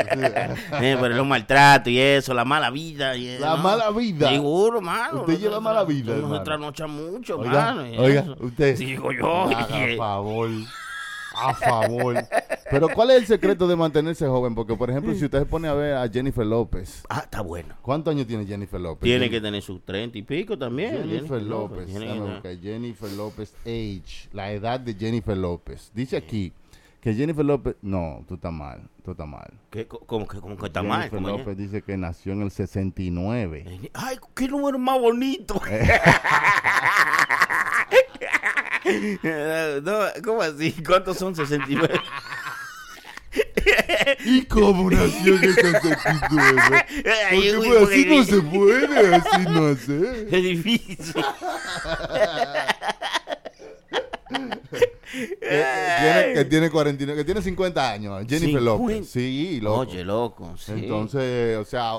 Eh, 0.82 0.98
pero 1.00 1.16
los 1.16 1.26
maltratos 1.28 1.92
y 1.92 2.00
eso, 2.00 2.34
la 2.34 2.46
mala 2.46 2.70
vida. 2.70 3.16
Y, 3.16 3.38
La 3.40 3.56
mala 3.56 3.90
vida. 3.92 4.30
Seguro, 4.30 4.82
mano. 4.82 5.22
Usted 5.22 5.40
lleva 5.40 5.60
mala 5.60 5.84
vida, 5.84 6.12
No 6.14 6.18
hermano. 6.20 6.38
se 6.38 6.44
trasnocha 6.44 6.88
mucho, 6.88 7.38
Oiga, 7.40 7.74
mano. 7.74 8.02
oiga, 8.02 8.26
usted. 8.40 8.78
Digo 8.78 9.12
yo. 9.12 9.50
Oye. 9.84 9.98
favor. 9.98 10.50
A 11.38 11.54
favor. 11.54 12.16
Pero 12.72 12.88
¿cuál 12.90 13.12
es 13.12 13.18
el 13.18 13.26
secreto 13.28 13.68
de 13.68 13.76
mantenerse 13.76 14.26
joven? 14.26 14.56
Porque, 14.56 14.74
por 14.76 14.90
ejemplo, 14.90 15.14
si 15.16 15.26
usted 15.26 15.40
se 15.40 15.46
pone 15.46 15.68
a 15.68 15.74
ver 15.74 15.96
a 15.96 16.08
Jennifer 16.08 16.46
López, 16.46 17.04
Ah, 17.10 17.22
está 17.26 17.42
bueno. 17.42 17.76
¿cuántos 17.82 18.12
años 18.14 18.26
tiene 18.26 18.46
Jennifer 18.46 18.80
López? 18.80 19.02
Tiene 19.04 19.30
que 19.30 19.42
tener 19.42 19.62
sus 19.62 19.84
treinta 19.84 20.18
y 20.18 20.22
pico 20.22 20.58
también. 20.58 21.04
Jennifer 21.10 21.42
López. 21.44 21.88
tiene 21.88 22.40
que. 22.42 22.58
Jennifer 22.58 23.12
López 23.12 23.54
age, 23.66 24.30
la 24.32 24.52
edad 24.54 24.80
de 24.80 24.94
Jennifer 24.96 25.36
López. 25.36 25.92
Dice 25.94 26.16
aquí 26.16 26.54
que 27.02 27.14
Jennifer 27.14 27.44
López, 27.46 27.76
no, 27.82 28.24
tú 28.30 28.36
estás 28.36 28.54
mal, 28.54 28.84
tú 29.04 29.12
estás 29.12 29.28
mal. 29.28 29.52
¿Cómo 30.08 30.26
que, 30.28 30.40
cómo 30.40 30.56
que 30.58 30.68
está 30.68 30.82
mal? 30.84 31.10
Jennifer? 31.10 31.38
López 31.38 31.58
dice 31.58 31.82
que 31.82 31.98
nació 31.98 32.32
en 32.32 32.44
el 32.44 32.52
69. 32.52 33.90
Ay, 33.94 34.18
qué 34.34 34.48
número 34.48 34.80
más 34.80 35.00
bonito. 35.02 35.62
no, 39.84 40.00
¿Cómo 40.24 40.42
así? 40.42 40.72
¿Cuántos 40.86 41.18
son 41.18 41.36
69? 41.36 42.00
¿Y 44.24 44.46
cómo 44.46 44.90
nació 44.90 45.38
69? 45.38 46.86
Ay, 47.30 47.52
Porque, 47.56 47.70
pues, 47.70 47.84
así 47.90 48.06
no 48.06 48.24
se 48.24 48.42
puede, 48.42 49.16
así 49.16 49.42
no 49.50 49.76
sé. 49.76 50.28
Es 50.32 50.44
difícil. 50.44 51.14
Tiene, 55.12 56.34
que 56.34 56.46
tiene 56.50 56.70
49, 56.70 57.20
que 57.22 57.26
tiene 57.26 57.42
50 57.42 57.92
años, 57.92 58.20
Jennifer 58.28 58.60
50. 58.60 58.62
López. 58.62 59.10
Sí, 59.10 59.60
loco. 59.62 59.80
Oye, 59.82 60.04
loco. 60.04 60.56
sí. 60.58 60.72
Entonces, 60.74 61.58
o 61.58 61.66
sea, 61.66 61.94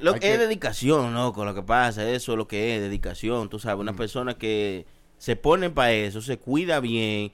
Lo 0.00 0.14
que 0.14 0.32
es 0.32 0.38
dedicación, 0.38 1.14
loco, 1.14 1.44
lo 1.44 1.54
que 1.54 1.62
pasa, 1.62 2.08
eso 2.10 2.32
es 2.32 2.38
lo 2.38 2.48
que 2.48 2.76
es 2.76 2.82
dedicación, 2.82 3.48
tú 3.48 3.58
sabes, 3.58 3.78
Mm. 3.78 3.80
una 3.80 3.92
persona 3.94 4.34
que 4.34 4.86
se 5.22 5.36
pone 5.36 5.70
para 5.70 5.92
eso, 5.92 6.20
se 6.20 6.36
cuida 6.36 6.80
bien, 6.80 7.30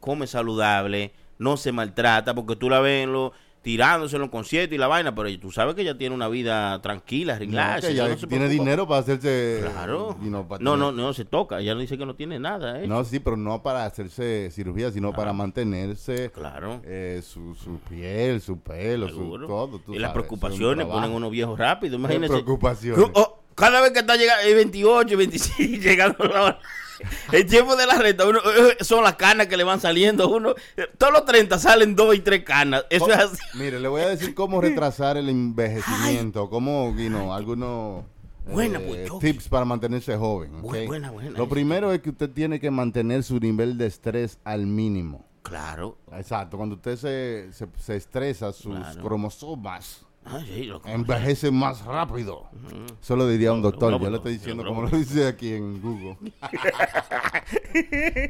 come 0.00 0.26
saludable, 0.26 1.12
no 1.38 1.56
se 1.56 1.72
maltrata, 1.72 2.34
porque 2.34 2.56
tú 2.56 2.68
la 2.68 2.80
ves 2.80 3.04
en 3.04 3.12
los- 3.14 3.32
tirándose 3.62 4.16
en 4.16 4.22
los 4.22 4.30
conciertos 4.30 4.74
y 4.74 4.78
la 4.78 4.86
vaina, 4.86 5.14
pero 5.14 5.30
tú 5.40 5.50
sabes 5.50 5.74
que 5.74 5.80
ella 5.80 5.96
tiene 5.96 6.14
una 6.14 6.28
vida 6.28 6.82
tranquila, 6.82 7.38
No, 7.38 7.44
ella 7.44 7.90
ya 7.90 8.08
no 8.08 8.18
se 8.18 8.26
tiene 8.26 8.50
dinero 8.50 8.86
para 8.86 9.00
hacerse. 9.00 9.60
Claro. 9.72 10.14
you 10.20 10.28
know, 10.28 10.46
para 10.46 10.62
No, 10.62 10.72
tener- 10.72 10.86
no, 10.86 10.92
no 10.92 11.14
se 11.14 11.24
toca, 11.24 11.60
ella 11.60 11.72
no 11.74 11.80
dice 11.80 11.96
que 11.96 12.04
no 12.04 12.14
tiene 12.16 12.38
nada, 12.38 12.82
¿eh? 12.82 12.86
No, 12.86 13.02
sí, 13.04 13.18
pero 13.18 13.38
no 13.38 13.62
para 13.62 13.86
hacerse 13.86 14.50
cirugía, 14.52 14.90
sino 14.92 15.12
para 15.14 15.32
mantenerse 15.32 16.30
Claro. 16.32 16.82
eh, 16.84 17.22
su, 17.24 17.54
su 17.54 17.78
piel, 17.88 18.42
su 18.42 18.58
pelo, 18.58 19.08
su 19.08 19.38
todo. 19.46 19.78
tú 19.78 19.94
y 19.94 19.98
las 20.00 20.10
sabes, 20.10 20.26
preocupaciones 20.26 20.84
es 20.86 20.92
ponen 20.92 21.10
unos 21.12 21.30
viejos 21.30 21.58
rápido, 21.58 21.96
imagínense. 21.96 22.28
preocupaciones. 22.42 23.06
Oh, 23.14 23.38
cada 23.54 23.80
vez 23.80 23.92
que 23.92 24.00
está 24.00 24.16
llegando, 24.16 24.42
el 24.46 24.54
28, 24.56 25.16
25, 25.16 25.62
llegando 25.82 26.24
la 26.24 26.42
hora. 26.42 26.58
El 27.32 27.46
tiempo 27.46 27.76
de 27.76 27.86
la 27.86 27.94
renta, 27.94 28.26
uno, 28.26 28.38
eh, 28.38 28.76
son 28.84 29.02
las 29.04 29.16
canas 29.16 29.46
que 29.46 29.56
le 29.56 29.64
van 29.64 29.80
saliendo 29.80 30.28
uno. 30.28 30.54
eh, 30.76 30.86
Todos 30.98 31.12
los 31.12 31.24
30 31.24 31.58
salen 31.58 31.94
dos 31.96 32.14
y 32.14 32.20
tres 32.20 32.44
canas. 32.44 32.84
Eso 32.90 33.10
es 33.10 33.18
así. 33.18 33.38
Mire, 33.54 33.80
le 33.80 33.88
voy 33.88 34.02
a 34.02 34.08
decir 34.08 34.34
cómo 34.34 34.60
retrasar 34.62 35.16
el 35.16 35.28
envejecimiento, 35.28 36.48
cómo, 36.50 36.94
you 36.96 37.08
know, 37.08 37.32
algunos 37.32 38.04
Buena, 38.44 38.80
eh, 38.80 39.06
pues, 39.08 39.18
tips 39.20 39.48
para 39.48 39.64
mantenerse 39.64 40.16
joven. 40.16 40.62
Lo 41.36 41.48
primero 41.48 41.92
es 41.92 42.00
que 42.00 42.10
usted 42.10 42.30
tiene 42.30 42.58
que 42.58 42.70
mantener 42.70 43.22
su 43.22 43.38
nivel 43.38 43.78
de 43.78 43.86
estrés 43.86 44.38
al 44.44 44.66
mínimo. 44.66 45.24
Claro. 45.42 45.98
Exacto, 46.12 46.56
cuando 46.56 46.74
usted 46.76 46.96
se, 46.96 47.52
se, 47.52 47.66
se 47.78 47.96
estresa, 47.96 48.52
sus 48.52 48.76
Claro. 48.76 49.02
cromosomas 49.02 50.04
Sí, 50.46 50.64
loco. 50.64 50.88
envejecen 50.88 51.54
más 51.54 51.84
rápido. 51.84 52.44
Eso 53.02 53.16
lo 53.16 53.26
diría 53.28 53.52
un 53.52 53.60
doctor, 53.60 54.00
yo 54.00 54.08
le 54.10 54.16
estoy 54.18 54.34
diciendo 54.34 54.64
como 54.64 54.82
lo 54.82 54.88
dice 54.88 55.26
aquí 55.26 55.52
en 55.54 55.82
Google. 55.82 56.16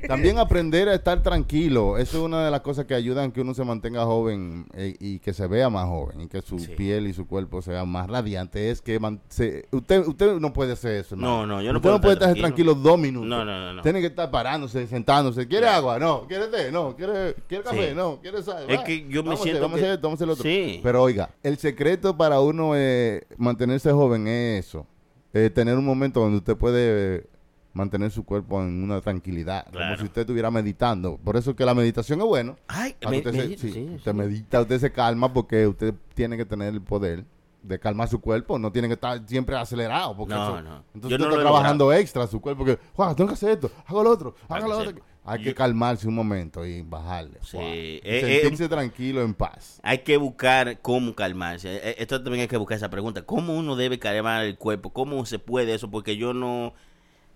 También 0.09 0.39
aprender 0.39 0.89
a 0.89 0.95
estar 0.95 1.23
tranquilo, 1.23 1.99
eso 1.99 2.19
es 2.19 2.25
una 2.25 2.45
de 2.45 2.51
las 2.51 2.61
cosas 2.63 2.87
que 2.87 2.95
ayudan 2.95 3.31
a 3.31 3.33
que 3.33 3.41
uno 3.41 3.55
se 3.55 3.65
mantenga 3.65 4.05
joven 4.05 4.67
eh, 4.75 4.97
y 5.01 5.19
que 5.19 5.33
se 5.35 5.47
vea 5.47 5.69
más 5.69 5.87
joven 5.87 6.23
y 6.23 6.27
que 6.29 6.41
su 6.43 6.59
Sí. 6.59 6.69
piel 6.77 7.07
y 7.07 7.13
su 7.13 7.27
cuerpo 7.27 7.61
sean 7.63 7.89
más 7.89 8.09
radiantes. 8.09 8.63
Es 8.73 8.81
que 8.83 8.99
man- 8.99 9.21
se- 9.29 9.67
usted 9.71 10.07
usted 10.07 10.39
no 10.41 10.53
puede 10.53 10.73
hacer 10.73 10.93
eso. 10.97 11.15
No, 11.17 11.47
no, 11.47 11.61
yo 11.63 11.73
no 11.73 11.79
usted 11.79 11.83
puedo 11.83 11.97
no 11.97 12.01
puede 12.01 12.15
estar 12.15 12.29
tranquilo. 12.35 12.73
tranquilo. 12.73 12.75
dos 12.91 12.99
minutos. 12.99 13.29
No, 13.29 13.45
no, 13.45 13.61
no, 13.61 13.75
no. 13.75 13.83
Tiene 13.83 14.01
que 14.01 14.07
estar 14.07 14.31
parándose, 14.31 14.87
sentándose. 14.87 15.47
¿Quiere 15.47 15.69
agua? 15.69 15.99
No. 15.99 16.27
¿Quiere 16.27 16.47
té? 16.49 16.73
No. 16.73 16.97
¿Quiere, 16.97 17.35
¿quiere 17.49 17.65
café? 17.65 17.95
No. 17.95 18.19
¿Quiere 18.21 18.43
sal? 18.43 18.65
Es 18.69 18.81
que 18.81 19.03
yo 19.09 19.23
me 19.23 19.31
Vamos 19.31 19.41
a 19.41 19.43
hacer, 19.43 19.43
siento 19.45 19.61
Vamos 19.63 19.77
a 19.77 19.79
que- 19.79 19.85
hacer 19.85 19.95
esto, 19.95 20.07
vamos 20.09 20.15
a 20.15 20.19
hacer 20.19 20.27
lo 20.27 20.33
otro. 20.33 20.43
Sí. 20.45 20.81
Pero 20.83 21.03
oiga, 21.03 21.31
el 21.43 21.59
secreto 21.59 21.82
para 22.17 22.41
uno 22.41 22.73
eh, 22.77 23.27
mantenerse 23.37 23.91
joven 23.93 24.27
es 24.29 24.67
eso. 24.67 24.87
eh, 25.35 25.49
tener 25.51 25.79
un 25.79 25.85
momento 25.85 26.21
donde 26.21 26.37
usted 26.39 26.57
puede 26.57 27.27
mantener 27.73 28.11
su 28.11 28.23
cuerpo 28.25 28.61
en 28.63 28.83
una 28.85 29.01
tranquilidad. 29.01 29.65
Como 29.73 29.97
si 29.97 30.05
usted 30.05 30.21
estuviera 30.23 30.51
meditando. 30.51 31.17
Por 31.17 31.37
eso 31.37 31.57
que 31.57 31.65
la 31.65 31.75
meditación 31.75 32.21
es 32.21 32.27
bueno. 32.27 32.57
Ay, 32.69 32.95
me- 33.09 33.17
usted, 33.19 33.31
se- 33.33 33.37
me- 33.49 33.57
sí, 33.57 33.71
sí, 33.73 33.89
usted 33.97 34.11
sí. 34.13 34.17
medita, 34.17 34.61
usted 34.61 34.79
se 34.79 34.93
calma 34.93 35.33
porque 35.33 35.67
usted 35.67 35.95
tiene 36.15 36.37
que 36.37 36.45
tener 36.45 36.75
el 36.75 36.83
poder 36.83 37.25
de 37.63 37.79
calmar 37.79 38.09
su 38.09 38.21
cuerpo. 38.21 38.59
No 38.59 38.71
tiene 38.71 38.89
que 38.89 38.95
estar 38.95 39.23
siempre 39.27 39.57
acelerado. 39.57 40.15
Porque 40.17 40.35
No, 40.35 40.43
eso- 40.59 40.63
no. 40.63 40.85
Entonces 40.95 41.11
Yo 41.11 41.17
usted 41.17 41.19
no 41.21 41.31
está 41.31 41.41
trabajando 41.41 41.93
extra 41.95 42.27
su 42.27 42.41
cuerpo. 42.41 42.65
Que, 42.65 42.79
"Juan, 42.95 43.17
tengo 43.17 43.29
que 43.29 43.35
hacer 43.35 43.51
esto, 43.53 43.71
hago 43.87 44.03
lo 44.05 44.11
otro, 44.11 44.35
hago 44.49 44.69
lo 44.69 44.79
otro. 44.79 45.03
Hay 45.25 45.39
Yo- 45.39 45.45
que 45.45 45.55
calmarse 45.55 46.09
un 46.09 46.15
momento 46.15 46.67
y 46.67 46.83
bajarle. 46.83 47.39
Sí. 47.43 47.57
Y 47.57 47.61
eh, 47.61 48.01
eh, 48.03 48.41
sentirse 48.41 48.69
tranquilo 48.69 49.23
en 49.23 49.35
paz. 49.35 49.79
Hay 49.85 49.99
que 49.99 50.17
buscar 50.17 50.81
cómo 50.81 51.15
calmarse. 51.15 51.77
Eh, 51.77 51.95
Esto 51.99 52.21
también 52.23 52.43
hay 52.43 52.49
que 52.49 52.57
buscar 52.57 52.77
esa 52.77 52.91
pregunta. 52.91 53.23
¿Cómo 53.23 53.55
uno 53.57 53.77
debe 53.77 53.99
calmar 54.01 54.45
el 54.45 54.57
cuerpo? 54.59 54.91
¿Cómo 54.93 55.25
se 55.25 55.39
puede 55.39 55.75
eso? 55.75 55.91
Porque 55.91 56.17
yo 56.17 56.35
no, 56.35 56.75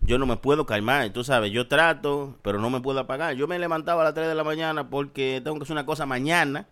yo 0.00 0.18
no 0.18 0.26
me 0.26 0.36
puedo 0.36 0.66
calmar. 0.66 1.10
Tú 1.10 1.22
sabes, 1.22 1.52
yo 1.52 1.68
trato, 1.68 2.36
pero 2.42 2.58
no 2.60 2.70
me 2.70 2.80
puedo 2.80 2.98
apagar. 2.98 3.36
Yo 3.36 3.46
me 3.46 3.58
levantaba 3.58 4.02
a 4.02 4.06
las 4.06 4.14
3 4.14 4.26
de 4.26 4.34
la 4.34 4.44
mañana 4.44 4.90
porque 4.90 5.40
tengo 5.44 5.56
que 5.56 5.62
hacer 5.62 5.74
una 5.74 5.86
cosa 5.86 6.06
mañana, 6.06 6.66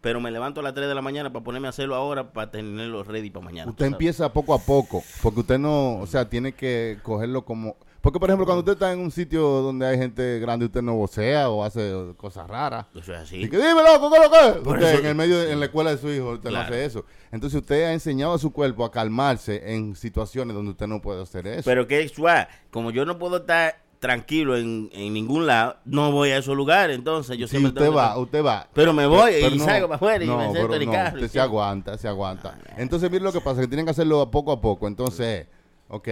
pero 0.00 0.18
me 0.18 0.30
levanto 0.30 0.60
a 0.60 0.62
las 0.62 0.72
3 0.72 0.88
de 0.88 0.94
la 0.94 1.02
mañana 1.02 1.30
para 1.30 1.44
ponerme 1.44 1.66
a 1.66 1.70
hacerlo 1.70 1.94
ahora 1.94 2.32
para 2.32 2.50
tenerlo 2.50 3.04
ready 3.04 3.28
para 3.28 3.44
mañana. 3.44 3.70
Usted 3.70 3.84
empieza 3.86 4.32
poco 4.32 4.54
a 4.54 4.58
poco, 4.58 5.02
porque 5.22 5.40
usted 5.40 5.58
no, 5.58 5.98
o 5.98 6.06
sea, 6.06 6.28
tiene 6.30 6.52
que 6.52 6.98
cogerlo 7.02 7.44
como... 7.44 7.76
Porque, 8.04 8.20
por 8.20 8.28
ejemplo, 8.28 8.44
cuando 8.44 8.60
usted 8.60 8.74
está 8.74 8.92
en 8.92 8.98
un 9.00 9.10
sitio 9.10 9.40
donde 9.40 9.86
hay 9.86 9.96
gente 9.98 10.38
grande, 10.38 10.66
usted 10.66 10.82
no 10.82 10.94
vocea 10.94 11.48
o 11.48 11.64
hace 11.64 11.90
cosas 12.18 12.46
raras. 12.46 12.84
Eso 12.94 13.14
es 13.14 13.18
así. 13.20 13.36
Y 13.42 13.48
que 13.48 13.56
dime, 13.56 13.82
loco, 13.82 14.10
¿qué 14.12 14.18
lo 14.22 14.30
que 14.30 14.38
es?" 14.50 14.56
Por 14.62 14.76
Usted 14.76 14.90
eso- 14.90 14.98
en 15.00 15.06
el 15.06 15.14
medio, 15.14 15.38
de- 15.38 15.50
en 15.52 15.58
la 15.58 15.64
escuela 15.66 15.90
de 15.90 15.96
su 15.98 16.10
hijo, 16.10 16.32
usted 16.32 16.50
no 16.50 16.58
hace 16.60 16.84
eso. 16.84 17.04
Entonces 17.32 17.60
usted 17.62 17.84
ha 17.86 17.92
enseñado 17.94 18.34
a 18.34 18.38
su 18.38 18.52
cuerpo 18.52 18.84
a 18.84 18.92
calmarse 18.92 19.74
en 19.74 19.96
situaciones 19.96 20.54
donde 20.54 20.72
usted 20.72 20.86
no 20.86 21.00
puede 21.00 21.22
hacer 21.22 21.46
eso. 21.46 21.62
Pero 21.64 21.88
que 21.88 22.06
suave, 22.08 22.46
como 22.70 22.90
yo 22.90 23.06
no 23.06 23.18
puedo 23.18 23.38
estar 23.38 23.82
tranquilo 24.00 24.54
en, 24.58 24.90
en 24.92 25.14
ningún 25.14 25.46
lado, 25.46 25.78
no 25.86 26.12
voy 26.12 26.28
a 26.28 26.36
esos 26.36 26.54
lugares. 26.54 26.94
Entonces 26.96 27.38
yo 27.38 27.46
si 27.46 27.52
siempre 27.52 27.70
usted 27.70 27.80
tengo 27.86 27.92
que- 27.92 27.96
va, 27.96 28.18
usted 28.18 28.44
va. 28.44 28.68
Pero 28.74 28.92
me 28.92 29.06
voy 29.06 29.32
Pero 29.40 29.54
y 29.54 29.58
salgo 29.60 29.88
para 29.88 29.96
afuera 29.96 30.22
y 30.22 30.26
no, 30.26 30.36
me 30.36 30.42
siento 30.50 30.60
pero 30.68 30.74
en 30.74 30.82
el 30.82 30.94
carro. 30.94 31.14
Usted 31.16 31.30
se 31.30 31.40
aguanta, 31.40 31.96
se 31.96 32.06
aguanta. 32.06 32.58
Ah, 32.68 32.74
Entonces, 32.76 33.10
mire 33.10 33.24
lo 33.24 33.32
que 33.32 33.40
pasa, 33.40 33.62
que 33.62 33.66
tienen 33.66 33.86
que 33.86 33.92
hacerlo 33.92 34.30
poco 34.30 34.52
a 34.52 34.60
poco. 34.60 34.86
Entonces, 34.88 35.46
ok, 35.88 36.08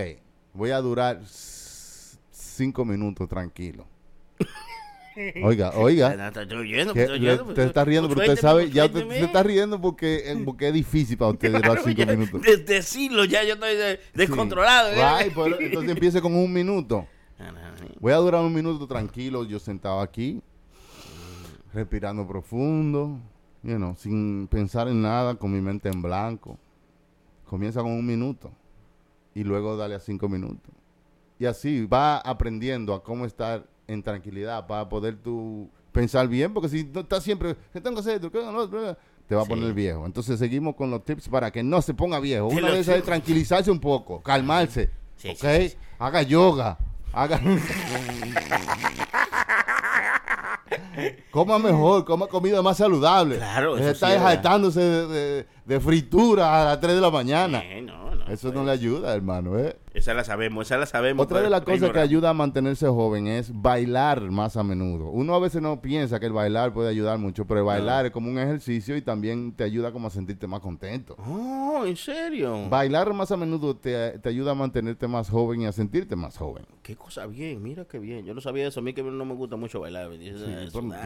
voy 0.54 0.70
a 0.70 0.80
durar 0.80 1.20
cinco 2.52 2.84
minutos 2.84 3.28
tranquilo. 3.28 3.86
Oiga, 5.42 5.72
oiga. 5.76 6.16
No, 6.16 6.26
estoy 6.40 6.56
oyendo, 6.58 6.94
que 6.94 7.02
estoy 7.02 7.18
le- 7.18 7.32
oyendo, 7.32 7.52
te 7.52 7.64
está 7.64 7.84
riendo, 7.84 8.08
pero 8.08 8.22
usted 8.22 8.36
sabe, 8.40 8.70
ya 8.70 8.86
usted 8.86 9.10
está 9.12 9.42
riendo 9.42 9.78
porque, 9.78 10.40
porque 10.42 10.68
es 10.68 10.72
difícil 10.74 11.18
para 11.18 11.32
usted 11.32 11.48
durar 11.48 11.62
Claro, 11.72 11.82
cinco 11.84 11.98
ya, 11.98 12.06
minutos. 12.06 12.40
de- 12.40 12.56
decirlo 12.56 13.26
ya, 13.26 13.44
yo 13.44 13.52
estoy 13.54 13.76
de- 13.76 14.00
descontrolado. 14.14 14.94
Sí. 14.94 14.98
¿eh? 14.98 15.24
Right, 15.24 15.60
entonces 15.60 15.90
empiece 15.96 16.22
con 16.22 16.34
un 16.34 16.50
minuto. 16.50 17.06
Ah. 17.38 17.52
Voy 18.00 18.12
a 18.12 18.16
durar 18.16 18.40
un 18.42 18.54
minuto 18.54 18.86
tranquilo, 18.86 19.44
yo 19.44 19.58
sentado 19.58 20.00
aquí, 20.00 20.40
respirando 21.74 22.26
profundo, 22.26 23.18
you 23.62 23.76
know, 23.76 23.94
sin 23.98 24.46
pensar 24.48 24.88
en 24.88 25.02
nada, 25.02 25.34
con 25.34 25.52
mi 25.52 25.60
mente 25.60 25.90
en 25.90 26.00
blanco. 26.00 26.58
Comienza 27.44 27.82
con 27.82 27.92
un 27.92 28.06
minuto 28.06 28.50
y 29.34 29.44
luego 29.44 29.76
dale 29.76 29.94
a 29.94 30.00
cinco 30.00 30.26
minutos. 30.28 30.72
Y 31.42 31.46
así 31.46 31.86
va 31.86 32.18
aprendiendo 32.18 32.94
a 32.94 33.02
cómo 33.02 33.26
estar 33.26 33.64
en 33.88 34.00
tranquilidad 34.00 34.64
para 34.68 34.88
poder 34.88 35.16
tú 35.16 35.68
pensar 35.90 36.28
bien, 36.28 36.54
porque 36.54 36.68
si 36.68 36.84
no 36.84 37.00
estás 37.00 37.24
siempre, 37.24 37.56
¿qué 37.72 37.80
tengo 37.80 37.96
que 38.00 38.08
hacer? 38.08 38.20
Te 38.20 39.34
va 39.34 39.40
a 39.42 39.44
Sí. 39.44 39.48
poner 39.50 39.74
viejo. 39.74 40.06
Entonces 40.06 40.38
seguimos 40.38 40.76
con 40.76 40.92
los 40.92 41.04
tips 41.04 41.28
para 41.28 41.50
que 41.50 41.64
no 41.64 41.82
se 41.82 41.94
ponga 41.94 42.20
viejo. 42.20 42.46
Una 42.46 42.68
esas 42.76 42.94
es 42.98 43.02
tranquilizarse 43.02 43.72
un 43.72 43.80
poco, 43.80 44.22
calmarse, 44.22 44.88
Sí, 45.16 45.30
¿ok? 45.30 45.36
sí. 45.40 45.74
Haga 45.98 46.22
yoga, 46.22 46.78
haga... 47.12 47.40
coma 51.32 51.58
mejor, 51.58 52.04
coma 52.04 52.28
comida 52.28 52.62
más 52.62 52.76
saludable. 52.76 53.38
Claro, 53.38 53.72
Deje 53.74 53.84
de 53.86 53.90
eso 53.90 53.94
estar 53.94 54.10
sí 54.10 54.14
es 54.14 54.20
verdad. 54.22 54.34
jaltándose 54.36 54.80
de, 54.80 55.06
de- 55.08 55.46
de 55.64 55.80
fritura 55.80 56.62
a 56.62 56.64
las 56.66 56.80
3 56.80 56.94
de 56.94 57.00
la 57.00 57.10
mañana. 57.10 57.62
Eh, 57.64 57.82
no, 57.82 58.14
no, 58.14 58.24
Eso 58.26 58.42
pues. 58.48 58.54
no 58.54 58.62
le 58.64 58.70
ayuda, 58.70 59.12
hermano, 59.12 59.58
¿eh? 59.58 59.76
Esa 59.94 60.14
la 60.14 60.24
sabemos, 60.24 60.66
esa 60.66 60.78
la 60.78 60.86
sabemos. 60.86 61.24
Otra 61.24 61.42
de 61.42 61.50
las 61.50 61.60
cosas 61.62 61.90
que 61.90 61.98
ayuda 61.98 62.30
a 62.30 62.32
mantenerse 62.34 62.86
joven 62.88 63.26
es 63.26 63.52
bailar 63.54 64.22
más 64.30 64.56
a 64.56 64.62
menudo. 64.62 65.10
Uno 65.10 65.34
a 65.34 65.38
veces 65.38 65.60
no 65.60 65.82
piensa 65.82 66.18
que 66.18 66.26
el 66.26 66.32
bailar 66.32 66.72
puede 66.72 66.88
ayudar 66.88 67.18
mucho, 67.18 67.46
pero 67.46 67.60
el 67.60 67.66
bailar 67.66 68.06
es 68.06 68.10
como 68.12 68.30
un 68.30 68.38
ejercicio 68.38 68.96
y 68.96 69.02
también 69.02 69.52
te 69.52 69.64
ayuda 69.64 69.92
como 69.92 70.06
a 70.06 70.10
sentirte 70.10 70.46
más 70.46 70.60
contento. 70.60 71.14
Oh, 71.18 71.84
¿en 71.84 71.96
serio? 71.96 72.68
Bailar 72.70 73.12
más 73.12 73.32
a 73.32 73.36
menudo 73.36 73.76
te, 73.76 74.18
te 74.18 74.28
ayuda 74.30 74.52
a 74.52 74.54
mantenerte 74.54 75.06
más 75.08 75.28
joven 75.28 75.60
y 75.62 75.66
a 75.66 75.72
sentirte 75.72 76.16
más 76.16 76.38
joven. 76.38 76.64
Qué 76.82 76.96
cosa 76.96 77.26
bien, 77.26 77.62
mira 77.62 77.84
qué 77.84 77.98
bien. 77.98 78.24
Yo 78.24 78.32
no 78.34 78.40
sabía 78.40 78.66
eso. 78.66 78.80
A 78.80 78.82
mí 78.82 78.94
que 78.94 79.02
no 79.02 79.24
me 79.26 79.34
gusta 79.34 79.56
mucho 79.56 79.80
bailar. 79.80 80.10
Sí, 80.12 80.32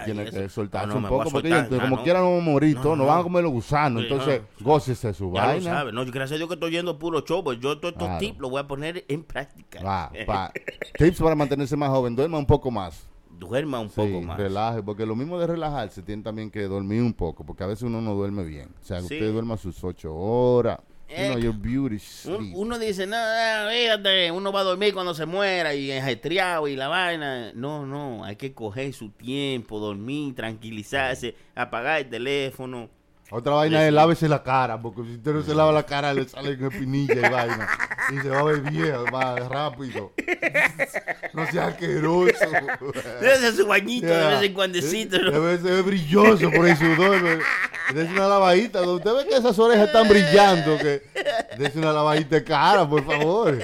tienes 0.05 0.29
eso. 0.29 0.39
que 0.41 0.49
soltarse 0.49 0.87
Ah, 0.91 0.95
no, 0.95 0.97
un 1.01 1.09
poco 1.09 1.31
porque 1.31 1.49
soltar. 1.51 1.67
ellos, 1.67 1.81
Ah, 1.81 1.83
como 1.85 1.97
no. 1.97 2.03
quieran 2.05 2.23
vamos 2.23 2.41
a 2.41 2.45
morir 2.45 2.77
No, 2.77 2.83
todos, 2.83 2.99
nos 2.99 3.07
no. 3.07 3.13
van 3.13 3.21
a 3.21 3.23
comer 3.25 3.43
los 3.43 3.53
gusanos. 3.53 4.03
Sí, 4.03 4.09
Entonces, 4.11 4.43
gócese 4.61 5.13
su 5.13 5.25
Ya 5.35 5.41
lo 5.43 5.47
vaina. 5.49 5.65
sabe. 5.75 5.93
No, 5.93 6.05
gracias 6.07 6.33
a 6.33 6.37
Dios 6.37 6.49
que 6.49 6.55
estoy 6.55 6.71
yendo 6.71 6.99
puro 6.99 7.21
show, 7.23 7.43
pues 7.43 7.59
yo 7.61 7.79
todos 7.79 7.93
estos 7.95 8.07
Claro. 8.07 8.21
tips 8.21 8.39
los 8.39 8.51
voy 8.51 8.61
a 8.61 8.67
poner 8.69 8.76
en 8.85 9.23
práctica. 9.25 9.83
Va, 9.83 10.11
va. 10.29 10.53
Tips 10.99 11.19
para 11.21 11.35
mantenerse 11.35 11.77
más 11.77 11.89
joven, 11.91 12.15
duerma 12.17 12.39
un 12.39 12.47
poco 12.47 12.71
más. 12.71 13.07
Duerma 13.39 13.81
un 13.81 13.91
Sí, 13.91 13.97
poco 13.97 14.23
más. 14.23 14.39
relaje, 14.39 14.83
porque 14.83 15.05
lo 15.05 15.15
mismo 15.15 15.39
de 15.39 15.47
relajarse, 15.47 16.03
tiene 16.03 16.23
también 16.23 16.51
que 16.51 16.63
dormir 16.63 17.03
un 17.03 17.13
poco, 17.13 17.45
porque 17.45 17.65
a 17.65 17.67
veces 17.67 17.83
uno 17.83 18.01
no 18.01 18.15
duerme 18.15 18.45
bien. 18.45 18.71
O 18.81 18.85
sea, 18.85 18.99
Sí. 19.01 19.05
usted 19.05 19.31
duerma 19.33 19.57
sus 19.59 19.83
ocho 19.85 20.15
horas. 20.15 20.79
Eh, 21.09 21.27
you 21.29 21.33
know, 21.35 21.39
your 21.39 21.55
beauty 21.55 22.03
Un- 22.27 22.53
uno 22.57 22.79
dice, 22.81 23.07
no, 23.07 23.17
no, 23.17 23.71
fíjate, 23.71 24.33
uno 24.33 24.51
va 24.51 24.61
a 24.61 24.65
dormir 24.65 24.93
cuando 24.93 25.15
se 25.15 25.25
muera 25.25 25.73
y 25.73 25.93
ajetreado 25.93 26.67
y 26.67 26.75
la 26.75 26.89
vaina. 26.89 27.53
No, 27.55 27.87
no, 27.87 28.25
hay 28.25 28.35
que 28.35 28.53
coger 28.55 28.93
su 28.93 29.11
tiempo, 29.11 29.79
dormir, 29.79 30.35
tranquilizarse, 30.35 31.37
apagar 31.55 32.01
el 32.01 32.09
teléfono. 32.09 32.89
Otra 33.31 33.55
vaina 33.55 33.85
es 33.87 33.93
lávese 33.93 34.29
la 34.29 34.43
cara, 34.43 34.81
porque 34.81 35.03
si 35.03 35.15
usted 35.17 35.33
no 35.35 35.43
se 35.43 35.55
lava 35.55 35.73
la 35.73 35.85
cara 35.85 36.15
le 36.15 36.29
salen 36.29 36.65
espinilla 36.65 37.15
y 37.15 37.33
vaina. 37.33 37.69
Y 38.13 38.19
se 38.21 38.29
va 38.29 38.39
a 38.39 38.43
ver 38.45 38.61
viejo 38.61 39.05
más 39.11 39.49
rápido. 39.49 40.13
No 41.33 41.45
sea 41.51 41.67
asqueroso. 41.67 42.33
Déjese 43.21 43.53
su 43.57 43.67
bañito 43.67 44.07
de 44.07 44.13
Yeah. 44.13 44.29
vez 44.31 44.43
en 44.43 44.55
cuandecito. 44.55 45.19
¿no? 45.19 45.31
Debe 45.33 45.59
ser 45.59 45.83
brilloso 45.83 46.51
por 46.53 46.69
el 46.69 46.77
sudor. 46.77 47.41
Dese 47.95 48.13
una 48.13 48.29
lavadita. 48.29 48.83
Usted 48.83 49.13
ve 49.13 49.27
que 49.29 49.37
esas 49.37 49.59
orejas 49.59 49.87
están 49.89 50.09
brillando. 50.09 50.79
Que 50.79 51.03
dese 51.59 51.79
una 51.79 51.93
lavadita 51.93 52.37
de 52.37 52.45
cara, 52.45 52.89
por 52.89 53.05
favor. 53.05 53.59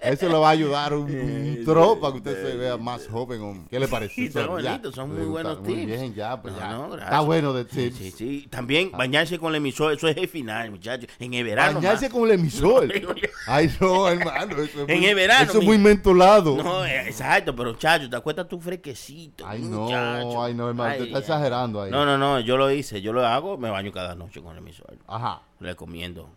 Eso 0.00 0.28
le 0.28 0.38
va 0.38 0.48
a 0.48 0.52
ayudar 0.52 0.94
un, 0.94 1.02
un 1.12 1.62
tro 1.64 1.98
para 2.00 2.12
que 2.12 2.18
usted 2.18 2.50
se 2.50 2.56
vea 2.56 2.76
más 2.76 3.06
joven. 3.08 3.42
hombre. 3.42 3.66
¿Qué 3.68 3.78
le 3.80 3.88
parece? 3.88 4.14
Sí, 4.14 4.28
ya. 4.30 4.46
bonito, 4.46 4.92
son 4.92 5.14
muy 5.14 5.26
buenos 5.26 5.60
Muy 5.60 5.74
tips. 5.74 5.86
bien, 5.86 6.14
ya, 6.14 6.40
pues 6.40 6.54
No, 6.54 6.60
ya. 6.60 6.68
no, 6.70 6.96
Está 6.96 7.20
bueno 7.20 7.52
de 7.52 7.64
tips. 7.64 7.96
sí, 7.96 8.10
sí. 8.12 8.46
También 8.50 8.90
bañarse 9.08 9.38
con 9.38 9.50
el 9.50 9.56
emisor, 9.56 9.92
eso 9.92 10.06
es 10.08 10.16
el 10.16 10.28
final, 10.28 10.70
muchachos. 10.70 11.08
En 11.18 11.32
el 11.34 11.44
verano. 11.44 11.74
Bañarse 11.80 12.10
con 12.10 12.24
el 12.24 12.32
emisor. 12.32 12.88
No. 13.08 13.14
Ay, 13.46 13.70
no, 13.80 14.08
hermano. 14.08 14.56
Eso 14.62 14.82
es 14.82 14.88
En 14.88 14.98
muy, 14.98 15.06
el 15.06 15.14
verano, 15.14 15.44
Eso 15.50 15.58
es 15.60 15.64
muy 15.64 15.78
mentolado. 15.78 16.56
No, 16.56 16.84
eh, 16.84 17.08
exacto, 17.08 17.54
pero 17.54 17.74
chacho, 17.74 18.10
te 18.10 18.16
acuestas 18.16 18.46
tú 18.48 18.60
fresquecito. 18.60 19.46
Ay, 19.46 19.62
no, 19.62 19.82
muchacho. 19.84 20.42
ay, 20.42 20.54
no, 20.54 20.68
hermano. 20.68 20.90
Usted 20.92 21.02
Ay, 21.04 21.06
está 21.08 21.18
ay. 21.18 21.22
exagerando 21.22 21.82
ahí. 21.82 21.90
No, 21.90 22.04
no, 22.04 22.18
no, 22.18 22.40
yo 22.40 22.56
lo 22.56 22.70
hice, 22.70 23.00
yo 23.00 23.12
lo 23.12 23.24
hago, 23.26 23.56
me 23.56 23.70
baño 23.70 23.90
cada 23.92 24.14
noche 24.14 24.42
con 24.42 24.52
el 24.52 24.58
emisor. 24.58 24.94
Ajá. 25.06 25.40
Le 25.60 25.74
comiendo. 25.76 26.28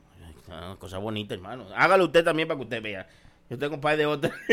Ah, 0.50 0.76
cosa 0.80 0.98
bonita, 0.98 1.34
hermano. 1.34 1.66
Hágalo 1.76 2.06
usted 2.06 2.24
también 2.24 2.48
para 2.48 2.58
que 2.58 2.64
usted 2.64 2.82
vea. 2.82 3.08
Yo 3.52 3.58
tengo 3.58 3.76
un 3.76 3.82
par 3.82 3.98
de 3.98 4.06
otras. 4.06 4.32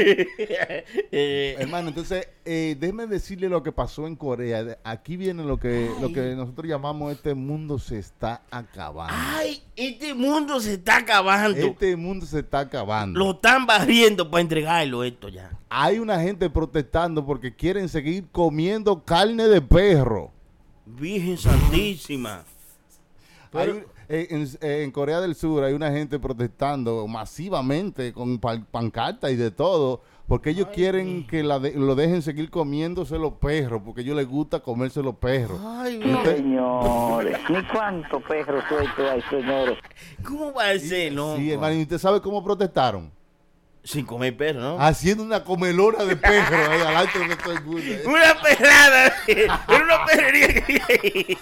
Eh, 1.11 1.57
Hermano, 1.59 1.89
entonces, 1.89 2.29
eh, 2.45 2.77
déjeme 2.79 3.07
decirle 3.07 3.49
lo 3.49 3.63
que 3.63 3.71
pasó 3.71 4.07
en 4.07 4.17
Corea. 4.17 4.77
Aquí 4.83 5.17
viene 5.17 5.45
lo 5.45 5.59
que, 5.59 5.89
lo 6.01 6.13
que 6.13 6.35
nosotros 6.35 6.67
llamamos 6.67 7.13
este 7.13 7.35
mundo 7.35 7.79
se 7.79 7.99
está 7.99 8.43
acabando. 8.51 9.15
ay, 9.17 9.63
este 9.77 10.15
mundo 10.15 10.59
se 10.61 10.75
está 10.75 10.99
acabando. 10.99 11.57
Este 11.59 11.95
mundo 11.97 12.27
se 12.27 12.41
está 12.41 12.61
acabando. 12.61 13.19
Lo 13.19 13.31
están 13.33 13.67
barriendo 13.67 14.29
para 14.31 14.41
entregarlo 14.41 15.05
esto 15.05 15.29
ya. 15.29 15.51
Hay 15.69 15.99
una 16.01 16.21
gente 16.21 16.51
protestando 16.51 17.25
porque 17.25 17.55
quieren 17.55 17.89
seguir 17.89 18.27
comiendo 18.33 19.05
carne 19.05 19.47
de 19.47 19.61
perro. 19.63 20.33
Virgen 20.87 21.39
Santísima. 21.39 22.43
Hay- 23.53 23.85
eh, 24.09 24.27
en, 24.31 24.43
eh, 24.61 24.83
en 24.85 24.91
Corea 24.91 25.21
del 25.21 25.35
Sur 25.35 25.65
hay 25.65 25.73
una 25.75 25.91
gente 25.91 26.19
protestando 26.19 27.07
masivamente 27.07 28.13
con 28.13 28.39
pan- 28.39 28.67
pancartas 28.71 29.31
y 29.31 29.37
de 29.37 29.51
todo, 29.51 30.01
porque 30.27 30.51
ellos 30.51 30.69
quieren 30.75 31.27
que 31.27 31.43
la 31.43 31.59
de- 31.59 31.73
lo 31.75 31.95
dejen 31.95 32.21
seguir 32.23 32.51
comiéndose 32.51 33.19
los 33.19 33.35
perros, 33.35 33.83
porque 33.85 34.01
a 34.01 34.05
ellos 34.05 34.17
les 34.17 34.27
gusta 34.29 34.61
comerse 34.61 35.03
los 35.03 35.17
perros. 35.17 35.59
Ay, 35.65 35.99
usted- 35.99 36.37
Señores, 36.37 37.39
ni 37.49 37.63
cuántos 37.73 38.23
perros 38.25 38.65
sueltos 38.69 39.05
hay, 39.11 39.23
señores. 39.31 39.79
¿cómo 40.27 40.53
va 40.53 40.71
a 40.71 40.79
ser, 40.79 41.13
no? 41.13 41.37
Sí, 41.37 41.51
hermano, 41.53 41.75
¿y 41.77 41.83
usted 41.83 41.99
sabe 41.99 42.21
cómo 42.21 42.43
protestaron? 42.45 43.11
Sin 43.89 44.05
comer 44.05 44.37
perro, 44.37 44.61
¿no? 44.61 44.79
Haciendo 44.83 45.23
una 45.23 45.43
comelona 45.43 46.05
de 46.05 46.15
perros 46.15 46.51
ahí 46.69 46.95
alto 46.95 47.21
de 47.21 47.37
todo 47.37 47.53
el 47.55 47.63
mundo. 47.65 47.83
¿eh? 47.87 48.03
Una 48.05 48.39
perrada. 48.43 49.15
Era 49.27 49.59
una 49.83 50.05
perrería 50.05 50.49
que. 50.49 51.39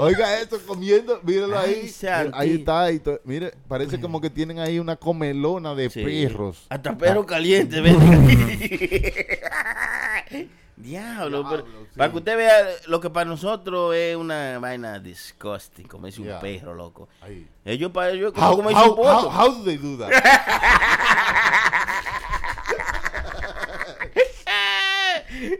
Oiga 0.00 0.40
esto, 0.40 0.58
comiendo, 0.66 1.20
míralo 1.22 1.58
ahí. 1.58 1.90
Ahí 2.32 2.54
está, 2.56 2.82
ahí 2.84 2.98
to- 2.98 3.20
mire, 3.24 3.52
parece 3.68 4.00
como 4.00 4.20
que 4.20 4.30
tienen 4.30 4.58
ahí 4.58 4.78
una 4.78 4.96
comelona 4.96 5.74
de 5.74 5.90
Sí. 5.90 6.02
perros. 6.04 6.66
Hasta 6.68 6.96
perro 6.96 7.24
caliente, 7.26 7.80
ven. 7.82 7.96
Diablo, 10.82 11.44
pero- 11.48 11.62
sí. 11.64 11.98
para 11.98 12.10
que 12.12 12.18
usted 12.18 12.36
vea 12.36 12.66
lo 12.86 13.00
que 13.00 13.10
para 13.10 13.28
nosotros 13.28 13.94
es 13.94 14.16
una 14.16 14.58
vaina 14.58 14.98
disgusting, 14.98 15.86
comerse 15.88 16.20
un 16.20 16.28
Yeah. 16.28 16.40
perro, 16.40 16.74
loco. 16.74 17.08
Ahí. 17.20 17.46
Ellos 17.64 17.90
para 17.90 18.10
ellos 18.10 18.32
es 18.32 18.38
como 18.40 18.68
How, 18.70 18.76
how, 18.76 18.90
un 18.90 18.96
pollo. 18.96 19.10
how, 19.10 19.30
how 19.30 19.54
do 19.54 19.64
they 19.64 19.76
do 19.76 19.96
that? 19.98 20.10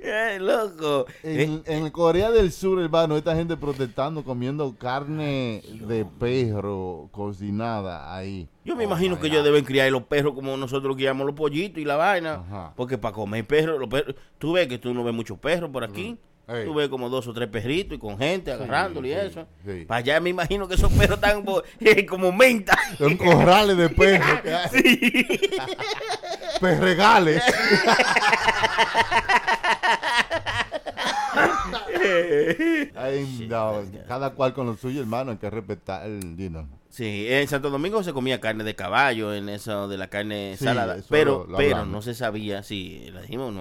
Ay, 0.04 0.38
loco. 0.38 1.06
Eh, 1.22 1.42
En, 1.44 1.62
en 1.66 1.90
Corea 1.90 2.30
del 2.30 2.50
Sur, 2.52 2.80
hermano, 2.80 3.16
esta 3.16 3.34
gente 3.34 3.56
protestando 3.56 4.24
comiendo 4.24 4.74
carne 4.76 5.62
de 5.86 6.04
perro 6.04 7.08
cocinada 7.12 8.14
ahí. 8.14 8.48
Yo 8.64 8.76
me 8.76 8.84
Oh, 8.84 8.86
imagino 8.86 9.18
que 9.18 9.28
ellos 9.28 9.44
deben 9.44 9.64
criar 9.64 9.90
los 9.90 10.02
perros 10.02 10.34
como 10.34 10.56
nosotros 10.56 10.94
criamos 10.96 11.26
los 11.26 11.34
pollitos 11.34 11.78
y 11.80 11.84
la 11.84 11.96
vaina. 11.96 12.34
Ajá. 12.34 12.72
Porque 12.76 12.98
para 12.98 13.14
comer 13.14 13.46
perros, 13.46 13.78
los 13.78 13.88
perros, 13.88 14.14
tú 14.38 14.52
ves 14.52 14.68
que 14.68 14.78
tú 14.78 14.92
no 14.92 15.04
ves 15.04 15.14
muchos 15.14 15.38
perros 15.38 15.70
por 15.70 15.84
aquí. 15.84 16.18
Ey. 16.48 16.64
Tú 16.64 16.72
ves 16.74 16.88
como 16.88 17.10
dos 17.10 17.26
o 17.28 17.34
tres 17.34 17.48
perritos 17.48 17.96
y 17.96 17.98
con 17.98 18.16
gente 18.18 18.50
agarrándole 18.50 19.08
y 19.08 19.12
eso. 19.12 19.46
sí. 19.66 19.84
Para 19.86 19.98
allá 19.98 20.18
me 20.20 20.30
imagino 20.30 20.66
que 20.66 20.76
esos 20.76 20.90
perros 20.92 21.16
están 21.16 21.44
como, 21.44 21.62
eh, 21.80 22.06
como 22.06 22.32
menta. 22.32 22.78
Son 22.96 23.16
corrales 23.18 23.76
de 23.76 23.88
perros 23.90 24.40
que 24.40 24.54
hay. 24.54 25.28
Perregales. 26.60 27.42
Ay, 32.94 33.46
no, 33.48 33.82
cada 34.06 34.30
cual 34.30 34.54
con 34.54 34.66
lo 34.66 34.76
suyo, 34.76 35.00
hermano, 35.00 35.32
hay 35.32 35.36
que 35.36 35.50
respetar 35.50 36.06
el 36.06 36.36
dino. 36.36 36.68
Sí, 36.90 37.26
en 37.28 37.46
Santo 37.48 37.68
Domingo 37.68 38.02
se 38.02 38.14
comía 38.14 38.40
carne 38.40 38.64
de 38.64 38.74
caballo, 38.74 39.34
en 39.34 39.50
eso 39.50 39.88
de 39.88 39.98
la 39.98 40.08
carne 40.08 40.56
Sí, 40.56 40.64
salada. 40.64 40.96
Pero, 41.10 41.44
lo- 41.44 41.52
lo 41.52 41.56
pero 41.58 41.84
no 41.84 42.00
se 42.00 42.14
sabía, 42.14 42.62
sí, 42.62 43.10
le 43.12 43.20
dijimos 43.22 43.52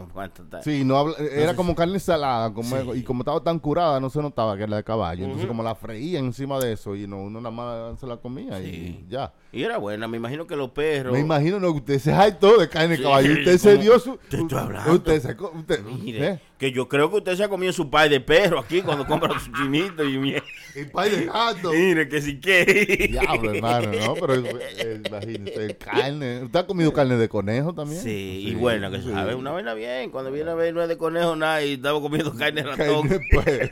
tal. 0.49 0.63
Sí, 0.63 0.83
no 0.85 0.97
habla- 0.97 1.15
era 1.19 1.53
como 1.55 1.75
carne 1.75 1.99
salada, 1.99 2.53
como, 2.53 2.93
Sí. 2.93 2.99
y 2.99 3.03
como 3.03 3.21
estaba 3.23 3.43
tan 3.43 3.59
curada, 3.59 3.99
no 3.99 4.09
se 4.09 4.21
notaba 4.21 4.55
que 4.55 4.63
era 4.63 4.77
de 4.77 4.83
caballo. 4.83 5.25
Entonces, 5.25 5.45
como 5.47 5.61
la 5.61 5.75
freía 5.75 6.19
encima 6.19 6.57
de 6.59 6.71
eso, 6.73 6.95
y 6.95 7.05
no, 7.05 7.17
uno 7.21 7.41
nada 7.41 7.51
más 7.53 7.99
se 7.99 8.07
la 8.07 8.15
comía 8.17 8.61
y 8.61 9.05
ya. 9.09 9.33
Y 9.51 9.63
era 9.63 9.77
buena, 9.77 10.07
me 10.07 10.17
imagino 10.17 10.47
que 10.47 10.55
los 10.55 10.69
perros. 10.71 11.11
Me 11.13 11.19
imagino, 11.19 11.59
no, 11.59 11.71
usted 11.71 11.99
se 11.99 12.13
todo 12.39 12.57
de 12.59 12.69
carne 12.69 12.95
de 12.97 13.03
caballo. 13.03 13.33
Usted 13.33 13.57
se 13.57 13.77
dio 13.77 13.99
su. 13.99 14.17
Te 14.29 14.37
estoy 14.37 14.57
hablando. 14.57 14.93
Usted 14.93 15.21
se. 15.21 15.35
Usted, 15.41 15.83
Mire, 15.83 16.27
¿eh? 16.27 16.39
que 16.57 16.71
yo 16.71 16.87
creo 16.87 17.09
que 17.09 17.17
usted 17.17 17.35
se 17.35 17.43
ha 17.43 17.49
comido 17.49 17.71
su 17.73 17.89
pay 17.89 18.09
de 18.09 18.19
perro 18.19 18.59
aquí 18.59 18.81
cuando 18.81 19.05
compra 19.05 19.39
su 19.39 19.51
chinito 19.51 20.03
y 20.03 20.17
miel. 20.17 20.43
Y 20.75 20.83
pay 20.85 21.09
de 21.09 21.25
gato. 21.25 21.71
Mire, 21.71 22.07
que 22.09 22.21
si 22.21 22.39
que. 22.39 23.16
Diablo, 23.19 23.51
hermano, 23.53 23.91
¿no? 23.91 24.15
Pero 24.15 24.35
eh, 24.35 25.01
imagínese, 25.05 25.77
carne. 25.79 26.43
¿Usted 26.43 26.59
ha 26.59 26.67
comido 26.67 26.93
carne 26.93 27.17
de 27.17 27.29
conejo 27.29 27.73
también? 27.73 28.01
Sí, 28.01 28.43
y 28.47 28.55
bueno, 28.55 28.91
que 28.91 29.01
sí. 29.01 29.09
sabe, 29.11 29.35
una 29.35 29.51
vaina 29.51 29.73
bien. 29.73 30.09
Cuando 30.11 30.31
viene 30.31 30.51
a 30.51 30.55
ver, 30.55 30.73
no 30.73 30.81
es 30.81 30.89
de 30.89 30.97
conejo 30.97 31.35
nada 31.35 31.63
y 31.63 31.73
estaba 31.73 31.99
comiendo 32.01 32.33
carne 32.35 32.63
de 32.63 32.67
ratón. 32.67 33.07
Carne, 33.07 33.27
pues. 33.33 33.71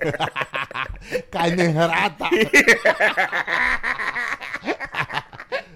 carne 1.29 1.73
rata. 1.73 2.29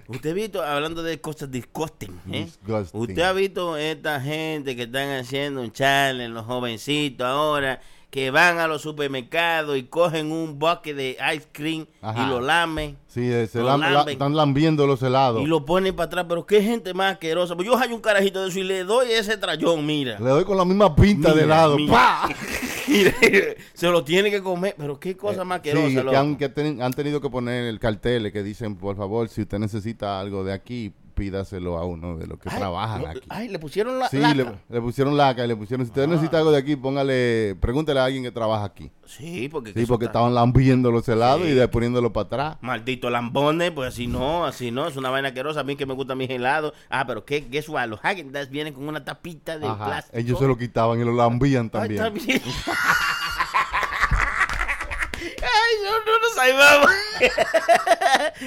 Usted 0.09 0.31
ha 0.31 0.33
visto, 0.33 0.63
hablando 0.63 1.03
de 1.03 1.21
cosas 1.21 1.51
disgusting, 1.51 2.19
¿eh? 2.31 2.45
Disgusting. 2.45 2.99
Usted 2.99 3.19
ha 3.21 3.31
visto 3.31 3.77
esta 3.77 4.19
gente 4.19 4.75
que 4.75 4.83
están 4.83 5.11
haciendo 5.11 5.61
un 5.61 5.71
challenge, 5.71 6.29
los 6.29 6.45
jovencitos 6.47 7.27
ahora, 7.27 7.79
que 8.09 8.31
van 8.31 8.57
a 8.57 8.67
los 8.67 8.81
supermercados 8.81 9.77
y 9.77 9.83
cogen 9.83 10.31
un 10.31 10.57
bucket 10.57 10.95
de 10.95 11.17
ice 11.35 11.47
cream 11.51 11.85
Ajá. 12.01 12.23
y 12.23 12.27
lo 12.29 12.41
lamen 12.41 12.97
Sí, 13.07 13.21
eh, 13.31 13.45
se 13.47 13.59
Lo 13.59 13.65
lam- 13.67 13.79
la- 13.81 13.89
lamben. 13.91 14.13
están 14.13 14.35
lambiendo 14.35 14.87
los 14.87 15.01
helados. 15.03 15.41
y 15.41 15.45
lo 15.45 15.65
ponen 15.65 15.95
para 15.95 16.05
atrás. 16.07 16.25
Pero 16.29 16.45
qué 16.45 16.61
gente 16.61 16.93
más 16.93 17.13
asquerosa. 17.13 17.55
Pues 17.55 17.67
yo 17.67 17.75
hay 17.77 17.91
un 17.91 18.01
carajito 18.01 18.41
de 18.43 18.49
eso 18.49 18.59
y 18.59 18.63
le 18.63 18.83
doy 18.83 19.11
ese 19.11 19.35
trayón, 19.37 19.83
mira. 19.85 20.19
Le 20.19 20.29
doy 20.29 20.43
con 20.43 20.57
la 20.57 20.65
misma 20.65 20.95
pinta 20.95 21.33
de 21.33 21.43
helado. 21.43 21.75
mira. 21.75 21.91
¡Pah! 21.93 22.29
se 23.73 23.87
lo 23.89 24.03
tiene 24.03 24.29
que 24.31 24.41
comer. 24.41 24.75
Pero 24.77 24.99
qué 24.99 25.15
cosa 25.17 25.43
más 25.43 25.61
Sí, 25.63 25.69
asquerosa, 25.69 25.95
que 25.99 26.03
loco. 26.03 26.17
han, 26.17 26.35
que 26.37 26.49
ten- 26.49 26.81
han 26.81 26.93
tenido 26.93 27.21
que 27.21 27.29
poner 27.29 27.65
el 27.65 27.79
cartel 27.79 28.31
que 28.31 28.43
dicen, 28.43 28.75
por 28.75 28.95
favor, 28.95 29.27
si 29.29 29.41
usted 29.41 29.59
necesita 29.59 30.19
algo 30.19 30.43
de 30.43 30.53
aquí, 30.53 30.93
pídaselo 31.19 31.77
a 31.77 31.85
uno 31.85 32.15
de 32.17 32.25
los 32.27 32.39
que 32.39 32.49
Ay, 32.49 32.57
trabajan 32.57 33.01
no, 33.01 33.07
aquí. 33.09 33.19
Ay, 33.29 33.49
le 33.49 33.59
pusieron 33.59 33.99
la. 33.99 34.07
Sí, 34.07 34.17
laca. 34.17 34.33
le, 34.35 34.45
le 34.69 34.81
pusieron 34.81 35.17
laca 35.17 35.43
y 35.43 35.47
le 35.49 35.55
pusieron, 35.57 35.85
si 35.85 35.89
usted 35.89 36.07
necesita 36.07 36.37
algo 36.37 36.51
de 36.51 36.57
aquí, 36.57 36.77
póngale, 36.77 37.55
pregúntele 37.59 37.99
a 37.99 38.05
alguien 38.05 38.23
que 38.23 38.31
trabaja 38.31 38.63
aquí. 38.63 38.89
Sí, 39.05 39.49
porque. 39.49 39.73
Sí, 39.73 39.85
porque 39.85 40.05
estaban 40.05 40.33
lambiendo 40.33 40.91
los 40.91 41.07
helados 41.09 41.41
Sí. 41.45 41.59
y 41.61 41.67
poniéndolo 41.67 42.13
para 42.13 42.25
atrás. 42.27 42.57
Maldito 42.61 43.09
lambones, 43.09 43.71
pues 43.71 43.89
así 43.89 44.07
no, 44.07 44.45
así 44.45 44.71
no, 44.71 44.87
es 44.87 44.95
una 44.95 45.09
vaina 45.09 45.27
asquerosa. 45.29 45.59
A 45.59 45.63
mí 45.63 45.75
que 45.75 45.85
me 45.85 45.93
gustan 45.93 46.17
mis 46.17 46.29
helados. 46.29 46.73
Ah, 46.89 47.05
pero 47.05 47.25
qué, 47.25 47.41
guess 47.41 47.67
what, 47.69 47.87
los 47.87 47.99
Häagen 48.03 48.31
vienen 48.49 48.73
con 48.73 48.87
una 48.87 49.03
tapita 49.03 49.57
de 49.59 49.67
Ajá, 49.67 49.85
plástico. 49.85 50.17
ellos 50.17 50.39
se 50.39 50.47
lo 50.47 50.57
quitaban 50.57 50.99
y 51.01 51.03
lo 51.03 51.11
lambían 51.13 51.69
también. 51.69 52.01
también. 52.03 52.41
Ay, 52.45 52.51
no, 52.67 52.73
no 56.05 56.19
nos 56.19 56.33
salvamos. 56.35 56.91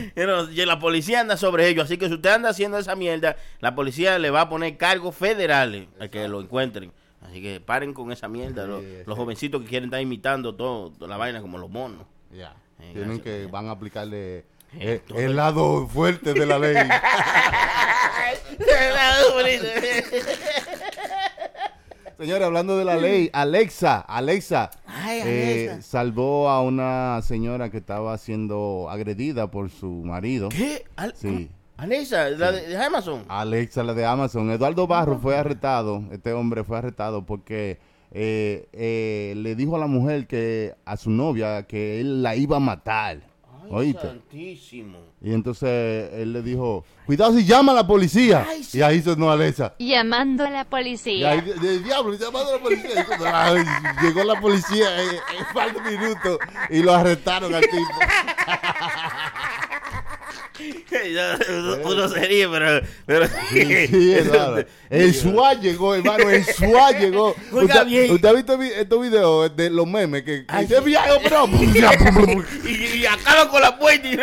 Pero, 0.15 0.51
y 0.51 0.65
la 0.67 0.79
policía 0.79 1.21
anda 1.21 1.37
sobre 1.37 1.69
ellos, 1.69 1.85
así 1.85 1.97
que 1.99 2.09
si 2.09 2.15
usted 2.15 2.31
anda 2.31 2.51
haciendo 2.51 2.79
esa 2.79 2.95
mierda, 2.97 3.37
la 3.61 3.75
policía 3.75 4.19
le 4.19 4.31
va 4.31 4.43
a 4.43 4.49
poner 4.49 4.77
cargos 4.77 5.15
federales 5.17 5.89
a 6.01 6.09
que 6.09 6.27
lo 6.29 6.41
encuentren. 6.41 6.93
Así 7.23 7.41
que 7.41 7.61
paren 7.61 7.95
con 7.95 8.11
esa 8.11 8.29
mierda, 8.29 8.67
los, 8.67 8.83
los 9.07 9.17
jovencitos 9.17 9.63
que 9.63 9.69
quieren 9.69 9.89
estar 9.89 10.01
imitando 10.01 10.55
todo, 10.55 10.91
toda 10.91 11.09
la 11.09 11.17
vaina 11.17 11.41
como 11.41 11.57
los 11.59 11.71
monos. 11.71 12.07
Ya. 12.33 12.55
Eh, 12.81 12.91
Tienen 12.95 13.21
que, 13.21 13.45
eh. 13.45 13.47
van 13.47 13.69
a 13.69 13.73
aplicarle 13.73 14.45
Eh, 14.79 15.03
el 15.15 15.37
lado 15.37 15.87
fuerte 15.87 16.35
de 16.35 16.47
la 16.47 16.59
ley. 16.59 16.75
Señores, 22.23 22.47
hablando 22.47 22.79
de 22.79 22.85
la 22.85 22.95
ley, 22.97 23.31
Alexa, 23.33 23.99
Alexa, 23.99 24.71
Ay, 24.87 25.21
eh, 25.25 25.69
Alexa. 25.73 25.83
salvó 25.91 26.49
a 26.49 26.63
una 26.63 27.21
señora 27.23 27.69
que 27.69 27.79
estaba 27.79 28.17
siendo 28.17 28.87
agredida 28.89 29.51
por 29.51 29.71
su 29.71 29.89
marido. 29.91 30.49
¿Qué? 30.51 30.85
Al- 30.95 31.15
Sí. 31.17 31.51
Alexa, 31.77 32.31
la 32.31 32.53
de, 32.53 32.69
de 32.69 32.77
Amazon. 32.77 33.25
Alexa, 33.27 33.83
la 33.83 33.93
de 33.95 34.07
Amazon. 34.07 34.53
Eduardo 34.53 34.87
Barro 34.87 35.19
fue 35.19 35.37
arrestado, 35.37 36.05
este 36.13 36.33
hombre 36.33 36.63
fue 36.63 36.79
arrestado 36.79 37.27
porque 37.27 37.81
eh, 38.13 38.69
eh, 38.73 39.35
le 39.37 39.57
dijo 39.57 39.75
a 39.75 39.81
la 39.81 39.89
mujer 39.89 40.29
que 40.29 40.77
a 40.85 40.97
su 40.97 41.11
novia 41.11 41.65
que 41.65 41.99
él 42.01 42.23
la 42.23 42.37
iba 42.37 42.59
a 42.59 42.61
matar. 42.61 43.19
¿Oíste? 43.73 44.01
santísimo. 44.07 44.99
Y 45.23 45.33
entonces 45.33 46.11
él 46.15 46.33
le 46.33 46.43
dijo, 46.43 46.85
cuidado 47.07 47.33
si 47.33 47.45
llama 47.45 47.73
a 47.73 47.77
la 47.77 47.87
policía. 47.87 48.47
Ay, 48.49 48.63
sí. 48.65 48.79
Y 48.79 48.83
ahí 48.83 49.01
sonó 49.03 49.31
Alexa. 49.31 49.75
Llamando 49.79 50.45
a 50.45 50.51
la 50.51 50.63
Y 50.63 50.65
policía. 50.65 51.31
ahí, 51.31 51.41
de, 51.41 51.55
de 51.55 51.79
diablo, 51.81 52.13
llamando 52.15 52.51
a 52.51 52.57
la 52.57 52.63
policía. 52.63 52.91
Y 52.95 53.25
ay, 53.25 53.65
llegó 54.03 54.25
la 54.25 54.41
policía 54.41 55.03
en, 55.03 55.09
en 55.11 55.55
par 55.55 55.73
de 55.73 55.91
minutos 55.97 56.39
y 56.71 56.83
lo 56.83 56.93
arrestaron 56.95 57.55
al 57.55 57.63
tipo. 57.63 57.77
uno, 61.85 62.09
se 62.09 62.21
ríe, 62.27 62.49
pero... 62.49 62.81
pero 63.07 63.27
Sí, 63.51 63.87
sí, 63.87 64.13
Eduardo. 64.15 64.65
El 64.91 65.15
SWAT 65.15 65.61
llegó, 65.61 65.95
hermano, 65.95 66.29
el 66.31 66.45
SWAT 66.45 66.99
llegó. 67.01 67.35
¿Usted, 67.53 67.87
bien. 67.87 68.11
usted 68.13 68.29
ha 68.29 68.33
visto 68.33 68.59
vi- 68.59 68.71
estos 68.75 69.01
videos 69.03 69.57
de 69.57 69.71
los 69.71 69.87
memes 69.87 70.23
que, 70.23 70.45
que 70.47 70.55
Ay, 70.55 70.67
dice, 70.67 70.79
sí. 70.79 70.85
"Viejo, 70.85 71.05
pero-" 71.23 71.49
y, 72.69 72.99
y 72.99 73.07
acaba 73.07 73.49
con 73.51 73.61
la 73.63 73.79
puerta 73.79 74.07
y, 74.09 74.17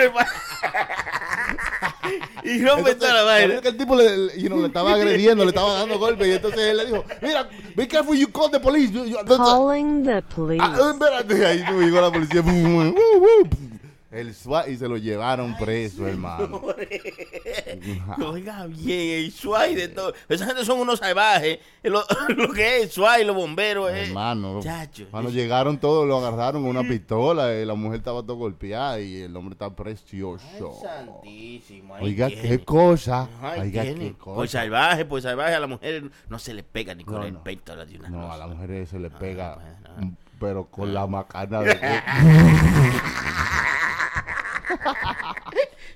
y 2.43 2.65
rompe 2.65 2.95
toda 2.95 3.13
la 3.13 3.23
vaina. 3.23 3.61
que 3.61 3.67
el 3.69 3.77
tipo 3.77 3.95
le, 3.95 4.17
le- 4.17 4.39
you 4.41 4.47
know, 4.47 4.59
le 4.61 4.67
estaba 4.67 4.93
agrediendo, 4.93 5.43
le 5.43 5.49
estaba 5.49 5.73
dando 5.73 5.97
golpes 5.99 6.27
y 6.27 6.31
entonces 6.31 6.59
él 6.59 6.77
le 6.77 6.85
dijo, 6.85 7.03
mira, 7.21 7.49
be 7.75 7.87
careful 7.87 8.17
you 8.17 8.31
call 8.31 8.49
the 8.51 8.59
police. 8.59 8.91
Calling 9.27 10.03
the 10.03 10.21
police. 10.35 10.61
Ah, 10.63 10.91
espérate, 10.93 11.45
ahí 11.45 11.63
llegó 11.79 12.01
la 12.01 12.11
policía. 12.11 12.43
El 14.11 14.33
SWAT 14.33 14.67
y 14.69 14.75
se 14.77 14.87
lo 14.87 14.97
llevaron 14.97 15.55
preso, 15.55 16.07
hermano. 16.07 16.63
Oiga 18.25 18.65
bien, 18.65 19.23
el 19.25 19.31
SWAT 19.31 19.69
y 19.69 19.75
de 19.75 19.87
todo. 19.89 20.13
Esa 20.27 20.47
gente 20.47 20.65
son 20.65 20.79
unos 20.79 20.97
salvajes. 20.97 21.59
Lo, 21.83 22.03
lo 22.35 22.51
que 22.51 22.77
es 22.77 22.83
el 22.85 22.89
SWAT 22.89 23.19
y 23.21 23.23
los 23.25 23.35
bomberos. 23.35 23.91
eh. 23.91 24.05
Hermano, 24.07 24.61
Chacho. 24.63 25.05
cuando 25.11 25.29
llegaron 25.29 25.77
todos, 25.77 26.07
lo 26.07 26.17
agarraron 26.17 26.63
con 26.63 26.71
una 26.75 26.81
pistola. 26.89 27.53
y 27.53 27.65
la 27.65 27.75
mujer 27.75 27.99
estaba 27.99 28.23
todo 28.23 28.35
golpeada 28.37 28.99
y 28.99 29.21
el 29.21 29.35
hombre 29.35 29.53
está 29.53 29.69
precioso. 29.75 30.79
Santísimo. 30.81 31.93
ahí 31.93 32.05
Oiga, 32.05 32.27
tiene. 32.29 32.41
qué 32.49 32.59
cosa. 32.65 33.29
Ay, 33.43 33.61
Oiga, 33.61 33.83
tiene. 33.83 34.05
qué 34.05 34.13
Por 34.15 34.35
cosa. 34.37 34.59
salvaje, 34.61 35.05
por 35.05 35.21
salvaje 35.21 35.53
a 35.53 35.59
la 35.59 35.67
mujer 35.67 36.09
no 36.29 36.39
se 36.39 36.55
le 36.55 36.63
pega 36.63 36.95
ni 36.95 37.03
con 37.03 37.15
No, 37.19 37.25
el 37.25 37.33
no. 37.33 37.43
peito 37.43 37.75
de 37.75 37.99
una 37.99 38.09
No, 38.09 38.31
a 38.31 38.37
la 38.37 38.47
mujer 38.47 38.87
se 38.87 38.97
le 38.97 39.11
pega, 39.11 39.53
pues, 39.55 39.67
no. 40.03 40.15
pero 40.39 40.65
con 40.65 40.91
la 40.95 41.05
macana 41.05 41.61
de... 41.61 41.77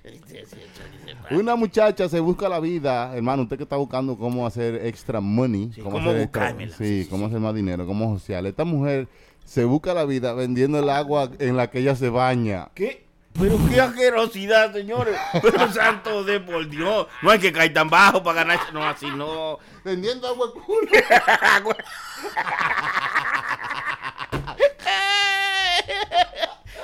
Sí, 0.03 0.19
sí, 0.27 0.37
eso 0.37 0.55
dice, 0.91 1.15
Una 1.37 1.55
muchacha 1.55 2.07
se 2.09 2.19
busca 2.19 2.47
la 2.49 2.59
vida, 2.59 3.15
hermano, 3.15 3.43
usted 3.43 3.57
que 3.57 3.63
está 3.63 3.75
buscando 3.75 4.17
cómo 4.17 4.45
hacer 4.47 4.85
extra 4.85 5.19
money, 5.21 5.71
Sí, 5.73 5.81
cómo, 5.81 5.95
cómo 5.97 6.09
hacer 6.11 6.21
extra- 6.21 6.55
sí, 6.77 7.07
cómo 7.09 7.25
hacer 7.27 7.39
más 7.39 7.53
dinero, 7.55 7.85
cómo 7.85 8.17
social. 8.17 8.45
Esta 8.45 8.63
mujer 8.63 9.07
se 9.45 9.63
busca 9.65 9.93
la 9.93 10.05
vida 10.05 10.33
vendiendo 10.33 10.79
el 10.79 10.89
agua 10.89 11.29
en 11.39 11.57
la 11.57 11.69
que 11.69 11.79
ella 11.79 11.95
se 11.95 12.09
baña. 12.09 12.69
¿Qué? 12.73 13.03
Pero 13.39 13.57
qué 13.67 13.81
asquerosidad, 13.81 14.71
señores. 14.73 15.15
Pero 15.41 15.71
santo 15.71 16.23
de 16.23 16.39
por 16.39 16.69
Dios. 16.69 17.07
No 17.23 17.31
hay 17.31 17.39
que 17.39 17.51
caer 17.51 17.73
tan 17.73 17.89
bajo 17.89 18.21
para 18.21 18.43
ganar. 18.43 18.59
No, 18.73 18.83
así 18.83 19.07
no. 19.07 19.57
Vendiendo 19.83 20.27
agua 20.27 20.53
culo. 20.53 20.87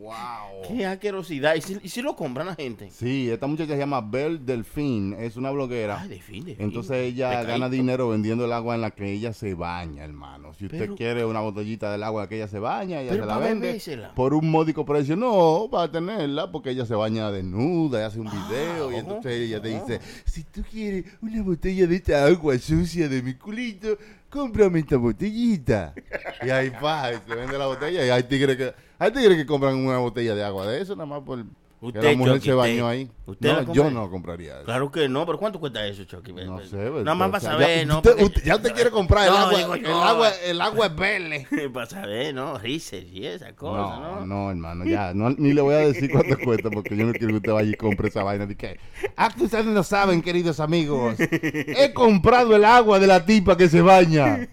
Wow. 0.01 0.63
Qué 0.67 0.85
asquerosidad. 0.85 1.53
¿Y 1.55 1.61
si, 1.61 1.77
y 1.83 1.89
si 1.89 2.01
lo 2.01 2.15
compran 2.15 2.47
la 2.47 2.55
gente? 2.55 2.89
Sí, 2.89 3.29
esta 3.29 3.45
muchacha 3.45 3.73
se 3.73 3.77
llama 3.77 4.01
Belle 4.01 4.39
Delfín, 4.39 5.13
es 5.13 5.37
una 5.37 5.51
bloguera. 5.51 6.01
Ay, 6.01 6.09
de 6.09 6.19
fin, 6.19 6.43
de 6.43 6.55
fin. 6.55 6.65
Entonces 6.65 6.97
ella 6.97 7.43
gana 7.43 7.69
dinero 7.69 8.09
vendiendo 8.09 8.45
el 8.45 8.51
agua 8.51 8.73
en 8.73 8.81
la 8.81 8.91
que 8.91 9.11
ella 9.11 9.31
se 9.31 9.53
baña, 9.53 10.03
hermano. 10.03 10.55
Si 10.55 10.65
usted 10.65 10.79
Pero- 10.79 10.95
quiere 10.95 11.23
una 11.23 11.41
botellita 11.41 11.91
del 11.91 12.01
agua 12.01 12.21
en 12.21 12.25
la 12.25 12.29
que 12.29 12.35
ella 12.37 12.47
se 12.47 12.57
baña, 12.57 12.99
ella 13.01 13.11
Pero 13.11 13.23
se 13.23 13.27
la 13.27 13.37
vende 13.37 13.79
por 14.15 14.33
un 14.33 14.49
módico 14.49 14.85
precio. 14.85 15.15
No, 15.15 15.67
para 15.71 15.91
tenerla, 15.91 16.51
porque 16.51 16.71
ella 16.71 16.85
se 16.87 16.95
baña 16.95 17.31
desnuda 17.31 18.01
y 18.01 18.03
hace 18.03 18.19
un 18.19 18.29
video. 18.31 18.91
y 18.91 18.95
entonces 18.95 19.33
ella 19.33 19.61
te 19.61 19.67
dice, 19.67 19.99
si 20.25 20.43
tú 20.43 20.63
quieres 20.69 21.05
una 21.21 21.43
botella 21.43 21.85
de 21.85 21.95
esta 21.95 22.25
agua 22.25 22.57
sucia 22.57 23.07
de 23.07 23.21
mi 23.21 23.35
culito, 23.35 23.97
cómprame 24.31 24.79
esta 24.79 24.97
botellita. 24.97 25.93
y 26.41 26.49
ahí 26.49 26.69
va, 26.69 27.11
se 27.11 27.35
vende 27.35 27.57
la 27.57 27.67
botella. 27.67 28.03
Y 28.05 28.09
hay 28.09 28.23
tigres 28.23 28.57
que, 28.57 28.73
hay 28.97 29.11
tigres 29.11 29.37
que 29.37 29.45
compran 29.45 29.75
una 29.75 29.99
botella 29.99 30.33
de 30.33 30.43
agua 30.43 30.65
de 30.65 30.81
eso, 30.81 30.95
nada 30.95 31.05
más 31.05 31.21
por 31.21 31.45
Usted, 31.83 32.03
la 32.03 32.15
mujer 32.15 32.33
Chucky, 32.35 32.45
se 32.45 32.53
bañó 32.53 32.87
ahí. 32.87 33.09
usted 33.25 33.65
No, 33.65 33.73
yo 33.73 33.89
no 33.89 34.07
compraría 34.11 34.57
eso. 34.57 34.65
Claro 34.65 34.91
que 34.91 35.09
no, 35.09 35.25
pero 35.25 35.39
¿cuánto 35.39 35.59
cuesta 35.59 35.83
eso, 35.87 36.03
Chucky? 36.03 36.31
No 36.31 36.59
sé, 36.63 36.77
Nada 36.77 37.15
más 37.15 37.31
para 37.31 37.39
saber, 37.41 37.79
ya, 37.79 37.85
¿no? 37.85 37.97
Usted, 37.97 38.11
Porque- 38.11 38.23
usted- 38.25 38.43
ya 38.43 38.55
usted 38.57 38.73
quiere 38.75 38.91
comprar 38.91 39.27
el 39.27 39.33
agua, 39.35 39.57
digo 39.57 39.73
el 39.73 39.85
agua, 39.87 40.29
el 40.45 40.61
agua 40.61 40.85
es 40.85 40.95
verde. 40.95 41.47
para 41.73 41.85
saber, 41.87 42.35
¿no? 42.35 42.59
Rices 42.59 43.03
y 43.11 43.25
esa 43.25 43.55
cosa, 43.55 43.97
No, 43.99 44.19
¿no? 44.19 44.25
no, 44.27 44.51
hermano, 44.51 44.85
ya, 44.85 45.11
ni 45.15 45.53
le 45.53 45.61
voy 45.61 45.73
a 45.73 45.79
decir 45.79 46.11
cuánto 46.11 46.37
cuesta 46.45 46.69
porque 46.69 46.95
yo 46.95 47.03
no 47.07 47.13
quiero 47.13 47.29
que 47.29 47.37
usted 47.37 47.51
vaya 47.51 47.71
y 47.71 47.73
compre 47.73 48.09
esa 48.09 48.21
vaina. 48.21 48.45
De 48.45 48.55
que, 48.55 48.79
ah, 49.17 49.33
ustedes 49.39 49.65
no 49.65 49.81
saben, 49.81 50.21
queridos 50.21 50.59
amigos, 50.59 51.15
he 51.19 51.91
comprado 51.93 52.55
el 52.55 52.63
agua 52.63 52.99
de 52.99 53.07
la 53.07 53.25
tipa 53.25 53.57
que 53.57 53.67
se 53.67 53.81
baña. 53.81 54.47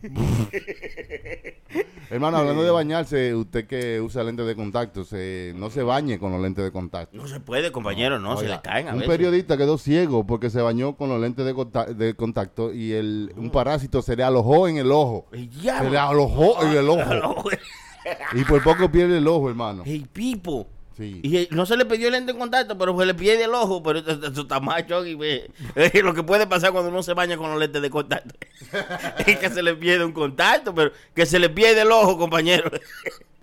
Hermano, 2.10 2.36
hablando 2.38 2.62
de 2.62 2.70
bañarse, 2.70 3.34
usted 3.34 3.66
que 3.66 4.00
usa 4.00 4.22
lentes 4.24 4.46
de 4.46 4.54
contacto, 4.56 5.04
se, 5.04 5.52
no 5.56 5.70
se 5.70 5.82
bañe 5.82 6.18
con 6.18 6.32
los 6.32 6.40
lentes 6.40 6.64
de 6.64 6.70
contacto. 6.72 7.16
No 7.16 7.26
se 7.28 7.40
puede, 7.40 7.70
compañero, 7.72 8.18
no, 8.18 8.36
se 8.36 8.44
Oiga, 8.44 8.56
le 8.56 8.62
caen 8.62 8.88
a 8.88 8.92
un 8.92 8.98
veces. 9.00 9.16
periodista 9.16 9.56
quedó 9.56 9.78
ciego 9.78 10.26
porque 10.26 10.50
se 10.50 10.60
bañó 10.60 10.96
con 10.96 11.08
los 11.08 11.20
lentes 11.20 11.44
de, 11.44 11.54
conta- 11.54 11.86
de 11.86 12.14
contacto 12.14 12.72
y 12.72 12.92
el, 12.92 13.32
un 13.36 13.50
parásito 13.50 14.02
se 14.02 14.16
le 14.16 14.22
alojó 14.24 14.68
en 14.68 14.78
el 14.78 14.90
ojo. 14.92 15.26
Se 15.32 15.90
le 15.90 15.98
alojó 15.98 16.62
en 16.64 16.72
el 16.76 16.88
ojo. 16.88 17.50
Y 18.34 18.44
por 18.44 18.62
poco 18.62 18.90
pierde 18.90 19.18
el 19.18 19.28
ojo, 19.28 19.48
hermano. 19.50 19.82
El 19.84 20.08
pipo. 20.08 20.66
Sí. 20.98 21.20
Y 21.22 21.36
eh, 21.36 21.48
no 21.52 21.64
se 21.64 21.76
le 21.76 21.84
pidió 21.86 22.08
el 22.08 22.12
lente 22.12 22.32
en 22.32 22.38
contacto, 22.38 22.76
pero 22.76 22.98
se 22.98 23.06
le 23.06 23.14
pierde 23.14 23.44
el 23.44 23.54
ojo. 23.54 23.82
Pero 23.82 24.00
eso, 24.00 24.10
eso 24.26 24.40
está 24.42 24.58
mal, 24.60 24.84
Chucky, 24.86 25.14
ve. 25.14 25.48
Lo 26.02 26.12
que 26.12 26.24
puede 26.24 26.46
pasar 26.46 26.72
cuando 26.72 26.90
uno 26.90 27.02
se 27.04 27.14
baña 27.14 27.36
con 27.36 27.50
los 27.50 27.58
lentes 27.60 27.80
de 27.80 27.88
contacto 27.88 28.34
es 29.26 29.38
que 29.38 29.48
se 29.48 29.62
le 29.62 29.74
pierde 29.76 30.04
un 30.04 30.12
contacto, 30.12 30.74
pero 30.74 30.90
que 31.14 31.24
se 31.24 31.38
le 31.38 31.48
pierde 31.48 31.82
el 31.82 31.92
ojo, 31.92 32.18
compañero. 32.18 32.70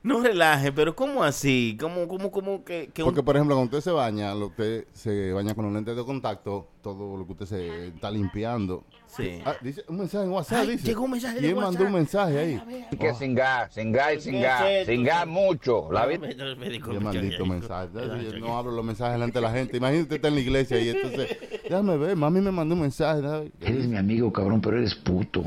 No 0.04 0.22
relaje, 0.22 0.72
pero 0.72 0.96
¿cómo 0.96 1.24
así? 1.24 1.76
¿Cómo, 1.82 2.08
cómo, 2.08 2.30
cómo 2.30 2.64
que, 2.64 2.92
que 2.94 3.02
un- 3.02 3.08
Porque, 3.10 3.24
por 3.24 3.36
ejemplo, 3.38 3.56
cuando 3.56 3.76
usted 3.76 3.90
se 3.90 3.92
baña, 3.92 4.36
lo- 4.36 4.50
usted 4.50 4.86
se 4.94 5.34
baña 5.34 5.56
con 5.56 5.66
los 5.66 5.74
lentes 5.74 5.96
de 5.96 6.06
contacto, 6.06 6.68
todo 6.84 7.18
lo 7.18 7.26
que 7.26 7.32
usted 7.32 7.46
se 7.48 7.88
está 7.88 8.12
limpiando. 8.12 8.84
Sí. 9.16 9.42
Ah, 9.46 9.56
dice 9.62 9.84
un 9.88 9.98
mensaje 9.98 10.24
en 10.26 10.32
WhatsApp, 10.32 10.60
Ay, 10.62 10.68
dice. 10.72 10.88
llegó 10.88 11.04
un 11.04 11.12
mensaje 11.12 11.36
de 11.36 11.42
¿Quién 11.42 11.56
WhatsApp. 11.58 11.72
mandó 11.74 11.86
un 11.88 11.94
mensaje 11.94 12.40
ahí? 12.40 12.88
Que 13.00 13.14
sin 13.14 13.34
gas, 13.36 13.74
sin 13.74 13.92
gas 13.92 14.14
y 14.18 14.22
sin 14.22 14.34
¿Qué 14.34 14.40
gas, 14.42 14.62
es 14.66 14.72
esto? 14.82 14.92
sin 14.92 15.04
gas 15.04 15.28
mucho. 15.28 15.90
La 15.92 16.06
vida. 16.06 16.28
Qué 16.28 17.00
maldito 17.00 17.46
mensaje. 17.46 17.90
Yo 17.94 18.40
no 18.40 18.58
abro 18.58 18.72
los 18.72 18.84
mensajes 18.84 19.14
delante 19.14 19.40
de 19.40 19.42
la 19.42 19.52
gente. 19.52 19.78
Imagínate 19.78 20.04
usted 20.04 20.16
está 20.18 20.28
en 20.28 20.36
la 20.36 20.42
iglesia 20.42 20.80
y 20.80 20.90
entonces, 20.90 21.38
déjame 21.64 21.98
ver, 21.98 22.16
mami 22.16 22.42
me 22.42 22.52
mandó 22.52 22.76
un 22.76 22.82
mensaje. 22.82 23.22
déjame- 23.22 23.52
Eres 23.62 23.88
mi 23.88 23.98
amigo, 23.98 24.34
cabrón, 24.34 24.60
pero 24.62 24.78
eres 24.78 24.96
puto. 24.96 25.42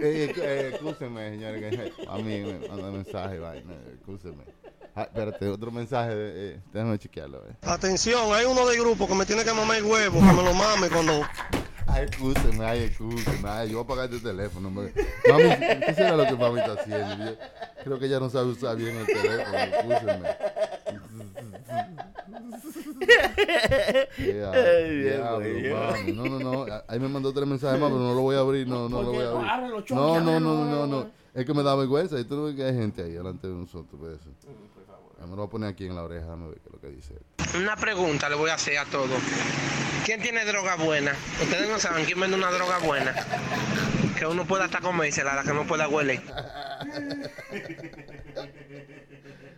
Eh, 0.00 0.32
eh, 0.36 0.70
excúseme, 0.74 1.30
señores. 1.30 1.60
que 1.60 1.92
A 2.08 2.16
mí 2.18 2.22
me 2.40 2.68
mandó 2.68 2.88
un 2.88 2.94
mensaje, 2.96 3.38
vaina. 3.38 3.72
Excúseme. 3.94 4.44
Ah, 4.96 5.02
espérate, 5.02 5.48
otro 5.48 5.70
mensaje. 5.72 6.14
de- 6.14 6.54
eh, 6.54 6.60
déjame 6.72 6.98
chequearlo. 6.98 7.38
eh. 7.48 7.52
Atención, 7.62 8.32
hay 8.34 8.44
uno 8.44 8.66
de 8.66 8.78
grupo 8.78 9.08
que 9.08 9.14
me 9.14 9.24
tiene 9.24 9.42
que 9.44 9.52
mamar 9.52 9.78
el 9.78 9.84
huevo, 9.84 10.20
que 10.20 10.26
me 10.26 10.42
lo 10.42 10.52
mame 10.54 10.88
cuando... 10.88 11.22
Ay, 11.86 12.04
excúseme, 12.04 12.64
ay, 12.64 12.82
excúseme. 12.84 13.48
Ay, 13.48 13.70
yo 13.70 13.76
voy 13.76 13.84
a 13.84 13.86
pagar 13.86 14.12
este 14.12 14.26
teléfono. 14.28 14.70
me- 14.70 14.92
Mami, 15.28 15.80
¿qué 15.86 15.94
será 15.94 16.16
lo 16.16 16.24
que 16.24 16.34
mami 16.34 16.60
está 16.60 16.72
haciendo? 16.72 17.24
Yo 17.26 17.36
creo 17.84 17.98
que 17.98 18.06
ella 18.06 18.20
no 18.20 18.30
sabe 18.30 18.46
usar 18.50 18.76
bien 18.76 18.96
el 18.96 19.06
teléfono. 19.06 20.24
Bien, 24.18 25.02
diablo, 25.02 25.38
güey. 25.38 25.72
mami. 25.72 26.12
No, 26.12 26.24
no, 26.24 26.38
no. 26.38 26.66
Ahí 26.88 26.98
me 26.98 27.08
mandó 27.08 27.32
tres 27.32 27.46
mensajes 27.46 27.78
más, 27.80 27.90
pero 27.90 28.00
no 28.02 28.14
lo 28.14 28.20
voy 28.22 28.36
a 28.36 28.40
abrir. 28.40 28.66
No, 28.66 28.88
no 28.88 29.02
lo 29.02 29.12
voy 29.12 29.24
a 29.24 29.30
abrir. 29.54 29.84
No, 29.90 30.20
no, 30.20 30.40
no, 30.40 30.40
no, 30.40 30.62
ábrelo. 30.62 30.86
no. 30.86 31.23
Es 31.34 31.44
que 31.44 31.52
me 31.54 31.62
da 31.62 31.74
vergüenza. 31.74 32.18
Y 32.18 32.24
tú 32.24 32.36
no 32.36 32.44
ves 32.44 32.54
que 32.54 32.64
hay 32.64 32.74
gente 32.74 33.02
ahí 33.02 33.12
delante 33.12 33.48
de 33.48 33.54
nosotros. 33.54 34.00
Por 34.00 34.10
eso. 34.12 34.24
Ya 35.18 35.24
Me 35.26 35.30
lo 35.30 35.36
voy 35.36 35.46
a 35.46 35.50
poner 35.50 35.68
aquí 35.70 35.86
en 35.86 35.94
la 35.96 36.04
oreja. 36.04 36.24
Déjame 36.26 36.48
ver 36.48 36.60
qué 36.60 36.68
es 36.68 36.72
lo 36.72 36.80
que 36.80 36.88
dice. 36.88 37.14
Una 37.58 37.76
pregunta 37.76 38.28
le 38.28 38.36
voy 38.36 38.50
a 38.50 38.54
hacer 38.54 38.78
a 38.78 38.84
todos. 38.84 39.10
¿Quién 40.04 40.20
tiene 40.22 40.44
droga 40.44 40.76
buena? 40.76 41.12
Ustedes 41.42 41.68
no 41.68 41.78
saben 41.78 42.04
quién 42.04 42.20
vende 42.20 42.36
una 42.36 42.50
droga 42.50 42.78
buena. 42.78 43.14
Que 44.18 44.26
uno 44.26 44.44
pueda 44.46 44.66
hasta 44.66 44.80
comérsela, 44.80 45.34
la 45.34 45.42
que 45.42 45.52
no 45.52 45.66
pueda 45.66 45.88
huele. 45.88 46.20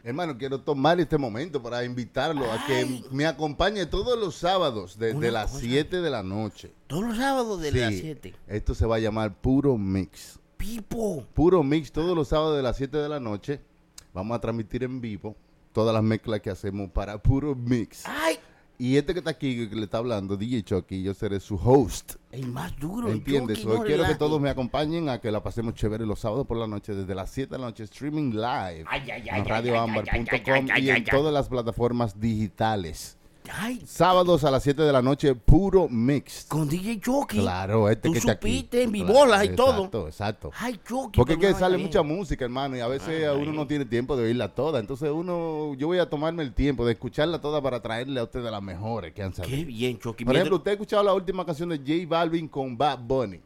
Hermano, 0.05 0.39
quiero 0.39 0.61
tomar 0.61 1.01
este 1.01 1.19
momento 1.19 1.61
para 1.61 1.83
invitarlo 1.85 2.51
a 2.53 2.65
que 2.65 3.03
me 3.11 3.27
acompañe 3.27 3.87
todos 3.87 4.17
los 4.19 4.37
sábados 4.37 4.97
desde 4.99 5.33
las 5.33 5.51
cosa. 5.51 5.65
7 5.65 6.01
de 6.01 6.11
la 6.11 6.23
noche. 6.23 6.71
Todos 6.87 7.05
los 7.09 7.17
sábados 7.17 7.61
de 7.61 7.73
Sí, 7.73 7.79
las 7.79 7.95
7. 7.95 8.35
Esto 8.47 8.75
se 8.75 8.87
va 8.87 8.97
a 8.97 8.99
llamar 9.01 9.35
Puro 9.35 9.77
Mix. 9.77 10.39
Pipo. 10.57 11.25
Puro 11.35 11.63
Mix 11.63 11.93
todos 11.93 12.17
los 12.17 12.29
sábados 12.29 12.57
de 12.57 12.63
las 12.63 12.77
7 12.77 12.97
de 12.97 13.09
la 13.09 13.21
noche. 13.21 13.61
Vamos 14.13 14.37
a 14.37 14.41
transmitir 14.41 14.83
en 14.85 15.01
vivo 15.01 15.37
todas 15.73 15.93
las 15.95 16.03
mezclas 16.03 16.41
que 16.41 16.51
hacemos 16.51 16.91
para 16.91 17.19
Puro 17.23 17.55
Mix. 17.55 18.05
Ay, 18.07 18.39
Y 18.79 18.97
este 18.97 19.13
que 19.15 19.19
está 19.21 19.31
aquí, 19.31 19.69
que 19.69 19.77
le 19.77 19.85
está 19.85 19.99
hablando, 19.99 20.37
DJ 20.37 20.63
Chucky, 20.63 21.03
yo 21.03 21.15
seré 21.15 21.41
su 21.41 21.57
host. 21.57 22.15
el 22.33 22.47
más 22.49 22.77
duro. 22.79 23.09
¿Entiendes? 23.11 23.65
No 23.65 23.83
quiero 23.83 24.05
que 24.07 24.15
todos 24.15 24.41
me 24.41 24.51
acompañen 24.51 25.09
a 25.09 25.19
que 25.21 25.31
la 25.31 25.43
pasemos 25.43 25.75
chévere 25.75 26.05
los 26.07 26.21
sábados 26.21 26.47
por 26.47 26.57
la 26.59 26.67
noche, 26.67 26.95
desde 26.95 27.15
las 27.15 27.31
7 27.31 27.55
de 27.55 27.59
la 27.59 27.67
noche, 27.67 27.85
streaming 27.85 28.33
live 28.33 28.85
Ay, 28.89 29.11
ay, 29.11 29.29
ay, 29.31 29.39
en 29.41 29.45
radioambar.com 29.45 30.69
y 30.79 30.91
en 30.91 31.05
todas 31.05 31.33
las 31.33 31.49
plataformas 31.49 32.19
digitales. 32.21 33.17
Ay, 33.53 33.83
Sábados 33.87 34.45
a 34.45 34.51
las 34.51 34.63
7 34.63 34.83
de 34.83 34.93
la 34.93 35.03
noche, 35.03 35.35
puro 35.35 35.89
mix. 35.89 36.45
con 36.49 36.69
DJ 36.69 37.01
Chucky. 37.01 37.39
Claro, 37.39 37.89
este 37.89 38.09
Tú 38.09 38.13
que 38.13 38.19
está 38.19 38.33
aquí. 38.33 38.49
supiste 38.59 38.83
en 38.83 38.91
Claro, 38.93 39.07
vivolas 39.07 39.45
y 39.45 39.49
todo. 39.51 39.77
Exacto, 39.85 40.07
exacto. 40.09 40.51
Ay, 40.59 40.81
Chucky. 40.87 41.17
Porque 41.17 41.35
es 41.35 41.39
que 41.39 41.55
sale 41.55 41.79
mucha 41.79 42.03
música, 42.03 42.45
hermano, 42.45 42.77
y 42.77 42.81
a 42.81 42.89
veces 42.89 43.27
a 43.27 43.33
uno 43.35 43.53
no 43.53 43.67
tiene 43.67 43.85
tiempo 43.85 44.17
de 44.17 44.25
oírla 44.25 44.55
toda. 44.55 44.81
Entonces 44.81 45.11
uno, 45.11 45.75
yo 45.75 45.87
voy 45.87 45.99
a 45.99 46.09
tomarme 46.09 46.43
el 46.43 46.53
tiempo 46.55 46.85
de 46.85 46.93
escucharla 46.93 47.41
toda 47.41 47.61
para 47.63 47.81
traerle 47.81 48.21
a 48.21 48.25
ustedes 48.25 48.51
las 48.51 48.63
mejores 48.63 49.13
que 49.13 49.23
han 49.23 49.31
Qué 49.33 49.37
salido. 49.43 49.67
bien, 49.67 49.99
Chucky. 49.99 50.25
Por 50.25 50.35
ejemplo, 50.37 50.57
usted 50.57 50.71
ha 50.71 50.75
escuchado 50.75 51.03
la 51.03 51.15
última 51.15 51.45
canción 51.45 51.69
de 51.69 51.79
J 51.79 51.93
Balvin 52.09 52.49
con 52.49 52.77
Bad 52.77 52.99
Bunny. 53.01 53.41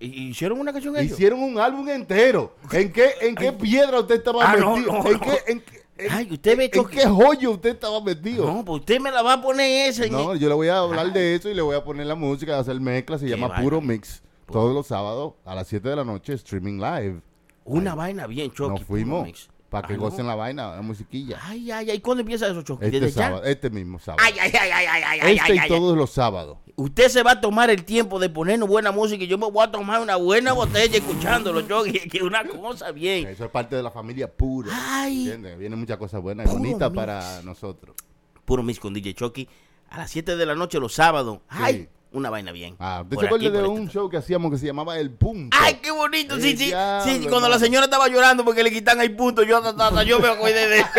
¿Hicieron 0.00 0.58
una 0.60 0.72
canción 0.72 0.96
ellos? 0.96 1.12
Hicieron 1.12 1.42
un 1.42 1.58
álbum 1.58 1.86
entero. 1.90 2.54
¿En 2.72 2.90
qué, 2.90 3.10
en 3.20 3.34
qué 3.34 3.52
piedra 3.52 4.00
usted 4.00 4.14
estaba 4.16 4.42
Ah, 4.42 4.52
metido? 4.56 4.92
no, 4.92 5.06
¿En, 5.06 5.12
no. 5.12 5.20
qué, 5.20 5.38
en, 5.52 5.60
qué- 5.60 5.83
Ay, 6.10 6.28
usted 6.32 6.56
ve, 6.56 6.64
en 6.64 6.70
Chucky. 6.72 6.96
qué 6.96 7.06
joyo 7.06 7.52
usted 7.52 7.70
estaba 7.70 8.00
metido? 8.00 8.46
No, 8.52 8.64
pues 8.64 8.80
usted 8.80 8.98
me 9.00 9.10
la 9.12 9.22
va 9.22 9.34
a 9.34 9.42
poner 9.42 9.88
esa. 9.88 10.04
en 10.06 10.12
No, 10.12 10.32
el- 10.32 10.40
yo 10.40 10.48
le 10.48 10.54
voy 10.54 10.68
a 10.68 10.78
hablar 10.78 11.12
de 11.12 11.34
eso 11.36 11.48
y 11.48 11.54
le 11.54 11.62
voy 11.62 11.76
a 11.76 11.84
poner 11.84 12.06
la 12.06 12.14
música, 12.16 12.58
hacer 12.58 12.80
mezcla, 12.80 13.18
se 13.18 13.28
llama. 13.28 13.54
Puro 13.60 13.80
Mix. 13.80 14.22
Todos 14.50 14.74
los 14.74 14.86
sábados 14.88 15.34
a 15.44 15.54
las 15.54 15.68
7 15.68 15.88
de 15.88 15.96
la 15.96 16.04
noche, 16.04 16.34
streaming 16.34 16.78
live. 16.80 17.20
Una 17.64 17.94
vaina 17.94 18.26
bien, 18.26 18.50
Chucky. 18.50 18.68
Nos 18.70 18.80
puro 18.80 18.86
fuimos 18.86 19.24
mix. 19.24 19.48
Para 19.74 19.88
que 19.88 19.94
Ah, 19.94 19.96
gocen 19.96 20.26
la 20.28 20.36
vaina, 20.36 20.76
la 20.76 20.82
musiquilla. 20.82 21.40
Ay, 21.42 21.68
ay, 21.72 21.90
ay. 21.90 22.00
¿Cuándo 22.00 22.20
empieza 22.20 22.46
eso, 22.46 22.62
Chucky? 22.62 22.84
Este 22.86 23.10
sábado, 23.10 23.42
este 23.42 23.70
mismo 23.70 23.98
sábado. 23.98 24.22
Ay, 24.24 24.34
ay, 24.40 24.52
ay, 24.54 24.70
ay, 24.72 24.86
ay, 24.86 25.02
ay, 25.04 25.20
ay, 25.20 25.36
este 25.36 25.52
ay, 25.52 25.56
y 25.56 25.60
ay, 25.62 25.68
todos 25.68 25.96
los 25.96 26.10
sábados. 26.10 26.58
Usted 26.76 27.08
se 27.08 27.24
va 27.24 27.32
a 27.32 27.40
tomar 27.40 27.70
el 27.70 27.84
tiempo 27.84 28.20
de 28.20 28.30
ponernos 28.30 28.68
buena 28.68 28.92
música 28.92 29.24
y 29.24 29.26
yo 29.26 29.36
me 29.36 29.50
voy 29.50 29.64
a 29.64 29.72
tomar 29.72 30.00
una 30.00 30.14
buena 30.14 30.52
botella 30.52 30.96
escuchándolo, 30.96 31.60
Chucky. 31.68 32.08
Que 32.08 32.18
es 32.18 32.22
una 32.22 32.44
cosa 32.44 32.92
bien. 32.92 33.26
Eso 33.26 33.44
es 33.46 33.50
parte 33.50 33.74
de 33.74 33.82
la 33.82 33.90
familia 33.90 34.30
pura. 34.32 34.70
Ay. 34.72 35.22
¿Entiendes? 35.22 35.58
Vienen 35.58 35.78
muchas 35.80 35.96
cosas 35.96 36.22
buenas 36.22 36.46
y 36.46 36.52
bonitas 36.52 36.92
para 36.92 37.42
nosotros. 37.42 37.96
Puro 38.44 38.62
mix 38.62 38.78
con 38.78 38.94
DJ 38.94 39.14
Chucky. 39.14 39.48
A 39.90 39.98
las 39.98 40.10
7 40.10 40.36
de 40.36 40.46
la 40.46 40.54
noche 40.54 40.78
los 40.78 40.94
sábados. 40.94 41.40
Ay, 41.48 41.88
una 42.14 42.30
vaina 42.30 42.52
bien. 42.52 42.76
Ah, 42.78 43.00
¿Usted 43.02 43.14
Por 43.16 43.22
se 43.24 43.26
acuerda 43.26 43.46
aquí, 43.48 43.52
de 43.56 43.60
por 43.62 43.68
un 43.70 43.80
este- 43.82 43.92
show 43.92 44.08
que 44.08 44.16
hacíamos 44.16 44.50
que 44.50 44.58
se 44.58 44.66
llamaba 44.66 44.96
El 44.98 45.10
Punto? 45.10 45.56
Ay, 45.60 45.74
qué 45.82 45.90
bonito. 45.90 46.40
Sí, 46.40 46.50
El 46.50 46.58
sí. 46.58 46.72
sí, 47.04 47.26
cuando 47.28 47.48
la 47.48 47.58
señora 47.58 47.84
estaba 47.84 48.08
llorando 48.08 48.44
porque 48.44 48.62
le 48.62 48.72
quitan 48.72 49.00
el 49.00 49.14
punto, 49.14 49.42
yo 49.42 49.60
yo 50.04 50.20
me 50.20 50.28
acordé 50.28 50.68
de 50.68 50.84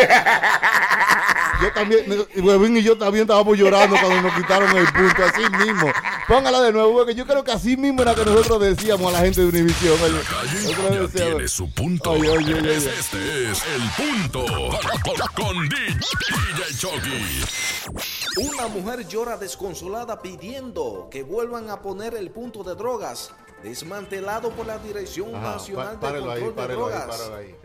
Yo 1.62 1.72
también, 1.72 2.04
y 2.36 2.42
Huevín 2.42 2.76
y 2.76 2.84
yo 2.84 2.98
también 2.98 3.22
estábamos 3.24 3.58
llorando 3.58 3.96
cuando 4.00 4.22
nos 4.24 4.34
quitaron 4.34 4.76
el 4.76 4.86
punto, 4.88 5.24
así 5.24 5.42
mismo. 5.66 5.90
Póngala 6.28 6.60
de 6.62 6.74
nuevo, 6.74 6.94
porque 6.94 7.16
yo 7.16 7.26
creo 7.26 7.46
que 7.46 7.52
así 7.54 7.78
mismo 7.78 8.02
era 8.02 8.14
que 8.14 8.26
nosotros 8.26 8.60
decíamos 8.60 9.14
a 9.14 9.20
la 9.20 9.24
gente 9.24 9.40
de 9.42 9.48
Univision. 9.48 9.94
oye, 10.02 10.12
nosotros 10.12 10.52
Ya 10.52 10.90
decíamos, 10.90 11.12
tiene 11.14 11.48
su 11.48 11.72
punto. 11.72 12.12
Oye, 12.12 12.30
oye, 12.30 12.56
oye, 12.56 12.70
oye. 12.76 12.76
Este 13.00 13.52
es 13.52 13.64
el 13.74 13.82
punto. 14.06 14.46
Con 15.36 15.70
DJ 15.70 16.78
Chucky. 16.78 18.25
Una 18.38 18.68
mujer 18.68 19.08
llora 19.08 19.38
desconsolada 19.38 20.22
pidiendo 20.22 21.08
que 21.10 21.24
vuelvan 21.24 21.70
a 21.70 21.82
poner 21.82 22.16
el 22.16 22.32
punto 22.32 22.64
de 22.64 22.76
drogas 22.76 23.32
desmantelado 23.64 24.50
por 24.52 24.66
la 24.66 24.78
Dirección 24.78 25.34
Ajá, 25.34 25.54
Nacional 25.54 25.92
de 25.94 25.98
párelo 25.98 26.32
ahí, 26.32 26.42
Control 26.42 26.56
de 26.56 26.74
ahí, 26.74 26.78
Drogas. 26.78 27.32
ahí. 27.32 27.56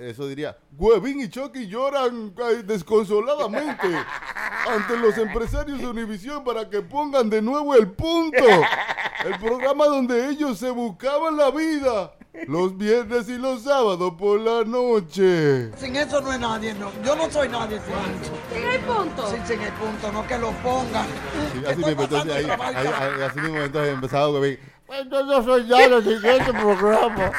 Eso 0.00 0.26
diría, 0.26 0.56
Huevín 0.78 1.20
y 1.20 1.28
Chucky 1.28 1.66
lloran 1.66 2.34
desconsoladamente 2.64 3.86
ante 4.66 4.96
los 4.96 5.18
empresarios 5.18 5.78
de 5.78 5.88
Univisión 5.88 6.42
para 6.42 6.70
que 6.70 6.80
pongan 6.80 7.28
de 7.28 7.42
nuevo 7.42 7.74
el 7.74 7.90
punto. 7.92 8.44
El 9.24 9.38
programa 9.38 9.86
donde 9.86 10.30
ellos 10.30 10.58
se 10.58 10.70
buscaban 10.70 11.36
la 11.36 11.50
vida 11.50 12.14
los 12.46 12.76
viernes 12.76 13.28
y 13.28 13.38
los 13.38 13.62
sábados 13.62 14.12
por 14.18 14.40
la 14.40 14.64
noche. 14.64 15.70
Sin 15.76 15.96
eso 15.96 16.20
no 16.20 16.32
es 16.32 16.40
nadie, 16.40 16.74
no. 16.74 16.90
Yo 17.04 17.14
no 17.16 17.30
soy 17.30 17.48
nadie 17.48 17.80
sin 17.80 17.94
eso. 17.94 18.32
¿Sin 18.52 18.64
el 18.68 18.80
punto? 18.80 19.28
Sí, 19.30 19.36
sin 19.46 19.60
el 19.62 19.72
punto, 19.72 20.12
no 20.12 20.26
que 20.26 20.38
lo 20.38 20.50
pongan. 20.62 21.06
Sí, 21.52 21.62
así 21.66 21.84
mismo, 21.84 22.02
entonces 22.02 22.32
ahí, 22.34 22.44
ahí- 22.44 22.86
ahí- 22.86 23.22
así 23.22 23.40
mismo 23.40 23.58
entonces 23.58 23.94
empezaba 23.94 24.30
Huevín. 24.30 24.58
Pues 24.86 25.06
yo 25.10 25.24
no 25.24 25.42
soy 25.44 25.64
nada 25.64 26.02
sin 26.02 26.24
este 26.24 26.52
programa. 26.52 27.32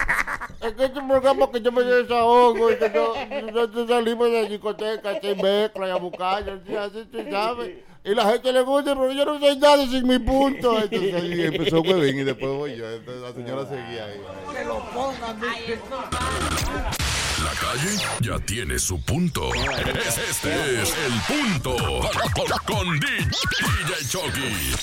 Es 0.61 0.73
que 0.73 0.85
este 0.85 1.01
programa 1.01 1.51
que 1.51 1.61
yo 1.61 1.71
me 1.71 1.83
desahogo 1.83 2.71
y 2.71 2.77
que 2.77 2.91
yo, 2.93 3.13
nosotros 3.51 3.87
salimos 3.87 4.27
de 4.31 4.41
la 4.43 4.49
discoteca, 4.49 5.19
sin 5.21 5.39
mezcla 5.41 5.87
y 5.87 5.91
a 5.91 5.95
buscar, 5.97 6.43
así, 6.49 6.75
así, 6.75 7.05
tú 7.11 7.19
sabes. 7.29 7.71
Y 8.05 8.13
la 8.13 8.25
gente 8.31 8.53
le 8.53 8.61
gusta, 8.61 8.93
pero 8.93 9.11
yo 9.11 9.25
no 9.25 9.39
soy 9.39 9.57
nadie 9.57 9.87
sin 9.87 10.07
mi 10.07 10.19
punto. 10.19 10.79
Entonces 10.83 11.13
ahí 11.15 11.41
empezó 11.41 11.81
Huevín 11.81 12.19
y 12.19 12.23
después 12.23 12.51
voy 12.51 12.75
yo. 12.77 12.89
Entonces 12.91 13.21
la 13.23 13.33
señora 13.33 13.63
seguía 13.67 14.05
ahí. 14.05 14.21
Que 14.55 14.63
lo 14.65 14.79
pongan. 14.91 15.39
La 17.43 17.51
calle 17.59 17.97
ya 18.21 18.39
tiene 18.39 18.77
su 18.79 19.01
punto. 19.03 19.53
Es- 19.53 20.17
Este 20.19 20.81
es 20.81 20.95
el 20.97 21.35
punto. 21.35 21.75
Con 22.65 22.99
DJ 22.99 24.07
Chucky. 24.07 24.75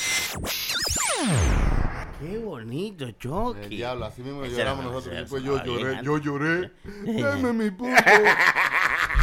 Qué 2.21 2.39
bonito, 2.39 3.05
El 3.05 3.17
Chucky. 3.19 3.69
diablo, 3.77 4.05
así 4.07 4.23
mismo 4.23 4.45
lloramos 4.45 4.85
nosotros. 4.85 5.15
Después 5.15 5.43
yo 5.43 5.63
lloré, 5.65 5.99
yo 6.05 6.19
lloré. 6.19 6.71
Dame 7.05 7.53
mi 7.53 7.71
punto. 7.71 8.01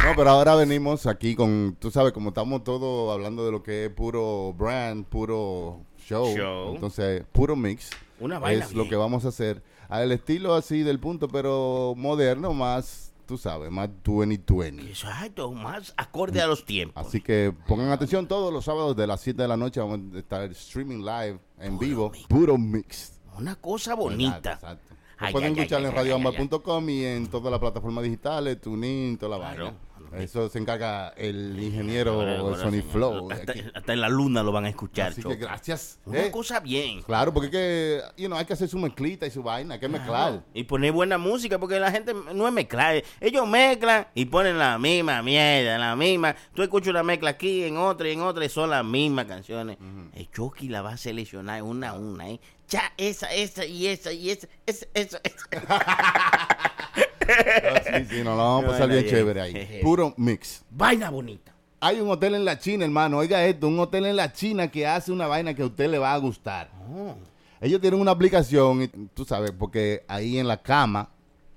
No, 0.04 0.16
pero 0.16 0.30
ahora 0.30 0.54
venimos 0.54 1.06
aquí 1.06 1.34
con, 1.34 1.76
tú 1.78 1.90
sabes, 1.90 2.12
como 2.12 2.30
estamos 2.30 2.64
todos 2.64 3.12
hablando 3.12 3.44
de 3.44 3.52
lo 3.52 3.62
que 3.62 3.84
es 3.86 3.90
puro 3.90 4.54
brand, 4.54 5.04
puro 5.04 5.80
show. 5.98 6.34
Show. 6.34 6.74
Entonces, 6.74 7.24
puro 7.32 7.54
mix. 7.54 7.90
Una 8.18 8.38
vaina 8.38 8.64
Es 8.64 8.72
lo 8.74 8.88
que 8.88 8.96
vamos 8.96 9.24
a 9.24 9.28
hacer. 9.28 9.62
Al 9.88 10.10
estilo 10.12 10.54
así 10.54 10.82
del 10.82 10.98
punto, 11.00 11.28
pero 11.28 11.94
moderno, 11.96 12.54
más, 12.54 13.12
tú 13.26 13.36
sabes, 13.36 13.70
más 13.70 13.90
2020. 14.02 14.82
Exacto, 14.88 15.52
más 15.52 15.92
acorde 15.96 16.40
a 16.40 16.46
los 16.46 16.64
tiempos. 16.64 17.06
Así 17.06 17.20
que 17.20 17.52
pongan 17.68 17.90
atención 17.90 18.26
todos 18.26 18.52
los 18.52 18.64
sábados 18.64 18.96
de 18.96 19.06
las 19.06 19.20
7 19.20 19.42
de 19.42 19.48
la 19.48 19.56
noche. 19.56 19.80
Vamos 19.80 20.00
a 20.14 20.18
estar 20.18 20.50
streaming 20.52 21.04
live 21.04 21.38
en 21.58 21.78
vivo. 21.78 22.10
Puro 22.28 22.56
mix. 22.56 23.20
Una 23.38 23.54
cosa 23.56 23.94
bonita. 23.94 24.54
Exacto, 24.54 24.94
Ay, 25.18 25.32
pueden 25.32 25.52
ay, 25.52 25.58
escuchar 25.58 25.80
ay, 25.80 25.84
en 25.84 25.90
ay, 25.90 25.96
radioamba.com 25.96 26.88
y 26.88 27.04
en 27.04 27.26
todas 27.26 27.50
las 27.50 27.60
plataformas 27.60 28.02
digitales, 28.04 28.58
TuneIn, 28.60 29.18
toda 29.18 29.38
la 29.38 29.44
Claro. 29.50 29.64
vaina. 29.64 29.78
Eso 30.16 30.48
se 30.48 30.58
encarga 30.58 31.08
el 31.16 31.58
ingeniero 31.62 32.56
Sony 32.56 32.82
Flow. 32.82 33.28
Hasta, 33.30 33.92
en 33.92 34.00
la 34.00 34.08
luna 34.08 34.42
lo 34.42 34.52
van 34.52 34.64
a 34.64 34.68
escuchar. 34.68 35.12
Así 35.12 35.22
Choco. 35.22 35.34
que 35.34 35.40
gracias. 35.40 35.98
Una 36.04 36.24
Eh, 36.26 36.30
cosa 36.30 36.60
bien. 36.60 37.02
Claro, 37.02 37.32
porque 37.32 37.46
es 37.46 37.52
que, 37.52 38.02
you 38.22 38.26
know, 38.26 38.38
hay 38.38 38.44
que 38.44 38.52
hacer 38.54 38.68
su 38.68 38.78
mezclita 38.78 39.26
y 39.26 39.30
su 39.30 39.42
vaina, 39.42 39.74
hay 39.74 39.80
que 39.80 39.88
mezclar. 39.88 40.42
Y 40.54 40.64
poner 40.64 40.92
buena 40.92 41.16
música, 41.18 41.58
porque 41.58 41.78
la 41.78 41.90
gente 41.92 42.12
no 42.34 42.46
es 42.46 42.52
mezclar. 42.52 43.02
Ellos 43.20 43.46
mezclan 43.48 44.06
y 44.14 44.24
ponen 44.24 44.58
la 44.58 44.78
misma 44.78 45.22
mierda, 45.22 45.78
la 45.78 45.94
misma. 45.96 46.34
Tú 46.54 46.62
escuchas 46.62 46.88
una 46.90 47.02
mezcla 47.02 47.30
aquí, 47.30 47.64
en 47.64 47.76
otra 47.76 48.08
y 48.08 48.12
en 48.12 48.22
otra, 48.22 48.44
y 48.44 48.48
son 48.48 48.70
las 48.70 48.84
mismas 48.84 49.26
canciones. 49.26 49.78
El 50.14 50.30
Chucky 50.30 50.68
la 50.68 50.82
va 50.82 50.90
a 50.92 50.96
seleccionar 50.96 51.62
una 51.62 51.90
a 51.90 51.92
una, 51.94 52.30
¿eh? 52.30 52.40
Ya, 52.68 52.92
esa, 52.96 53.32
esa 53.34 53.64
y 53.64 53.88
esa 53.88 54.12
y 54.12 54.30
esa, 54.30 54.46
esa, 54.64 54.86
esa, 54.94 55.20
esa. 55.24 55.48
Ah, 57.30 57.82
sí, 57.84 58.04
sí, 58.08 58.16
nos 58.24 58.36
la 58.36 58.42
vamos 58.42 58.64
a 58.64 58.68
pasar 58.68 58.88
bien 58.88 59.06
chévere 59.06 59.40
ahí. 59.40 59.80
Puro 59.82 60.14
mix. 60.16 60.64
Vaina 60.70 61.10
bonita. 61.10 61.54
Hay 61.80 62.00
un 62.00 62.10
hotel 62.10 62.34
en 62.34 62.44
la 62.44 62.58
China, 62.58 62.84
hermano. 62.84 63.18
Oiga 63.18 63.44
esto, 63.44 63.68
un 63.68 63.78
hotel 63.78 64.06
en 64.06 64.16
la 64.16 64.32
China 64.32 64.68
que 64.68 64.86
hace 64.86 65.12
una 65.12 65.26
vaina 65.26 65.54
que 65.54 65.62
a 65.62 65.66
usted 65.66 65.88
le 65.90 65.98
va 65.98 66.12
a 66.12 66.18
gustar. 66.18 66.70
Oh. 66.92 67.14
Ellos 67.60 67.80
tienen 67.80 68.00
una 68.00 68.10
aplicación, 68.10 68.82
y 68.82 68.88
tú 68.88 69.24
sabes, 69.24 69.52
porque 69.52 70.04
ahí 70.08 70.38
en 70.38 70.48
la 70.48 70.56
cama, 70.62 71.08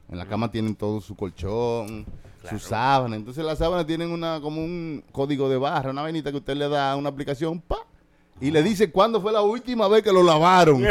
en 0.10 0.18
la 0.18 0.26
cama 0.26 0.52
tienen 0.52 0.76
todo 0.76 1.00
su 1.02 1.16
colchón, 1.16 2.06
su 2.50 2.60
sábana. 2.60 3.16
Entonces 3.16 3.44
las 3.44 3.58
sábanas 3.58 3.86
tienen 3.86 4.12
una 4.12 4.40
como 4.42 4.64
un 4.64 5.04
código 5.12 5.50
de 5.50 5.58
barra, 5.58 5.92
una 5.92 6.02
vainita 6.02 6.32
que 6.32 6.38
usted 6.38 6.56
le 6.56 6.68
da 6.68 6.92
a 6.92 6.96
una 6.96 7.10
aplicación, 7.10 7.62
pa, 7.62 7.78
y 8.42 8.52
le 8.52 8.62
dice 8.64 8.92
cuándo 8.92 9.22
fue 9.22 9.32
la 9.32 9.42
última 9.42 9.88
vez 9.88 10.04
que 10.04 10.12
lo 10.12 10.24
lavaron. 10.24 10.84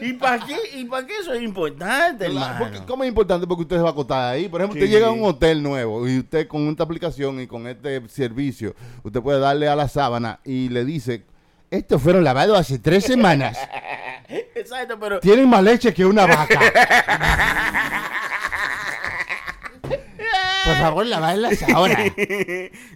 ¿Y 0.00 0.12
para 0.14 0.44
qué, 0.44 0.56
¿Y 0.74 0.84
para 0.86 1.06
qué 1.06 1.12
eso 1.20 1.32
es 1.32 1.42
importante, 1.42 2.28
porque-? 2.58 2.80
¿Cómo 2.86 3.04
es 3.04 3.08
importante? 3.08 3.46
Porque 3.46 3.62
usted 3.62 3.76
se 3.76 3.82
va 3.82 3.90
a 3.90 3.92
acostar 3.92 4.32
ahí. 4.34 4.48
Por 4.48 4.60
ejemplo, 4.60 4.78
Sí. 4.78 4.84
usted 4.84 4.94
llega 4.96 5.08
a 5.08 5.12
un 5.12 5.24
hotel 5.24 5.62
nuevo 5.62 6.08
y 6.08 6.18
usted 6.18 6.48
con 6.48 6.68
esta 6.68 6.82
aplicación 6.84 7.40
y 7.40 7.46
con 7.46 7.66
este 7.68 8.08
servicio, 8.08 8.74
usted 9.02 9.20
puede 9.20 9.38
darle 9.38 9.68
a 9.68 9.76
la 9.76 9.88
sábana 9.88 10.40
y 10.44 10.68
le 10.70 10.84
dice, 10.84 11.24
estos 11.70 12.02
fueron 12.02 12.24
lavados 12.24 12.58
hace 12.58 12.78
tres 12.78 13.04
semanas. 13.04 13.58
Exacto, 14.54 14.98
pero... 14.98 15.20
Tienen 15.20 15.48
más 15.48 15.62
leche 15.62 15.92
que 15.92 16.04
una 16.06 16.26
vaca. 16.26 16.58
favor, 20.82 21.06
lavarlas 21.06 21.62
ahora. 21.74 21.96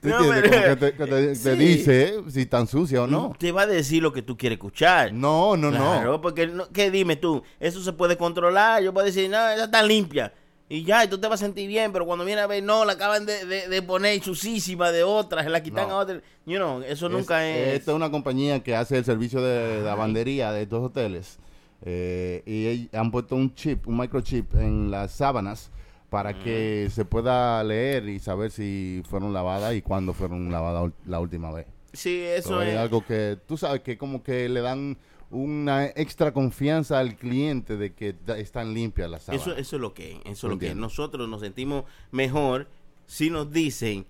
¿Tú 0.03 0.09
No, 0.09 0.19
entiendes? 0.25 0.51
pero- 0.51 0.51
Como 0.51 0.63
que 0.63 0.77
te, 0.77 0.93
que 0.95 1.07
te- 1.07 1.27
te 1.29 1.35
Sí. 1.37 1.51
dice 1.57 2.03
eh, 2.09 2.15
si 2.29 2.41
están 2.43 2.67
sucia 2.67 3.03
o 3.03 3.07
no. 3.07 3.35
Te 3.39 3.53
va 3.53 3.63
a 3.63 3.67
decir 3.67 4.03
lo 4.03 4.13
que 4.13 4.23
tú 4.23 4.37
quieres 4.37 4.57
escuchar. 4.57 5.13
No, 5.13 5.57
no, 5.57 5.71
Claro, 5.71 6.13
no. 6.13 6.21
porque, 6.21 6.47
no, 6.47 6.69
¿qué 6.71 6.91
dime 6.91 7.17
tú? 7.17 7.43
Eso 7.61 7.83
se 7.83 7.93
puede 7.93 8.17
controlar. 8.17 8.83
Yo 8.83 8.93
puedo 8.93 9.07
decir, 9.07 9.29
no, 9.31 9.37
esa 9.51 9.65
está 9.65 9.83
limpia. 9.83 10.33
Y 10.69 10.83
ya, 10.83 11.05
y 11.05 11.09
tú 11.09 11.19
te 11.19 11.29
vas 11.29 11.41
a 11.41 11.45
sentir 11.45 11.69
bien, 11.69 11.93
pero 11.93 12.07
cuando 12.07 12.25
viene 12.25 12.41
a 12.41 12.47
ver, 12.49 12.61
no, 12.61 12.85
la 12.85 12.95
acaban 12.95 13.25
de, 13.25 13.45
de, 13.47 13.69
de 13.69 13.83
poner 13.83 14.21
sucísima 14.21 14.91
de 14.91 15.05
otra, 15.05 15.45
se 15.45 15.49
la 15.49 15.63
quitan 15.63 15.89
No. 15.89 15.95
a 15.95 15.99
otra. 15.99 16.21
You 16.45 16.57
know, 16.57 16.83
eso 16.83 17.09
nunca 17.09 17.47
es... 17.49 17.75
Esta 17.79 17.93
es 17.93 17.97
una 17.97 18.11
compañía 18.11 18.61
que 18.65 18.75
hace 18.75 18.99
el 18.99 19.05
servicio 19.05 19.41
de 19.41 19.83
lavandería 19.83 20.51
de 20.51 20.63
estos 20.63 20.83
hoteles. 20.85 21.39
eh, 21.83 22.43
y 22.91 22.97
han 22.97 23.11
puesto 23.13 23.37
un 23.37 23.55
chip, 23.55 23.87
un 23.87 23.97
microchip 23.99 24.55
en 24.57 24.91
las 24.91 25.13
sábanas 25.13 25.71
para 26.11 26.39
que 26.43 26.89
se 26.91 27.05
pueda 27.05 27.63
leer 27.65 28.09
y 28.09 28.19
saber 28.21 28.51
si 28.51 29.03
fueron 29.09 29.33
lavadas 29.33 29.75
y 29.75 29.83
cuándo 29.83 30.13
fueron 30.13 30.51
lavadas 30.51 30.93
la 31.05 31.21
última 31.21 31.53
vez. 31.53 31.67
Sí, 31.93 32.21
eso 32.23 32.49
So, 32.51 32.63
es 32.63 32.75
es... 32.75 32.79
algo 32.79 33.05
que 33.05 33.39
tú 33.47 33.57
sabes 33.57 33.81
que 33.81 33.97
como 33.99 34.23
que 34.23 34.49
le 34.49 34.61
dan 34.61 34.99
una 35.31 35.87
extra 35.87 36.33
confianza 36.33 37.01
al 37.01 37.17
cliente 37.17 37.77
de 37.77 37.93
que 37.95 38.15
están 38.37 38.75
limpias 38.75 39.11
las 39.11 39.25
sábanas. 39.25 39.47
Eso, 39.47 39.57
eso 39.57 39.77
es 39.77 39.83
lo 39.83 39.93
que 39.95 40.13
es, 40.13 40.19
eso 40.27 40.47
es 40.47 40.53
lo 40.53 40.59
que 40.59 40.69
es. 40.69 40.77
Nosotros 40.77 41.29
nos 41.29 41.41
sentimos 41.41 41.85
mejor 42.13 42.69
si 43.07 43.31
nos 43.31 43.51
dicen, 43.51 44.07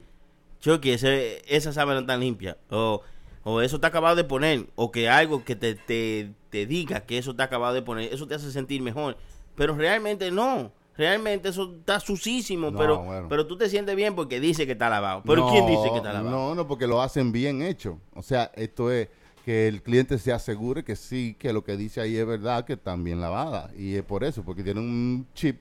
Chucky, 0.61 0.91
ese, 0.91 1.43
esa 1.47 1.73
sábana 1.73 2.01
está 2.01 2.17
limpia, 2.17 2.59
o, 2.71 3.03
o 3.45 3.61
eso 3.63 3.77
está 3.77 3.89
acabado 3.89 4.17
de 4.17 4.25
poner, 4.25 4.67
o 4.75 4.91
que 4.91 5.09
algo 5.09 5.45
que 5.45 5.57
te, 5.57 5.75
te, 5.75 6.33
te 6.51 6.67
diga 6.67 7.01
que 7.07 7.19
eso 7.19 7.31
está 7.33 7.45
acabado 7.45 7.75
de 7.75 7.83
poner, 7.83 8.13
eso 8.13 8.27
te 8.27 8.35
hace 8.35 8.51
sentir 8.51 8.83
mejor. 8.83 9.17
Pero 9.55 9.75
realmente 9.75 10.31
no. 10.31 10.73
Realmente 10.97 11.49
eso 11.51 11.75
está 11.79 12.01
sucísimo, 12.01 12.71
No, 12.71 12.79
pero, 12.79 13.03
bueno. 13.03 13.27
pero 13.29 13.47
tú 13.47 13.57
te 13.57 13.69
sientes 13.69 13.95
bien 13.97 14.15
porque 14.15 14.41
dice 14.41 14.67
que 14.67 14.73
está 14.73 14.89
lavado. 14.89 15.23
Pero 15.27 15.43
No, 15.47 15.51
¿quién 15.53 15.67
dice 15.67 15.91
que 15.91 15.97
está 15.99 16.13
lavado? 16.13 16.31
No, 16.31 16.55
no, 16.55 16.67
porque 16.67 16.87
lo 16.87 17.03
hacen 17.03 17.33
bien 17.33 17.63
hecho. 17.63 17.99
O 18.15 18.23
sea, 18.23 18.51
esto 18.55 18.91
es 18.91 19.09
que 19.45 19.69
el 19.69 19.83
cliente 19.83 20.19
se 20.19 20.33
asegure 20.33 20.83
que 20.85 20.97
sí, 20.97 21.37
que 21.39 21.53
lo 21.53 21.63
que 21.63 21.77
dice 21.77 22.01
ahí 22.01 22.17
es 22.17 22.27
verdad, 22.27 22.65
que 22.65 22.73
están 22.73 23.05
bien 23.05 23.21
lavadas. 23.21 23.71
Y 23.79 23.95
es 23.95 24.03
por 24.03 24.25
eso, 24.25 24.43
porque 24.43 24.65
tienen 24.65 24.83
un 24.85 25.27
chip 25.35 25.61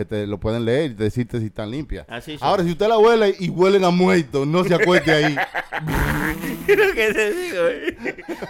que 0.00 0.04
te 0.06 0.26
lo 0.26 0.40
pueden 0.40 0.64
leer 0.64 0.92
y 0.92 0.94
decirte 0.94 1.38
si 1.40 1.46
están 1.46 1.70
limpias. 1.70 2.06
Así 2.08 2.38
son. 2.38 2.48
Ahora, 2.48 2.64
si 2.64 2.70
usted 2.70 2.88
la 2.88 2.96
huele 2.98 3.36
y 3.38 3.50
huelen 3.50 3.84
a 3.84 3.90
muerto, 3.90 4.46
no 4.46 4.64
se 4.64 4.74
acueste 4.74 5.12
ahí. 5.12 5.34
lo 6.68 6.92
que 6.94 7.12
digo. 7.12 7.66
eh. 7.68 7.96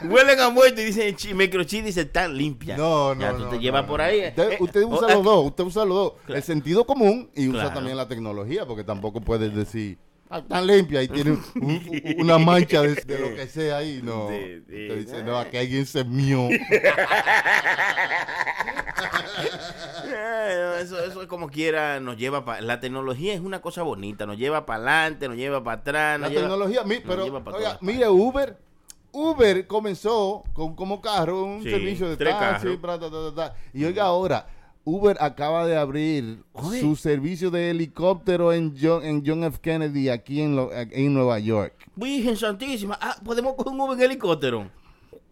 Huelen 0.09 0.38
a 0.38 0.51
muerto 0.51 0.80
y 0.80 0.84
dicen, 0.84 1.16
chi- 1.16 1.34
microchip 1.34 1.84
dice, 1.84 2.05
tan 2.05 2.36
limpia. 2.36 2.76
No, 2.76 3.14
no, 3.16 3.20
Ya 3.20 3.32
no, 3.32 3.38
tú 3.38 3.44
te 3.51 3.57
no, 3.57 3.61
llevas 3.62 3.82
no. 3.82 3.88
por 3.88 4.01
ahí. 4.01 4.28
Usted, 4.28 4.53
eh, 4.53 4.57
usted 4.61 4.80
eh, 4.82 4.84
usa 4.84 5.07
o- 5.09 5.11
los 5.14 5.24
dos, 5.24 5.46
usted 5.46 5.64
usa 5.64 5.84
los 5.84 5.94
dos. 5.96 6.12
Claro. 6.24 6.36
El 6.36 6.42
sentido 6.44 6.84
común 6.86 7.30
y 7.34 7.48
usa 7.48 7.61
Claro. 7.62 7.74
también 7.74 7.96
la 7.96 8.07
tecnología, 8.07 8.64
porque 8.64 8.84
tampoco 8.84 9.20
puedes 9.20 9.53
decir, 9.55 9.98
"Ah, 10.28 10.42
tan 10.42 10.66
limpia 10.68 11.03
y 11.03 11.09
tiene 11.09 11.32
un- 11.32 11.42
un- 11.57 12.14
una 12.18 12.38
mancha 12.38 12.82
de, 12.82 12.94
de 12.94 13.18
lo 13.18 13.34
que 13.34 13.48
sea 13.48 13.78
ahí. 13.78 14.01
No, 14.05 14.28
Sí, 14.28 14.62
sí. 14.68 15.16
no, 15.24 15.36
aquí 15.38 15.57
alguien 15.57 15.84
se 15.86 16.05
mió. 16.05 16.48
Eh, 20.12 20.80
Eso, 20.82 20.98
eso 21.05 21.20
es 21.20 21.20
como 21.31 21.49
quiera, 21.49 21.99
nos 22.01 22.18
lleva 22.18 22.45
para... 22.45 22.61
La 22.61 22.78
tecnología 22.81 23.33
es 23.33 23.41
una 23.41 23.62
cosa 23.62 23.83
bonita, 23.83 24.26
nos 24.26 24.37
lleva 24.37 24.66
para 24.66 24.76
adelante, 25.01 25.28
nos 25.28 25.39
lleva 25.39 25.64
para 25.64 25.81
atrás. 25.81 26.20
La 26.20 26.28
lleva- 26.28 26.43
tecnología, 26.43 26.85
mi- 26.85 26.99
pero 26.99 27.24
oiga, 27.24 27.78
mire 27.81 28.07
Uber, 28.11 28.59
Uber 29.12 29.66
comenzó 29.66 30.45
con 30.53 30.74
como 30.76 31.01
carro 31.01 31.43
un 31.45 31.62
Sí, 31.62 31.70
servicio 31.70 32.09
de 32.11 32.16
taxi, 32.18 32.68
y 33.72 33.85
oiga 33.85 34.05
ahora, 34.05 34.47
Uber 34.85 35.16
acaba 35.20 35.66
de 35.66 35.76
abrir 35.76 36.43
Oye. 36.53 36.81
su 36.81 36.97
servicio 36.97 37.51
de 37.51 37.70
helicóptero 37.70 38.53
en 38.53 38.74
John, 38.81 39.05
en 39.05 39.22
John 39.26 39.45
F. 39.45 39.59
Kennedy 39.61 40.09
aquí 40.09 40.41
en, 40.43 40.57
lo- 40.57 40.70
en 40.72 41.14
Nueva 41.14 41.39
York. 41.39 41.74
Virgen 41.97 42.37
Santísima, 42.37 42.99
ah, 43.01 43.16
podemos 43.24 43.55
coger 43.55 43.72
un 43.72 43.81
Uber 43.81 43.97
en 43.99 44.05
helicóptero. 44.05 44.70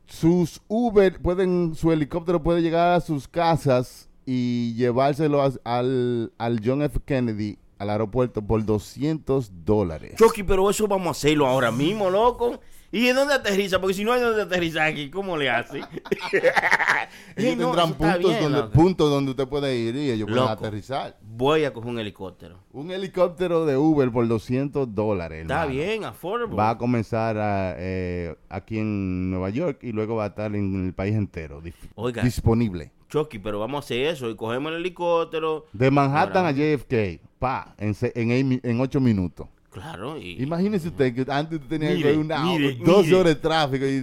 Sus 0.06 0.60
Uber 0.68 1.20
pueden, 1.20 1.74
su 1.74 1.92
helicóptero 1.92 2.42
puede 2.42 2.62
llegar 2.62 2.92
a 2.94 3.00
sus 3.00 3.28
casas 3.28 4.07
y 4.30 4.74
llevárselo 4.74 5.40
a- 5.42 5.52
al, 5.64 6.32
al 6.36 6.60
John 6.62 6.82
F. 6.82 7.00
Kennedy 7.02 7.56
al 7.78 7.88
aeropuerto 7.88 8.42
por 8.42 8.62
200 8.62 9.64
dólares. 9.64 10.16
Chucky, 10.18 10.42
pero 10.42 10.68
eso 10.68 10.86
vamos 10.86 11.06
a 11.06 11.10
hacerlo 11.12 11.46
ahora 11.46 11.70
mismo, 11.70 12.10
loco. 12.10 12.60
¿Y 12.90 13.06
en 13.08 13.16
dónde 13.16 13.34
aterriza? 13.34 13.78
Porque 13.80 13.92
si 13.94 14.02
no 14.04 14.12
hay 14.12 14.20
dónde 14.22 14.42
aterrizar 14.42 14.88
aquí, 14.88 15.10
¿cómo 15.10 15.36
le 15.36 15.50
hace? 15.50 15.80
Ellos 17.36 17.56
no, 17.56 17.66
tendrán 17.66 17.94
puntos, 17.94 18.18
bien, 18.30 18.42
donde, 18.42 18.58
loco. 18.60 18.70
puntos 18.72 19.10
donde 19.10 19.30
usted 19.32 19.46
puede 19.46 19.76
ir 19.76 19.94
y 19.96 20.10
ellos 20.10 20.26
pueden 20.26 20.44
Loco. 20.44 20.52
aterrizar. 20.52 21.16
Voy 21.22 21.64
a 21.64 21.72
coger 21.72 21.90
un 21.90 21.98
helicóptero. 21.98 22.58
Un 22.72 22.90
helicóptero 22.90 23.66
de 23.66 23.76
Uber 23.76 24.10
por 24.10 24.26
200 24.26 24.94
dólares. 24.94 25.42
Está 25.42 25.62
hermano. 25.64 25.78
bien, 25.78 26.04
affordable. 26.04 26.56
Va 26.56 26.70
a 26.70 26.78
comenzar 26.78 27.36
a, 27.38 27.74
eh, 27.78 28.34
aquí 28.48 28.78
en 28.78 29.30
Nueva 29.30 29.50
York 29.50 29.78
y 29.82 29.92
luego 29.92 30.16
va 30.16 30.24
a 30.24 30.28
estar 30.28 30.54
en 30.54 30.86
el 30.86 30.94
país 30.94 31.14
entero 31.14 31.62
Oiga. 31.94 32.22
disponible. 32.22 32.90
Chucky, 33.08 33.38
pero 33.38 33.58
vamos 33.60 33.76
a 33.76 33.84
hacer 33.84 34.00
eso 34.06 34.28
y 34.28 34.36
cogemos 34.36 34.72
el 34.72 34.78
helicóptero. 34.78 35.66
De 35.72 35.90
Manhattan 35.90 36.44
Ahora, 36.44 36.48
a 36.48 36.52
JFK, 36.52 37.20
pa, 37.38 37.74
en, 37.78 37.94
en, 38.14 38.60
en 38.62 38.80
8 38.80 39.00
minutos. 39.00 39.46
Claro, 39.80 40.18
y... 40.18 40.42
Imagínese 40.42 40.88
usted 40.88 41.14
que 41.14 41.30
antes 41.32 41.58
usted 41.60 41.68
tenía 41.68 41.88
que 41.90 41.94
Mire, 41.96 42.08
coger 42.14 42.18
una 42.24 42.38
mire, 42.42 42.78
dos 42.84 43.04
mire. 43.04 43.16
horas 43.16 43.34
de 43.34 43.40
tráfico 43.40 43.84
y 43.86 44.02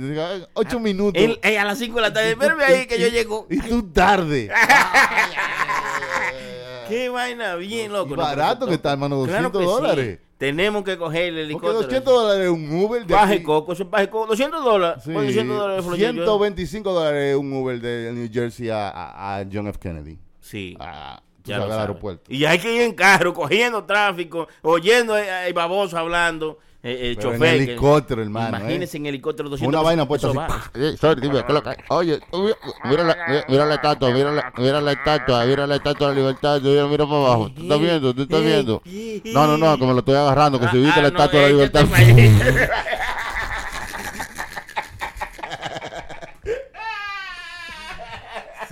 8 0.53 0.79
minutos. 0.79 1.21
Él- 1.21 1.39
eh, 1.43 1.57
a 1.59 1.65
las 1.65 1.77
5 1.79 1.95
de 1.95 2.01
la 2.01 2.13
tarde, 2.13 2.31
espérame 2.31 2.61
ahí 2.61 2.85
que 2.87 2.99
yo 2.99 3.07
llego. 3.07 3.47
Y 3.49 3.59
tú 3.61 3.83
tarde. 3.91 4.49
Qué 6.87 7.09
vaina 7.09 7.55
bien, 7.55 7.91
loco. 7.91 8.13
Y 8.13 8.17
barato 8.17 8.67
que 8.67 8.75
está, 8.75 8.91
hermano, 8.93 9.23
Claro 9.23 9.49
200 9.49 9.61
que 9.61 9.65
sí. 9.67 9.71
dólares. 9.73 10.19
Tenemos 10.37 10.83
que 10.83 10.97
coger 10.97 11.23
el 11.33 11.33
Porque 11.33 11.41
helicóptero. 11.67 11.81
200 11.83 12.13
dólares 12.13 12.43
es 12.45 12.49
un 12.51 12.83
Uber 12.83 13.05
de 13.05 13.13
Baje 13.13 13.41
coco, 13.41 13.71
eso 13.73 13.83
es 13.83 13.89
baje 13.89 14.09
coco. 14.09 14.27
200 14.27 14.63
dólares. 14.63 15.03
Sí, 15.03 15.11
Por 15.11 15.25
200 15.25 15.57
dólares. 15.57 15.83
fue 15.83 15.91
lo 15.91 15.97
que 15.97 16.01
yo- 16.03 16.11
125 16.11 16.93
dólares 16.93 17.31
es 17.31 17.35
un 17.37 17.53
Uber 17.53 17.79
de 17.81 18.11
New 18.13 18.29
Jersey 18.31 18.69
a, 18.69 18.89
a- 18.89 19.37
a 19.39 19.45
John 19.51 19.67
F. 19.67 19.79
Kennedy. 19.79 20.19
Sí. 20.41 20.75
Ah, 20.79 21.21
Ya 21.45 21.57
al 21.63 21.71
aeropuerto. 21.71 22.23
Y 22.31 22.43
hay 22.45 22.59
que 22.59 22.73
ir 22.75 22.81
en 22.81 22.93
carro, 22.93 23.33
cogiendo 23.33 23.83
tráfico, 23.83 24.47
oyendo 24.63 25.15
el 25.17 25.53
baboso 25.53 25.97
hablando, 25.97 26.57
eh, 26.81 27.11
el 27.11 27.15
Pero 27.17 27.29
en 27.29 27.35
chofer. 27.39 27.57
que- 27.57 27.63
helicóptero, 27.63 28.21
hermano, 28.21 28.57
Imagínense 28.59 28.97
¿eh? 28.97 28.99
en 28.99 29.05
helicóptero 29.07 29.49
200 29.49 29.73
Una 29.73 29.83
vaina 29.83 30.07
puesta 30.07 30.27
así. 30.27 30.37
va. 30.37 30.47
¡pah! 30.47 30.71
Eh, 30.75 30.95
sorry, 30.99 31.21
dime, 31.21 31.35
¿qué 31.41 31.47
es 31.47 31.53
lo 31.53 31.63
que 31.63 31.69
hay? 31.69 31.75
Oye, 31.89 32.19
mira, 32.85 33.03
la, 33.03 33.45
mira, 33.47 33.65
la 33.65 33.75
estatua, 33.75 34.09
mira 34.11 34.31
la, 34.31 34.53
mira 34.57 34.81
la 34.81 34.91
estatua, 34.91 35.45
mira 35.45 35.65
la 35.67 35.75
estatua 35.75 36.09
de 36.09 36.13
la 36.15 36.19
libertad, 36.21 36.61
mira, 36.61 36.85
mira 36.87 37.05
para 37.05 37.17
abajo. 37.17 37.51
¿Tú 37.55 37.61
estás 37.63 37.79
viendo? 37.79 38.13
¿Tú 38.13 38.21
estás 38.23 38.41
viendo? 38.41 38.81
No, 39.33 39.47
no, 39.47 39.57
no, 39.57 39.77
me 39.77 39.93
lo 39.93 39.99
estoy 39.99 40.15
agarrando, 40.15 40.59
que 40.59 40.67
si 40.69 40.77
viste 40.77 40.99
Ah, 40.99 41.03
la 41.03 41.09
no, 41.11 41.17
estatua 41.17 41.39
de 41.39 41.45
la 41.45 41.51
libertad. 41.51 41.85
pa' 41.89 41.97
allí. 41.97 42.29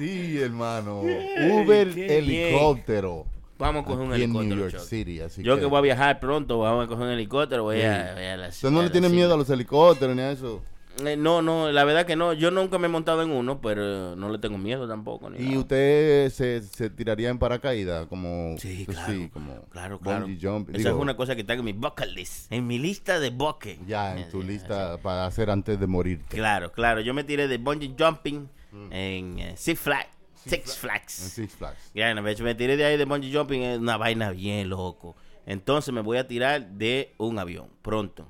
Sí, 0.03 0.37
hermano. 0.39 1.01
Uber 1.01 1.93
qué 1.93 2.17
helicóptero. 2.17 3.25
vamos 3.57 3.83
a 3.83 3.85
coger 3.85 4.05
un 4.05 4.13
aquí 4.13 4.23
en 4.23 4.29
helicóptero. 4.31 4.55
New 4.55 4.59
York 4.69 4.73
Chucky. 4.75 4.85
City. 4.87 5.19
Así 5.21 5.43
Yo 5.43 5.55
que 5.55 5.61
que- 5.61 5.67
voy 5.67 5.77
a 5.79 5.81
viajar 5.81 6.19
pronto, 6.19 6.59
vamos 6.59 6.85
a 6.85 6.87
coger 6.87 7.05
un 7.05 7.11
helicóptero, 7.13 7.63
voy 7.63 7.81
a, 7.81 8.11
voy 8.13 8.23
a 8.25 8.37
la 8.37 8.47
¿Usted 8.49 8.69
no 8.69 8.81
le 8.81 8.89
tiene 8.89 9.09
miedo 9.09 9.33
a 9.33 9.37
los 9.37 9.49
helicópteros 9.49 10.15
ni 10.15 10.21
a 10.21 10.31
eso? 10.31 10.61
Eh, 11.03 11.17
no, 11.17 11.41
no, 11.41 11.71
la 11.71 11.85
verdad 11.85 12.05
que 12.05 12.15
no. 12.15 12.33
Yo 12.33 12.51
nunca 12.51 12.77
me 12.77 12.85
he 12.85 12.89
montado 12.89 13.23
en 13.23 13.31
uno, 13.31 13.59
pero 13.61 14.15
no 14.15 14.29
le 14.29 14.37
tengo 14.37 14.59
miedo 14.59 14.87
tampoco. 14.87 15.31
¿Y 15.35 15.41
nada. 15.45 15.59
usted 15.59 16.29
se, 16.29 16.61
se 16.61 16.91
tiraría 16.91 17.29
en 17.29 17.39
paracaídas? 17.39 18.05
Como, 18.05 18.55
Sí, 18.59 18.83
pues 18.85 18.97
claro. 18.99 19.13
sí, 19.13 19.29
como 19.29 19.61
Claro, 19.71 19.99
claro. 19.99 20.25
bungee 20.27 20.39
jump, 20.39 20.69
Esa 20.69 20.77
digo, 20.77 20.89
es 20.91 20.95
una 21.01 21.15
cosa 21.17 21.33
que 21.33 21.41
está 21.41 21.53
en 21.53 21.63
mi 21.63 21.73
bucket 21.73 22.09
list. 22.09 22.51
En 22.51 22.67
mi 22.67 22.77
lista 22.77 23.19
de 23.19 23.31
bucket. 23.31 23.79
Ya, 23.87 24.15
en 24.15 24.29
tu 24.29 24.43
lista 24.43 24.97
para 25.01 25.25
hacer 25.25 25.49
antes 25.49 25.79
de 25.79 25.87
morirte. 25.87 26.35
Claro, 26.37 26.71
claro. 26.71 27.01
Yo 27.01 27.15
me 27.15 27.23
tiré 27.23 27.47
de 27.47 27.57
bungee 27.57 27.95
jumping 27.97 28.47
en 28.91 29.39
eh, 29.39 29.53
Six 29.55 29.79
Flags. 29.79 30.09
Six 30.45 30.77
Flags. 30.77 31.23
En 31.23 31.29
Six 31.29 31.55
Flags. 31.55 31.91
Ya, 31.93 32.13
me 32.13 32.55
tiré 32.55 32.75
de 32.75 32.85
ahí 32.85 32.97
de 32.97 33.05
bungee 33.05 33.33
jumping. 33.33 33.61
Es 33.61 33.79
una 33.79 33.97
vaina 33.97 34.31
bien 34.31 34.69
loco. 34.69 35.15
Entonces 35.45 35.93
me 35.93 36.01
voy 36.01 36.17
a 36.17 36.27
tirar 36.27 36.65
de 36.69 37.13
un 37.17 37.37
avión 37.37 37.69
pronto. 37.81 38.27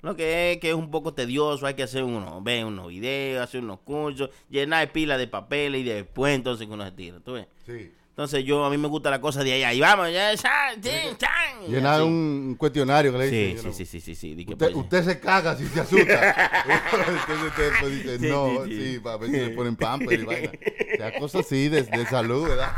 Lo 0.00 0.14
que 0.14 0.52
es 0.52 0.58
que 0.58 0.70
es 0.70 0.74
un 0.74 0.90
poco 0.90 1.12
tedioso. 1.12 1.66
Hay 1.66 1.74
que 1.74 1.82
hacer 1.82 2.04
unos, 2.04 2.42
ver 2.42 2.64
unos 2.64 2.88
videos, 2.88 3.42
hacer 3.42 3.62
unos 3.62 3.80
cursos, 3.80 4.30
llenar 4.48 4.92
pila 4.92 5.18
de 5.18 5.26
papeles 5.26 5.80
y 5.80 5.84
después 5.84 6.34
entonces 6.34 6.68
uno 6.70 6.84
se 6.84 6.92
tira. 6.92 7.20
¿tú 7.20 7.32
ves? 7.32 7.46
Sí. 7.66 7.92
Entonces 8.12 8.44
yo, 8.44 8.62
a 8.62 8.68
mí 8.68 8.76
me 8.76 8.88
gusta 8.88 9.08
la 9.08 9.22
cosa 9.22 9.42
de 9.42 9.54
allá. 9.54 9.72
Y 9.72 9.80
vamos, 9.80 10.12
ya, 10.12 10.36
chan, 10.36 10.78
chin, 10.82 11.16
chan. 11.16 11.66
Llenar 11.66 12.02
un 12.02 12.56
cuestión 12.58 12.88
que 12.88 13.02
le 13.10 13.30
Sí, 13.30 13.54
dicen. 13.54 13.72
sí, 13.72 13.86
sí, 13.86 14.00
sí, 14.00 14.14
sí, 14.14 14.34
sí. 14.36 14.44
Usted, 14.46 14.56
pues, 14.58 14.74
usted 14.74 15.04
se 15.04 15.18
caga 15.18 15.56
si 15.56 15.66
se 15.66 15.80
asusta. 15.80 16.62
Entonces 16.62 17.42
usted 17.48 17.70
después 17.70 17.92
dice, 17.92 18.18
Sí, 18.18 18.28
no, 18.28 18.64
sí, 18.66 18.70
sí, 18.70 18.92
sí. 18.92 18.98
para 19.00 19.16
ver 19.16 19.30
si 19.30 19.36
le 19.38 19.48
ponen 19.50 19.76
pamper 19.76 20.20
y 20.20 20.24
vaina. 20.24 20.50
O 20.50 20.96
sea, 20.98 21.18
cosas 21.18 21.46
así 21.46 21.70
de, 21.70 21.84
de 21.84 22.06
salud, 22.06 22.46
¿verdad? 22.48 22.72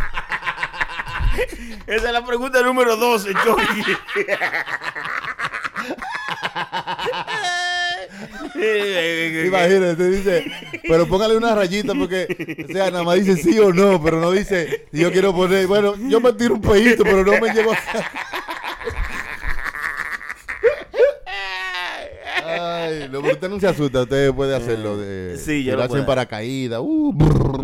Esa 1.89 2.07
es 2.07 2.13
la 2.13 2.25
pregunta 2.25 2.63
número 2.63 2.97
12, 2.97 3.33
Chucky. 3.45 3.83
Imagínate, 9.47 10.11
dice, 10.11 10.45
pero 10.87 11.07
póngale 11.07 11.37
una 11.37 11.55
rayita 11.55 11.95
porque, 11.95 12.65
o 12.69 12.73
sea, 12.73 12.91
nada 12.91 13.03
más 13.03 13.17
dice 13.17 13.37
sí 13.37 13.59
o 13.59 13.73
no, 13.73 14.03
pero 14.03 14.21
no 14.21 14.31
dice, 14.31 14.87
yo 14.93 15.11
quiero 15.13 15.35
poner, 15.35 15.67
bueno, 15.67 15.95
yo 16.09 16.21
me 16.21 16.33
tiro 16.33 16.55
un 16.55 16.61
pedito, 16.61 17.05
pero 17.05 17.25
no 17.25 17.33
me 17.41 17.53
llevo 17.53 17.73
a... 17.73 17.79
Ay, 22.61 23.09
pero 23.11 23.21
usted 23.21 23.49
no 23.49 23.61
se 23.61 23.67
asusta, 23.69 24.03
usted 24.03 24.33
puede 24.35 24.55
hacerlo 24.55 24.97
de 24.97 25.37
Sí, 25.45 25.65
yo 25.65 25.73
lo 25.73 25.77
tirarse 25.79 25.89
puedo. 25.89 26.01
en 26.03 26.07
paracaídas. 26.07 26.81
Uh. 26.83 27.13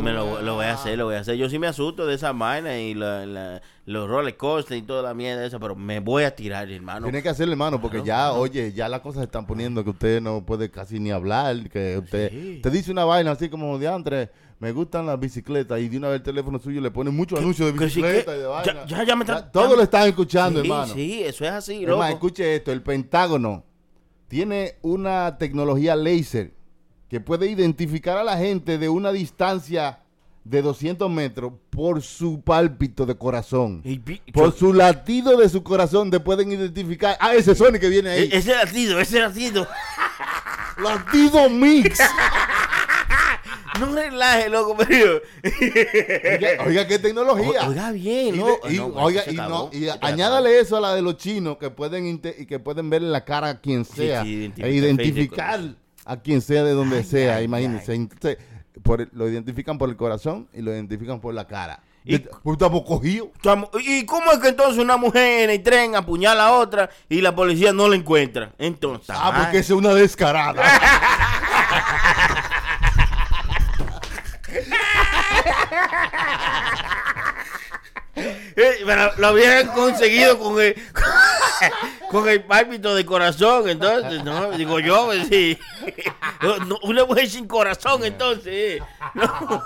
Me 0.02 0.12
lo, 0.12 0.40
lo 0.42 0.54
voy 0.54 0.66
a 0.66 0.74
hacer, 0.74 0.96
lo 0.98 1.06
voy 1.06 1.16
a 1.16 1.20
hacer. 1.20 1.36
Yo 1.36 1.48
sí 1.48 1.58
me 1.58 1.66
asusto 1.66 2.06
de 2.06 2.14
esa 2.14 2.32
vaina 2.32 2.78
y 2.78 2.94
la, 2.94 3.26
la- 3.26 3.62
los 3.86 4.08
roller 4.08 4.36
coasters 4.36 4.78
y 4.80 4.82
toda 4.82 5.02
la 5.02 5.14
mierda 5.14 5.44
esa, 5.44 5.58
pero 5.58 5.74
me 5.74 5.98
voy 6.00 6.22
a 6.24 6.34
tirar, 6.34 6.70
hermano. 6.70 7.06
Tiene 7.06 7.22
que 7.22 7.28
hacerlo, 7.28 7.52
hermano, 7.52 7.80
porque 7.80 8.02
ya, 8.04 8.32
oye, 8.32 8.72
ya 8.72 8.88
las 8.88 9.00
cosas 9.00 9.20
se 9.20 9.24
están 9.24 9.46
poniendo 9.46 9.82
que 9.82 9.90
usted 9.90 10.20
no 10.20 10.44
puede 10.46 10.70
casi 10.70 11.00
ni 11.00 11.10
hablar, 11.10 11.68
que 11.68 11.98
usted, 11.98 12.56
usted 12.56 12.70
dice 12.70 12.92
una 12.92 13.04
vaina 13.04 13.32
así 13.32 13.48
como 13.48 13.78
de 13.78 13.88
antes, 13.88 14.28
me 14.60 14.70
gustan 14.72 15.06
las 15.06 15.18
bicicletas 15.18 15.80
y 15.80 15.88
de 15.88 15.96
una 15.96 16.08
vez 16.08 16.18
el 16.18 16.22
teléfono 16.22 16.58
suyo 16.58 16.80
le 16.80 16.90
pone 16.90 17.10
muchos 17.10 17.38
anuncios 17.40 17.72
de 17.72 17.78
que 17.78 17.88
sí, 17.90 18.00
bicicleta 18.02 18.32
que- 18.32 18.36
y 18.38 18.40
de 18.40 18.44
ya- 18.44 18.48
vaina. 18.48 18.86
ya- 18.86 19.04
ya 19.04 19.16
me 19.16 19.24
está- 19.24 19.50
todo 19.50 19.70
ya- 19.70 19.76
lo 19.76 19.82
están 19.82 20.06
escuchando, 20.08 20.60
sí, 20.62 20.68
hermano. 20.68 20.94
Sí, 20.94 21.22
eso 21.24 21.44
es 21.44 21.50
así, 21.50 21.84
loco. 21.84 22.04
escuche 22.04 22.56
esto, 22.56 22.70
el 22.70 22.82
Pentágono 22.82 23.64
tiene 24.30 24.76
una 24.82 25.38
tecnología 25.38 25.96
láser 25.96 26.52
que 27.08 27.18
puede 27.18 27.50
identificar 27.50 28.16
a 28.16 28.22
la 28.22 28.38
gente 28.38 28.78
de 28.78 28.88
una 28.88 29.10
distancia 29.10 29.98
de 30.44 30.62
200 30.62 31.10
metros 31.10 31.52
por 31.68 32.00
su 32.00 32.40
pálpito 32.40 33.06
de 33.06 33.16
corazón. 33.16 33.82
Por 34.32 34.56
su 34.56 34.72
latido 34.72 35.36
de 35.36 35.48
su 35.48 35.64
corazón 35.64 36.12
te 36.12 36.20
pueden 36.20 36.52
identificar. 36.52 37.16
Ah, 37.18 37.34
ese 37.34 37.56
Sony 37.56 37.80
que 37.80 37.88
viene 37.88 38.10
ahí. 38.10 38.30
E- 38.32 38.36
ese 38.38 38.54
latido, 38.54 39.00
ese 39.00 39.18
latido. 39.18 39.66
Latido 40.80 41.50
Mix. 41.50 41.98
No 43.78 43.94
relaje, 43.94 44.48
loco, 44.48 44.76
pero... 44.76 45.20
Oiga, 45.44 46.48
oiga, 46.66 46.86
qué 46.86 46.98
tecnología. 46.98 47.62
O- 47.66 47.68
oiga 47.70 47.92
bien, 47.92 48.34
Y, 48.34 48.38
¿no? 48.38 48.48
y, 48.68 48.76
No, 48.76 48.86
oiga, 48.96 49.22
y, 49.30 49.34
no, 49.36 49.70
y 49.72 49.86
añádale 50.00 50.58
eso 50.58 50.76
a 50.76 50.80
la 50.80 50.94
de 50.94 51.02
los 51.02 51.16
chinos 51.16 51.56
que 51.58 51.70
pueden 51.70 52.06
y 52.38 52.46
que 52.46 52.58
pueden 52.58 52.90
verle 52.90 53.08
la 53.10 53.24
cara 53.24 53.48
a 53.50 53.60
quien 53.60 53.84
sea 53.84 54.22
sí, 54.24 54.52
e 54.56 54.70
identificar 54.72 55.60
a 56.04 56.16
quien 56.20 56.40
sea 56.40 56.64
de 56.64 56.72
donde 56.72 57.04
sea, 57.04 57.42
imagínense. 57.42 57.94
Entonces, 57.94 58.38
por 58.82 59.02
el- 59.02 59.10
lo 59.12 59.28
identifican 59.28 59.78
por 59.78 59.88
el 59.88 59.96
corazón 59.96 60.48
y 60.52 60.62
lo 60.62 60.72
identifican 60.72 61.20
por 61.20 61.32
la 61.34 61.46
cara. 61.46 61.80
Y- 62.04 62.18
Pues 62.18 62.54
estamos 62.54 62.82
cogidos. 62.82 63.28
¿Y 63.84 64.04
cómo 64.06 64.32
es 64.32 64.38
que 64.38 64.48
entonces 64.48 64.78
una 64.82 64.96
mujer 64.96 65.44
en 65.44 65.50
el 65.50 65.62
tren 65.62 65.94
apuñala 65.94 66.46
a 66.46 66.52
otra 66.58 66.88
y 67.08 67.20
la 67.20 67.34
policía 67.36 67.72
no 67.74 67.88
la 67.88 67.96
encuentra? 67.96 68.52
Entonces... 68.58 69.10
Ah, 69.16 69.32
porque 69.44 69.58
es 69.58 69.70
una 69.70 69.92
descarada. 69.94 70.62
pero 78.14 79.12
lo 79.18 79.26
habían 79.28 79.68
conseguido 79.68 80.38
con 80.38 80.60
el, 80.60 80.74
con 82.10 82.28
el 82.28 82.42
pálpito 82.44 82.94
de 82.94 83.06
corazón, 83.06 83.68
entonces, 83.68 84.24
¿no? 84.24 84.50
Digo 84.52 84.80
yo, 84.80 85.06
pues 85.06 85.28
sí. 85.28 85.58
No, 86.66 86.78
una 86.82 87.04
mujer 87.04 87.28
sin 87.28 87.46
corazón, 87.46 88.04
entonces. 88.04 88.46
eh. 88.52 88.78
No, 89.14 89.62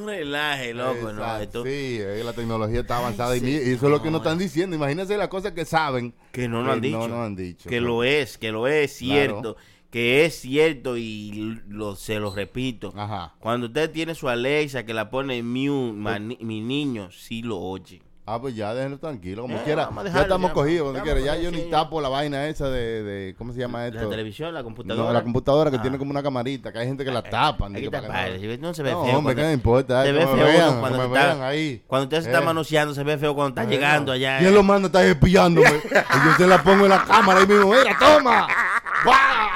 no 0.00 0.06
relaje, 0.06 0.74
loco, 0.74 1.12
no. 1.12 1.36
Esto, 1.38 1.64
Sí, 1.64 1.98
eh, 2.00 2.22
la 2.24 2.32
tecnología 2.32 2.80
está 2.80 2.98
avanzada 2.98 3.36
y 3.36 3.40
sí, 3.40 3.46
mi- 3.46 3.52
y 3.52 3.72
eso 3.74 3.86
es 3.86 3.92
lo 3.92 3.98
que 4.02 4.06
no, 4.10 4.18
nos 4.18 4.22
están 4.22 4.38
diciendo. 4.38 4.76
Imagínense 4.76 5.16
las 5.16 5.28
cosas 5.28 5.52
que 5.52 5.64
saben. 5.64 6.14
que 6.32 6.48
no 6.48 6.62
lo 6.62 6.72
han 6.72 6.80
dicho. 6.80 7.02
Han. 7.22 7.36
Que 7.68 7.80
lo 7.80 8.04
es, 8.04 8.38
que 8.38 8.50
lo 8.52 8.66
es 8.68 8.96
cierto. 8.96 9.54
Claro. 9.54 9.77
Que 9.90 10.26
es 10.26 10.40
cierto 10.40 10.96
y 10.98 11.60
lo, 11.68 11.96
se 11.96 12.18
lo 12.20 12.34
repito. 12.34 12.92
Ajá. 12.96 13.34
Cuando 13.40 13.68
usted 13.68 13.90
tiene 13.90 14.14
su 14.14 14.28
Alexa 14.28 14.84
que 14.84 14.92
la 14.92 15.08
pone 15.10 15.38
en 15.38 15.50
mute, 15.50 15.92
mani- 15.98 16.38
mi 16.42 16.60
niño 16.60 17.10
sí 17.10 17.42
lo 17.42 17.58
oye. 17.58 18.02
Ah, 18.30 18.38
pues 18.38 18.54
ya 18.54 18.74
déjenlo 18.74 18.98
tranquilo, 18.98 19.40
como 19.40 19.56
Eh, 19.56 19.62
quiera. 19.64 19.88
Ya 20.12 20.20
estamos 20.20 20.50
ya, 20.50 20.54
cogidos, 20.54 20.88
donde 20.88 21.00
quiera. 21.00 21.18
Ya 21.18 21.36
yo 21.38 21.50
ni 21.50 21.62
tapo 21.70 21.98
la 22.02 22.10
vaina 22.10 22.46
esa 22.48 22.68
de, 22.68 23.02
de 23.02 23.34
¿cómo 23.38 23.54
se 23.54 23.60
llama 23.60 23.86
esto? 23.86 24.02
La 24.02 24.10
televisión, 24.10 24.52
la 24.52 24.62
computadora. 24.62 25.06
No, 25.08 25.12
la 25.14 25.22
computadora 25.22 25.70
que 25.70 25.78
Ah. 25.78 25.80
tiene 25.80 25.96
como 25.96 26.10
una 26.10 26.22
camarita, 26.22 26.70
que 26.70 26.78
hay 26.80 26.86
gente 26.86 27.06
que 27.06 27.10
la 27.10 27.22
tapan. 27.22 27.74
Hay 27.74 27.80
dice, 27.80 27.90
que 27.90 27.90
para 27.90 28.24
que 28.26 28.58
no- 28.58 28.74
se 28.74 28.82
ve 28.82 28.90
No, 28.92 29.04
feo. 29.06 29.16
hombre, 29.16 29.32
cuando- 29.34 29.34
¿qué 29.36 29.42
me 29.46 29.52
importa? 29.54 30.04
Se 30.04 30.12
ve 30.12 30.26
feo 30.26 30.36
vean, 30.44 30.80
cuando, 30.80 30.98
me 30.98 31.06
vean 31.06 31.40
ahí. 31.40 31.82
cuando 31.86 32.02
usted 32.04 32.20
se 32.20 32.28
Eh. 32.28 32.32
está 32.34 32.44
manoseando, 32.44 32.92
se 32.94 33.02
ve 33.02 33.16
feo 33.16 33.34
cuando 33.34 33.58
está 33.58 33.64
Eh, 33.72 33.74
llegando 33.74 34.12
allá. 34.12 34.36
¿Quién 34.40 34.50
eh. 34.50 34.54
lo 34.54 34.62
manda? 34.62 34.88
Está 34.88 35.02
espiándome. 35.06 35.66
y 35.80 36.26
yo 36.26 36.32
se 36.36 36.46
la 36.46 36.62
pongo 36.62 36.84
en 36.84 36.90
la 36.90 37.02
cámara 37.04 37.40
ahí 37.40 37.46
mismo. 37.46 37.70
¡Mira, 37.72 37.96
toma! 37.98 38.46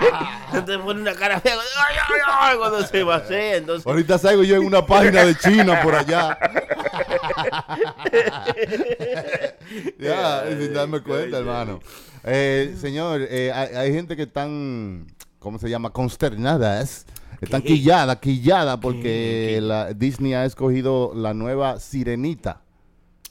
Te 0.67 0.79
pone 0.79 1.01
una 1.01 1.15
cara 1.15 1.41
fea. 1.41 1.55
¡Ay, 1.55 1.97
ay, 2.09 2.21
ay! 2.27 2.57
Cuando 2.59 2.87
se 2.87 3.03
vacía, 3.03 3.57
entonces. 3.57 3.87
Ahorita 3.87 4.19
salgo 4.19 4.43
yo 4.43 4.57
en 4.57 4.67
una 4.67 4.85
página 4.85 5.25
de 5.25 5.35
China 5.37 5.81
por 5.83 5.95
allá. 5.95 6.39
ya, 9.99 10.45
sin 10.49 10.75
darme 10.75 11.01
cuenta, 11.01 11.39
hermano. 11.39 11.81
Eh, 12.25 12.75
señor, 12.81 13.23
eh, 13.29 13.53
hay, 13.53 13.75
hay 13.75 13.93
gente 13.93 14.17
que 14.17 14.23
están, 14.23 15.07
¿cómo 15.39 15.59
se 15.59 15.69
llama? 15.69 15.91
Consternadas. 15.91 17.07
Están 17.41 17.63
¿Qué? 17.63 17.69
quilladas, 17.69 18.17
quilladas 18.19 18.79
porque 18.81 19.55
¿Qué? 19.57 19.61
La, 19.61 19.93
Disney 19.93 20.35
ha 20.35 20.45
escogido 20.45 21.13
la 21.15 21.35
nueva 21.35 21.81
Sirenita. 21.81 22.61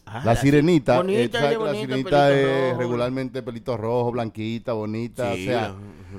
Ah, 0.05 0.21
La 0.25 0.35
sirenita, 0.35 0.97
bonita, 0.97 1.39
la 1.39 1.73
sirenita 1.73 2.27
pelito 2.27 2.29
es 2.33 2.69
rojo. 2.71 2.79
regularmente 2.79 3.41
pelito 3.41 3.77
rojo, 3.77 4.11
blanquita, 4.11 4.73
bonita, 4.73 5.33
Sí, 5.35 5.47
o 5.47 5.51
sea, 5.51 5.73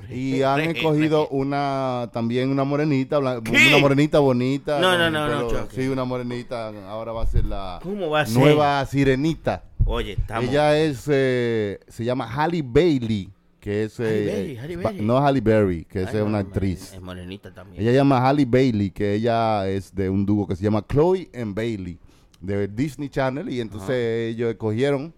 y 0.09 0.41
han 0.41 0.59
escogido 0.61 1.27
una 1.29 2.09
también 2.13 2.49
una 2.49 2.63
morenita, 2.63 3.19
blan- 3.19 3.41
¿Qué? 3.43 3.67
una 3.69 3.77
morenita 3.79 4.19
bonita. 4.19 4.79
No, 4.79 4.97
no, 4.97 5.09
no, 5.09 5.27
no, 5.27 5.47
pelo- 5.49 5.63
Chucky. 5.63 5.75
Sí, 5.81 5.87
una 5.87 6.03
morenita, 6.05 6.69
ahora 6.89 7.11
va 7.11 7.23
a 7.23 7.27
ser 7.27 7.45
la 7.45 7.79
¿Cómo 7.83 8.09
va 8.09 8.21
a 8.21 8.25
ser? 8.25 8.37
nueva 8.37 8.85
sirenita. 8.85 9.63
Oye, 9.85 10.13
estamos. 10.13 10.49
Ella 10.49 10.77
es, 10.79 11.05
eh, 11.09 11.79
se 11.87 12.05
llama 12.05 12.25
Halle 12.25 12.61
Bailey, 12.65 13.29
que 13.59 13.83
es, 13.83 13.99
Halle 13.99 14.23
eh, 14.23 14.25
Berry, 14.25 14.57
Halle 14.57 14.77
pa- 14.77 14.91
Berry. 14.91 15.05
no 15.05 15.17
Halle 15.17 15.41
Berry, 15.41 15.85
que 15.85 16.03
es 16.03 16.13
no, 16.13 16.21
una 16.25 16.41
no, 16.41 16.47
actriz. 16.47 16.93
Es 16.93 17.01
morenita 17.01 17.53
también. 17.53 17.81
Ella 17.81 17.91
llama 17.91 18.17
Halle 18.27 18.45
Bailey, 18.45 18.91
que 18.91 19.13
ella 19.13 19.67
es 19.67 19.93
de 19.93 20.09
un 20.09 20.25
dúo 20.25 20.47
que 20.47 20.55
se 20.55 20.63
llama 20.63 20.85
Chloe 20.87 21.29
and 21.33 21.53
Bailey, 21.55 21.97
de 22.39 22.67
Disney 22.67 23.09
Channel, 23.09 23.49
y 23.49 23.59
entonces 23.61 24.33
ellos 24.33 24.49
escogieron 24.51 25.13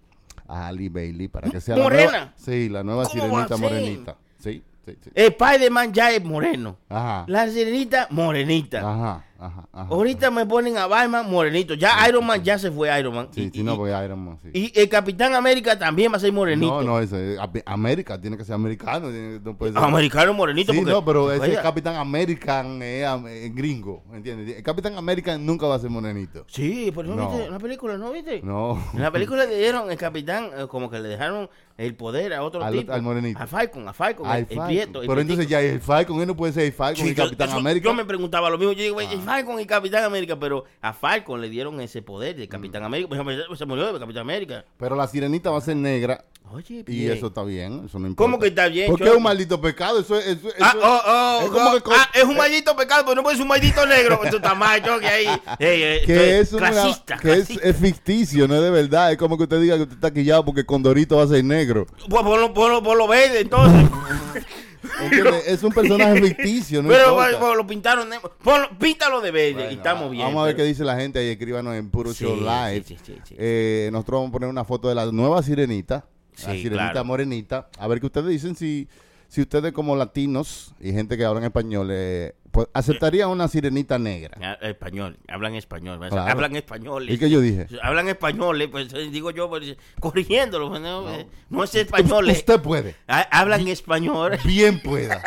a 0.47 0.67
Halle 0.67 0.89
Bailey 0.89 1.27
para 1.27 1.49
que 1.49 1.59
sea 1.59 1.75
la 1.75 2.33
sí, 2.35 2.69
la 2.69 2.83
nueva 2.83 3.05
¿Cómo 3.05 3.31
va 3.33 3.43
a 3.43 3.47
sirenita 3.47 3.57
ser? 3.57 3.59
morenita. 3.59 4.17
Sí, 4.45 4.61
sí, 4.85 5.09
Spider-Man 5.15 5.91
ya 5.91 6.11
es 6.11 6.23
moreno. 6.23 6.77
Ajá. 6.89 7.25
La 7.27 7.49
sirenita, 7.49 8.07
morenita. 8.11 8.79
Ajá. 8.79 9.23
Ajá, 9.45 9.67
ajá. 9.71 9.87
Ahorita 9.91 10.31
me 10.31 10.45
ponen 10.45 10.77
a 10.77 10.87
Batman 10.87 11.29
morenito. 11.29 11.73
Ya 11.75 12.07
Iron 12.09 12.25
Man 12.25 12.43
ya 12.43 12.57
se 12.57 12.71
fue 12.71 12.97
Iron 12.99 13.13
Man. 13.15 13.27
Sí, 13.31 13.49
y, 13.53 13.57
sí, 13.57 13.63
no, 13.63 13.75
porque 13.77 13.91
Iron 14.03 14.25
Man, 14.25 14.39
sí. 14.41 14.49
y 14.53 14.79
el 14.79 14.89
Capitán 14.89 15.35
América 15.35 15.77
también 15.77 16.11
va 16.11 16.17
a 16.17 16.19
ser 16.19 16.31
morenito. 16.31 16.81
No, 16.81 16.83
no, 16.83 16.99
ese, 16.99 17.37
Am- 17.39 17.51
América 17.65 18.19
tiene 18.19 18.37
que 18.37 18.43
ser 18.43 18.55
americano. 18.55 19.09
tiene- 19.09 19.39
No 19.39 19.55
puede 19.57 19.73
ser. 19.73 19.83
Americano 19.83 20.33
morenito. 20.33 20.71
Sí, 20.73 20.79
porque, 20.79 20.91
no, 20.91 21.05
pero 21.05 21.31
ese 21.31 21.43
Oiga, 21.43 21.61
Capitán 21.61 21.95
American 21.95 22.81
es 22.81 23.05
es 23.25 23.53
gringo, 23.55 24.03
¿entiendes? 24.13 24.57
El 24.57 24.63
Capitán 24.63 24.97
American 24.97 25.45
nunca 25.45 25.67
va 25.67 25.75
a 25.75 25.79
ser 25.79 25.89
morenito. 25.89 26.45
Sí, 26.47 26.91
por 26.93 27.05
eso 27.05 27.15
No. 27.15 27.29
viste 27.29 27.49
la 27.49 27.59
película, 27.59 27.97
¿no 27.97 28.11
viste? 28.11 28.41
No. 28.43 28.81
En 28.93 29.01
la 29.01 29.11
película 29.11 29.45
le 29.45 29.57
dieron 29.57 29.91
el 29.91 29.97
capitán, 29.97 30.49
eh, 30.57 30.65
como 30.67 30.89
que 30.89 30.99
le 30.99 31.09
dejaron 31.09 31.49
el 31.77 31.93
poder 31.95 32.33
a 32.33 32.41
otro 32.41 32.63
Al- 32.63 32.73
tipo. 32.73 32.93
al 32.93 33.01
morenito. 33.01 33.37
A 33.39 33.45
Falcon, 33.47 33.87
a 33.87 33.93
Falcon, 33.93 34.25
Al 34.25 34.37
el, 34.37 34.41
el 34.43 34.47
Falcon. 34.47 34.65
prieto. 34.67 35.01
el 35.01 35.07
pero 35.07 35.21
entonces 35.21 35.47
ya 35.47 35.59
el 35.61 35.81
Falcon, 35.81 36.19
él 36.21 36.27
no 36.27 36.35
puede 36.35 36.53
ser 36.53 36.63
el 36.63 36.71
Falcon 36.73 37.05
yo- 37.05 37.15
Capitán 37.23 37.49
eso- 37.49 37.57
América. 37.57 37.83
Yo 37.89 37.93
me 37.93 38.05
preguntaba 38.05 38.49
lo 38.49 38.57
mismo. 38.57 38.71
Yo 38.73 38.81
digo, 38.83 38.99
Ah. 38.99 39.03
el 39.03 39.19
Falcon 39.19 39.34
y 39.39 39.65
Capitán 39.65 40.03
América, 40.03 40.37
pero 40.39 40.65
a 40.81 40.93
Falcon 40.93 41.41
le 41.41 41.49
dieron 41.49 41.79
ese 41.81 42.01
poder 42.01 42.35
de 42.35 42.47
Capitán 42.47 42.81
Mm. 42.83 42.85
América. 42.85 43.09
Por 43.09 43.17
ejemplo, 43.17 43.55
se 43.55 43.65
murió 43.65 43.91
de 43.93 43.99
Capitán 43.99 44.21
América. 44.21 44.65
Pero 44.77 44.95
la 44.95 45.07
sirenita 45.07 45.49
va 45.51 45.57
a 45.57 45.61
ser 45.61 45.75
negra. 45.75 46.23
Oye, 46.51 46.83
Y 46.87 47.07
eso 47.07 47.27
está 47.27 47.43
bien, 47.43 47.85
eso 47.87 47.97
no 47.97 48.05
importa. 48.07 48.15
¿Cómo 48.17 48.39
que 48.39 48.49
está 48.49 48.67
bien? 48.67 48.87
Porque 48.91 49.05
es 49.09 49.15
un 49.15 49.23
maldito 49.23 49.59
pecado, 49.59 49.99
eso 49.99 50.15
es... 50.19 50.27
Eso, 50.27 50.49
Ah, 50.61 50.73
eso- 50.77 50.79
oh, 50.83 51.01
oh, 51.07 51.41
es 51.43 51.49
como 51.49 51.69
oh, 51.69 51.73
que 51.73 51.81
co- 51.81 51.91
ah, 51.95 52.07
es 52.13 52.23
un 52.23 52.37
maldito 52.37 52.75
pecado, 52.75 53.03
pero 53.03 53.15
no 53.15 53.23
puede 53.23 53.35
ser 53.35 53.41
un 53.41 53.47
maldito 53.49 53.83
negro. 53.87 54.19
Eso 54.23 54.35
está 54.37 54.53
mal, 54.53 54.81
yo 54.83 54.99
que 54.99 55.07
ahí. 55.07 55.25
Ey, 55.57 55.81
ey, 55.81 55.95
esto 55.97 56.05
que 56.07 56.39
es, 56.39 56.53
una- 56.53 56.69
clasista, 56.69 57.17
que 57.17 57.33
es, 57.33 57.77
ficticio, 57.77 58.47
no 58.47 58.55
es 58.57 58.61
de 58.61 58.69
verdad. 58.69 59.11
Es 59.11 59.17
como 59.17 59.37
que 59.37 59.43
usted 59.43 59.59
diga 59.59 59.75
que 59.77 59.81
usted 59.83 59.95
está 59.95 60.13
quillado 60.13 60.45
porque 60.45 60.63
Condorito 60.63 61.17
va 61.17 61.23
a 61.23 61.27
ser 61.27 61.43
negro. 61.43 61.87
Pues 62.07 62.23
ponlo, 62.23 62.53
ponlo, 62.53 62.83
ponlo 62.83 63.07
verde, 63.07 63.39
entonces. 63.39 63.89
¿Entiendes? 65.01 65.43
es 65.47 65.63
un 65.63 65.71
personaje 65.73 66.21
ficticio, 66.21 66.81
no 66.83 66.89
pero 66.89 67.09
importa. 67.09 67.55
lo 67.55 67.67
pintaron. 67.67 68.09
ponlo- 68.43 68.77
píntalo 68.77 69.21
de 69.21 69.31
verde 69.31 69.53
Bueno, 69.53 69.71
y 69.71 69.73
estamos 69.75 70.11
bien. 70.11 70.23
Vamos 70.25 70.41
a 70.41 70.45
ver 70.45 70.55
pero- 70.55 70.63
qué 70.65 70.69
dice 70.69 70.83
la 70.83 70.95
gente 70.97 71.19
ahí, 71.19 71.29
escríbanos 71.29 71.75
en 71.75 71.89
Puro 71.89 72.13
Sí, 72.13 72.23
Show 72.23 72.35
Live. 72.37 72.83
sí, 72.87 72.97
sí. 73.03 73.35
Eh, 73.37 73.89
nosotros 73.91 74.19
vamos 74.19 74.29
a 74.29 74.31
poner 74.33 74.49
una 74.49 74.63
foto 74.65 74.89
de 74.89 74.95
la 74.95 75.05
nueva 75.11 75.41
sirenita, 75.43 76.05
la 76.45 76.53
sirenita 76.53 76.91
claro. 76.91 77.05
morenita. 77.05 77.69
A 77.77 77.87
ver 77.87 77.99
qué 77.99 78.05
ustedes 78.07 78.27
dicen 78.27 78.55
si, 78.55 78.87
si 79.27 79.41
ustedes 79.41 79.71
como 79.73 79.95
latinos 79.95 80.73
y 80.79 80.91
gente 80.91 81.17
que 81.17 81.25
hablan 81.25 81.43
español, 81.43 81.89
eh, 81.91 82.35
pues, 82.55 82.69
aceptarían 82.73 83.29
una 83.29 83.49
sirenita 83.49 83.99
negra. 83.99 84.37
Ah, 84.41 84.57
Español, 84.65 85.17
hablan 85.27 85.55
español. 85.55 85.99
¿ves? 85.99 86.09
Claro. 86.09 86.31
Hablan 86.31 86.55
español. 86.55 87.09
¿Y 87.09 87.17
qué 87.17 87.29
yo 87.29 87.41
dije? 87.41 87.67
Hablan 87.83 88.07
español, 88.07 88.61
eh, 88.61 88.69
pues 88.69 88.93
eh, 88.93 89.09
digo 89.11 89.29
yo, 89.31 89.49
pues, 89.49 89.75
corrigiéndolo. 89.99 90.69
pues, 90.69 90.79
No, 90.81 91.09
Eh, 91.11 91.27
no 91.49 91.65
es 91.65 91.75
español. 91.75 92.29
Usted 92.29 92.61
puede, 92.61 92.95
Hablan 93.07 93.67
español. 93.67 94.39
bien 94.45 94.81
pueda. 94.81 95.21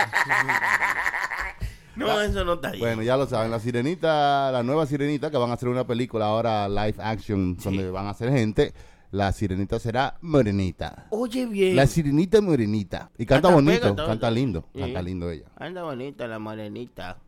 No, 1.96 2.18
eso 2.22 2.44
no 2.46 2.54
está 2.54 2.70
bien. 2.70 2.80
Bueno, 2.80 3.02
ya 3.02 3.16
lo 3.18 3.26
saben, 3.26 3.50
la 3.50 3.58
sirenita, 3.60 4.50
la 4.50 4.62
nueva 4.62 4.86
sirenita, 4.86 5.30
que 5.30 5.36
van 5.36 5.50
a 5.50 5.54
hacer 5.54 5.68
una 5.68 5.86
película 5.86 6.26
ahora 6.26 6.66
live 6.66 6.94
action, 6.98 7.56
donde 7.58 7.90
van 7.90 8.06
a 8.06 8.10
hacer 8.10 8.30
gente, 8.32 8.72
la 9.10 9.32
sirenita 9.32 9.78
será 9.78 10.18
morenita. 10.20 11.06
Oye, 11.10 11.46
bien. 11.46 11.74
La 11.76 11.86
sirenita 11.86 12.40
morenita. 12.40 13.10
Y 13.16 13.24
canta 13.26 13.48
Canta, 13.48 13.54
bonito, 13.54 13.94
pega, 13.96 14.06
canta 14.06 14.30
lindo, 14.30 14.64
Sí. 14.74 14.80
canta 14.80 15.02
lindo 15.02 15.30
ella. 15.30 15.46
Anda 15.56 15.82
bonita 15.82 16.26
la 16.26 16.38
morenita 16.38 17.18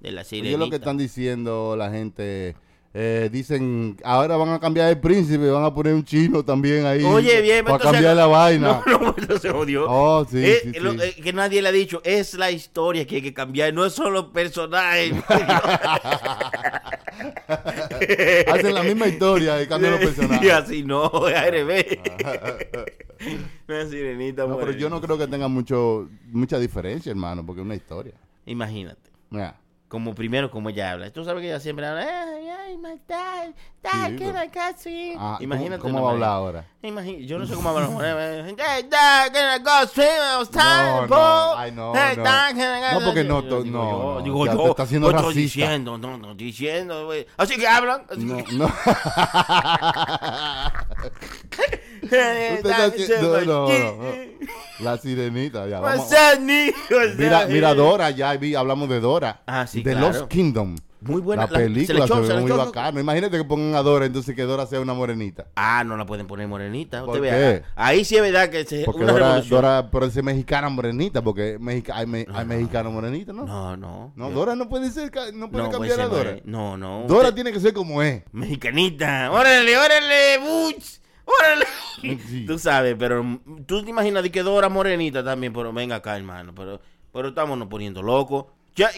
de 0.00 0.12
la 0.12 0.20
Oye, 0.22 0.28
sirenita. 0.28 0.58
lo 0.58 0.68
que 0.70 0.76
están 0.76 0.96
diciendo 0.98 1.76
la 1.76 1.90
gente, 1.90 2.56
eh, 2.94 3.28
dicen, 3.32 3.96
ahora 4.04 4.36
van 4.36 4.50
a 4.50 4.60
cambiar 4.60 4.90
el 4.90 4.98
príncipe, 5.00 5.48
van 5.48 5.64
a 5.64 5.72
poner 5.72 5.94
un 5.94 6.04
chino 6.04 6.44
también 6.44 6.84
ahí. 6.86 7.02
Oye, 7.04 7.40
bien, 7.40 7.64
Para 7.64 7.76
entonces- 7.76 7.92
cambiar 7.92 8.16
la 8.16 8.26
vaina. 8.26 8.82
No, 8.86 8.98
no, 8.98 9.14
eso 9.16 9.38
se 9.38 9.48
jodió. 9.50 9.86
Oh, 9.88 10.24
sí, 10.24 10.44
Eh, 10.44 10.60
sí, 10.74 10.80
lo- 10.80 10.92
sí. 10.92 10.98
eh, 11.02 11.14
que 11.22 11.32
nadie 11.32 11.62
le 11.62 11.68
ha 11.68 11.72
dicho, 11.72 12.02
es 12.04 12.34
la 12.34 12.50
historia 12.50 13.06
que 13.06 13.16
hay 13.16 13.22
que 13.22 13.32
cambiar, 13.32 13.72
no 13.72 13.86
es 13.86 13.92
solo 13.94 14.32
personajes. 14.32 15.12
Hacen 18.52 18.74
la 18.74 18.82
misma 18.82 19.06
historia 19.08 19.62
y 19.62 19.66
cambian 19.66 19.92
los 19.92 20.02
Y 20.02 20.04
personajes. 20.06 20.52
así 20.52 20.82
no, 20.82 21.10
es 21.28 21.36
ARB. 21.36 21.98
Una 23.68 23.86
sirenita 23.88 24.46
No, 24.46 24.58
pero 24.58 24.72
yo 24.72 24.90
no 24.90 25.00
creo 25.00 25.16
que 25.16 25.26
tenga 25.26 25.48
mucho, 25.48 26.08
mucha 26.26 26.58
diferencia, 26.58 27.10
hermano, 27.10 27.44
porque 27.46 27.60
es 27.60 27.64
una 27.66 27.74
historia. 27.76 28.14
Imagínate. 28.46 29.10
Mira. 29.30 29.56
Como 29.92 30.14
primero, 30.14 30.50
como 30.50 30.70
ella 30.70 30.92
habla. 30.92 31.10
Tú 31.12 31.22
sabes 31.22 31.42
que 31.42 31.48
ella 31.48 31.60
siempre 31.60 31.86
habla, 31.86 32.00
ay, 32.00 32.48
ay, 32.48 32.78
I 34.42 34.46
go 34.48 34.60
swim?" 34.78 35.16
Ah, 35.18 35.34
¿cómo- 35.36 35.42
Imagínate. 35.44 35.82
¿Cómo, 35.82 35.92
una 35.92 36.00
va 36.00 36.08
a 36.08 36.12
hablar 36.12 36.30
manera. 36.30 36.34
ahora? 36.34 36.64
Imagi- 36.82 37.26
yo 37.26 37.38
no 37.38 37.46
sé 37.46 37.52
cómo 37.54 37.68
habla. 37.68 37.86
Hey, 38.56 38.86
dad, 38.88 39.30
swim? 39.88 40.06
I 40.06 40.38
was 40.38 40.48
tired, 40.48 40.62
No, 40.62 41.06
no, 41.08 41.56
ay, 41.58 41.72
no, 41.72 41.92
no. 43.00 43.04
porque 43.04 43.22
no, 43.24 43.42
no, 43.42 43.64
no, 43.64 44.22
digo 44.22 44.46
yo, 44.46 44.68
está 44.70 44.82
estoy 45.18 45.34
racista. 45.34 45.60
diciendo, 45.60 45.98
no, 45.98 46.16
no, 46.16 46.34
diciendo, 46.34 47.04
güey. 47.04 47.26
Así 47.36 47.56
que 47.58 47.68
hablan. 47.68 48.06
así 48.08 48.24
No, 48.24 48.36
que- 48.42 48.52
no. 48.54 48.72
No, 52.02 53.28
"What 53.30 53.42
no, 53.44 53.68
no. 53.68 54.02
La 54.80 54.98
sirenita, 54.98 55.68
ya. 55.68 55.80
Vamos. 55.80 56.10
What's 56.10 57.16
Mira, 57.16 57.46
mira? 57.46 57.74
Dora, 57.74 58.10
ya 58.10 58.34
vi, 58.36 58.54
hablamos 58.54 58.88
de 58.88 59.00
Dora. 59.00 59.42
Ah, 59.46 59.66
sí, 59.66 59.82
De 59.82 59.92
claro. 59.92 60.08
Lost 60.08 60.28
Kingdom. 60.28 60.76
Muy 61.04 61.20
buena. 61.20 61.46
La 61.46 61.50
la- 61.50 61.58
película 61.58 62.06
se 62.06 62.12
echó- 62.12 62.20
se 62.22 62.26
se 62.28 62.34
ve 62.34 62.40
muy 62.42 62.52
bacano. 62.52 63.00
Imagínate 63.00 63.36
que 63.36 63.42
pongan 63.44 63.74
a 63.74 63.82
Dora, 63.82 64.06
entonces 64.06 64.36
que 64.36 64.42
Dora 64.42 64.66
sea 64.66 64.78
una 64.80 64.94
morenita. 64.94 65.46
Ah, 65.56 65.82
no 65.84 65.96
la 65.96 66.06
pueden 66.06 66.28
poner 66.28 66.46
morenita. 66.46 67.00
¿Por 67.04 67.16
Usted 67.16 67.22
vea. 67.22 67.32
qué? 67.60 67.64
Ahí 67.74 68.04
sí 68.04 68.14
es 68.16 68.22
verdad 68.22 68.48
que 68.50 68.60
es 68.60 68.84
Porque 68.84 69.02
una 69.02 69.12
Dora, 69.12 69.26
revolución. 69.26 69.62
Dora 69.62 69.90
puede 69.90 70.10
ser 70.12 70.22
mexicana 70.22 70.68
morenita, 70.68 71.20
porque 71.20 71.58
mexica- 71.60 71.96
hay, 71.96 72.06
me- 72.06 72.26
hay 72.32 72.44
mexicano 72.46 72.92
morenita, 72.92 73.32
¿no? 73.32 73.44
No, 73.44 73.76
no. 73.76 74.12
No, 74.14 74.28
Yo- 74.28 74.34
Dora 74.34 74.54
no 74.54 74.68
puede 74.68 74.90
ser, 74.92 75.10
no 75.34 75.50
puede 75.50 75.64
no, 75.64 75.70
cambiar 75.70 75.96
puede 75.96 76.02
a 76.02 76.06
Dora. 76.06 76.30
more- 76.30 76.42
No, 76.44 76.76
no. 76.76 77.04
Dora 77.08 77.28
usted- 77.30 77.34
tiene 77.34 77.52
que 77.52 77.58
ser 77.60 77.72
como 77.72 78.00
es. 78.00 78.22
Mexicanita. 78.30 79.32
Órale, 79.32 79.76
órale, 79.76 80.38
Butch. 80.38 81.01
Órale. 81.40 81.66
Sí. 82.28 82.44
Tú 82.46 82.58
sabes, 82.58 82.96
pero 82.98 83.40
tú 83.66 83.82
te 83.84 83.90
imaginas 83.90 84.22
de 84.22 84.30
que 84.30 84.42
Dora 84.42 84.68
morenita 84.68 85.22
también, 85.24 85.52
pero 85.52 85.72
venga 85.72 85.96
acá, 85.96 86.16
hermano. 86.16 86.54
Pero, 86.54 86.80
pero 87.12 87.28
estamos 87.28 87.58
nos 87.58 87.68
poniendo 87.68 88.02
locos. 88.02 88.46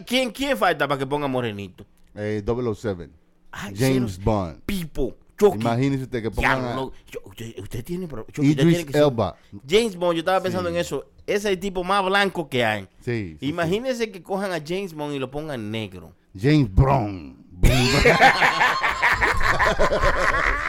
¿quién, 0.06 0.30
¿Quién 0.30 0.56
falta 0.56 0.86
para 0.88 0.98
que 0.98 1.06
ponga 1.06 1.26
morenito? 1.26 1.84
Eh, 2.14 2.42
007. 2.46 3.10
Ay, 3.50 3.74
James 3.76 4.22
Bond. 4.22 4.60
Pipo. 4.64 5.16
Chucky. 5.36 5.58
Imagínese 5.60 6.04
usted 6.04 6.22
que 6.22 6.30
pongan 6.30 6.60
Diablo, 6.62 6.70
a 6.70 6.74
no. 6.76 6.92
Yo- 7.10 7.20
usted, 7.24 7.58
usted 7.58 7.84
tiene 7.84 8.06
Chucky, 8.06 8.22
usted 8.28 8.42
Idris 8.44 8.68
tiene 8.68 8.86
que 8.86 8.92
ser- 8.92 9.02
Elba. 9.02 9.36
James 9.68 9.96
Bond, 9.96 10.14
yo 10.14 10.20
estaba 10.20 10.40
pensando 10.40 10.68
Sí. 10.70 10.74
en 10.76 10.80
eso. 10.80 11.06
Ese 11.26 11.36
es 11.36 11.44
el 11.46 11.58
tipo 11.58 11.82
más 11.82 12.04
blanco 12.04 12.48
que 12.48 12.64
hay. 12.64 12.88
Sí. 13.00 13.36
sí, 13.40 13.48
Imagínense 13.48 14.12
que 14.12 14.22
cojan 14.22 14.52
a 14.52 14.60
James 14.64 14.94
Bond 14.94 15.12
y 15.14 15.18
lo 15.18 15.32
pongan 15.32 15.72
negro. 15.72 16.12
James 16.40 16.72
Brown. 16.72 17.36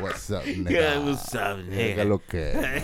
What's 0.00 0.30
up, 0.30 0.44
nigga? 0.44 1.00
What's 1.04 1.34
up, 1.34 1.58
¿Qué 1.70 1.88
nigga? 1.94 2.04
lo 2.04 2.18
que? 2.20 2.52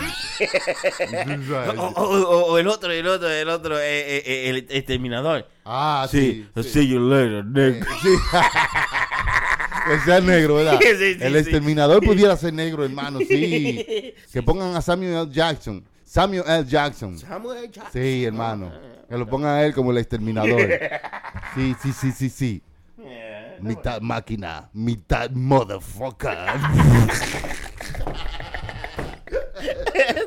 O, 1.77 1.87
o- 1.87 2.05
o- 2.05 2.45
o 2.53 2.59
el 2.59 2.67
otro, 2.69 2.91
el 2.91 3.07
otro, 3.07 3.31
el 3.31 3.49
otro, 3.49 3.79
eh, 3.79 4.17
eh, 4.19 4.23
eh, 4.27 4.51
el 4.51 4.57
exterminador. 4.69 5.47
Ah, 5.65 6.07
sí. 6.11 6.47
I'll 6.57 6.65
sí. 6.65 6.71
see 6.71 6.89
you 6.89 6.99
later, 7.01 7.45
nigga. 7.45 7.87
Sí. 8.03 8.09
que 9.87 9.99
sea 10.05 10.21
negro, 10.21 10.57
¿verdad? 10.57 10.79
Sí, 10.81 10.89
sí, 10.99 11.17
el 11.21 11.33
sí. 11.33 11.39
exterminador 11.39 12.03
pudiera 12.05 12.37
ser 12.37 12.53
negro, 12.53 12.85
hermano, 12.85 13.19
sí. 13.21 14.15
Que 14.33 14.43
pongan 14.43 14.75
a 14.77 14.83
Samuel 14.83 15.15
L. 15.15 15.29
Jackson. 15.31 15.85
Samuel 16.05 16.43
L. 16.47 16.65
Jackson. 16.67 17.19
Samuel 17.19 17.71
Jackson. 17.71 17.93
Sí, 17.93 18.25
hermano. 18.25 18.73
Que 19.09 19.19
lo 19.19 19.27
pongan 19.27 19.51
a 19.57 19.63
él 19.65 19.75
como 19.75 19.91
el 19.91 19.99
exterminador. 19.99 20.69
Sí, 21.55 21.75
sí, 21.83 21.93
sí, 21.93 22.13
sí, 22.13 22.31
sí. 22.31 22.63
Mitad 23.65 24.01
máquina, 24.01 24.69
mitad 24.73 25.31
motherfucker. 25.31 26.37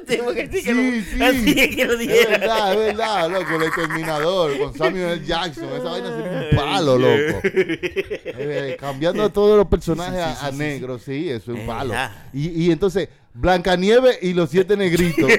Sí, 0.07 0.17
porque 0.23 0.47
sí 0.51 0.63
que 0.63 0.73
Sí, 0.73 0.73
lo- 0.73 1.03
sí. 1.03 1.21
Así 1.23 1.59
es 1.59 1.75
que 1.75 1.85
lo 1.85 1.99
Es 1.99 2.29
verdad, 2.29 2.71
es 2.73 2.77
verdad, 2.79 3.29
loco, 3.29 3.55
el 3.55 3.63
exterminador 3.63 4.57
con 4.57 4.73
Samuel 4.77 5.03
L. 5.19 5.25
Jackson. 5.25 5.65
Esa 5.65 5.83
vaina 5.83 6.09
sería 6.09 6.47
un 6.49 6.55
palo, 6.55 6.97
loco. 6.97 7.41
Eh, 7.43 8.77
cambiando 8.79 9.23
a 9.23 9.29
todos 9.29 9.57
los 9.57 9.67
personajes 9.67 10.19
a, 10.19 10.47
a 10.47 10.51
negros, 10.51 11.03
sí, 11.03 11.29
eso 11.29 11.51
es 11.53 11.59
un 11.59 11.67
palo. 11.67 11.93
Y, 12.33 12.47
y 12.65 12.71
entonces, 12.71 13.09
Blancanieves 13.33 14.17
y 14.21 14.33
los 14.33 14.49
siete 14.49 14.75
negritos. 14.77 15.29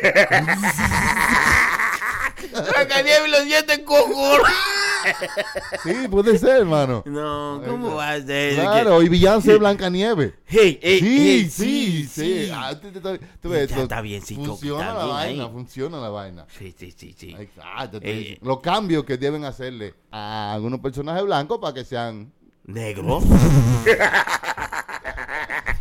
Blancanieves 2.53 3.27
y 3.27 3.31
los 3.31 3.45
dientes 3.47 3.79
cocos. 3.81 4.41
Sí, 5.83 6.09
puede 6.09 6.39
ser, 6.39 6.61
hermano. 6.61 7.03
No, 7.07 7.63
¿cómo 7.67 7.97
va 7.97 8.13
a 8.13 8.21
ser? 8.21 8.55
Claro, 8.55 9.03
y 9.03 9.09
Beyoncé 9.09 9.57
Blancanieves. 9.57 10.33
Hey, 10.47 10.79
hey, 10.83 11.01
Sí, 11.01 11.51
sí, 11.51 12.05
sí. 12.05 12.51
Ah, 12.53 12.73
está 12.73 14.01
bien, 14.01 14.23
sí, 14.23 14.35
Funciona 14.35 14.95
la 14.95 15.05
bien 15.05 15.09
vaina, 15.09 15.49
funciona 15.49 15.99
la 15.99 16.09
vaina. 16.09 16.47
Sí, 16.59 16.75
sí, 16.77 16.93
sí, 16.97 17.15
sí. 17.17 17.37
Estoy 17.39 18.01
Eh. 18.03 18.39
Los 18.43 18.61
cambios 18.61 19.05
que 19.05 19.17
deben 19.17 19.45
hacerle 19.45 19.95
a 20.11 20.55
algunos 20.55 20.81
personajes 20.81 21.25
blancos 21.25 21.59
para 21.59 21.75
que 21.75 21.85
sean 21.85 22.33
Negro. 22.69 23.21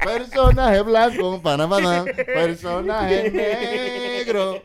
personajes 0.05 0.85
blancos, 0.85 1.41
panamá, 1.41 2.05
personajes 2.25 3.33
negros. 3.33 4.61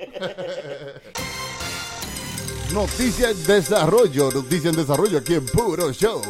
Noticias 2.73 3.33
en 3.33 3.47
desarrollo, 3.47 4.31
noticias 4.31 4.73
en 4.73 4.77
desarrollo 4.77 5.19
aquí 5.19 5.35
en 5.35 5.45
Puro 5.45 5.93
Show. 5.93 6.23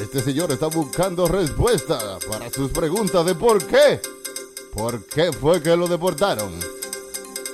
Este 0.00 0.22
señor 0.22 0.50
está 0.52 0.68
buscando 0.68 1.28
respuesta 1.28 2.18
para 2.30 2.50
sus 2.50 2.70
preguntas 2.70 3.26
de 3.26 3.34
por 3.34 3.66
qué. 3.66 4.00
¿Por 4.72 5.04
qué 5.04 5.30
fue 5.32 5.62
que 5.62 5.76
lo 5.76 5.86
deportaron? 5.86 6.58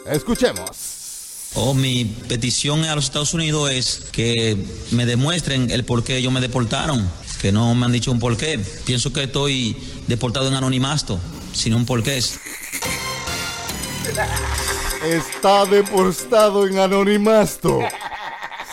Escuchemos. 0.07 0.71
Oh, 1.55 1.75
mi 1.75 2.05
petición 2.05 2.85
a 2.85 2.95
los 2.95 3.07
Estados 3.07 3.35
Unidos 3.35 3.73
es 3.73 4.05
que 4.13 4.57
me 4.93 5.05
demuestren 5.05 5.69
el 5.73 5.85
por 5.85 6.05
qué 6.05 6.19
ellos 6.19 6.33
me 6.33 6.41
deportaron, 6.41 7.11
que 7.43 7.51
no 7.51 7.75
me 7.75 7.87
han 7.87 7.93
dicho 7.93 8.13
un 8.13 8.21
por 8.21 8.37
qué. 8.37 8.61
Pienso 8.85 9.13
que 9.13 9.25
estoy 9.25 9.77
deportado 10.07 10.47
en 10.47 10.55
anonimasto, 10.55 11.19
sin 11.53 11.75
un 11.75 11.85
porqué. 11.85 12.23
Está 15.07 15.65
deportado 15.65 16.67
en 16.67 16.79
anonimasto. 16.79 17.79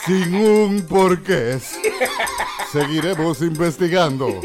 Sin 0.04 0.34
un 0.34 0.82
porqué. 0.82 1.60
Seguiremos 2.72 3.42
investigando. 3.42 4.42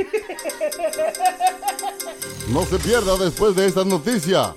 No 2.49 2.67
se 2.67 2.79
pierda 2.79 3.17
después 3.17 3.57
de 3.57 3.67
esta 3.67 3.85
noticia 3.85 4.55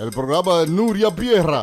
el 0.00 0.10
programa 0.10 0.58
de 0.60 0.66
Nuria 0.66 1.14
Pierra. 1.14 1.62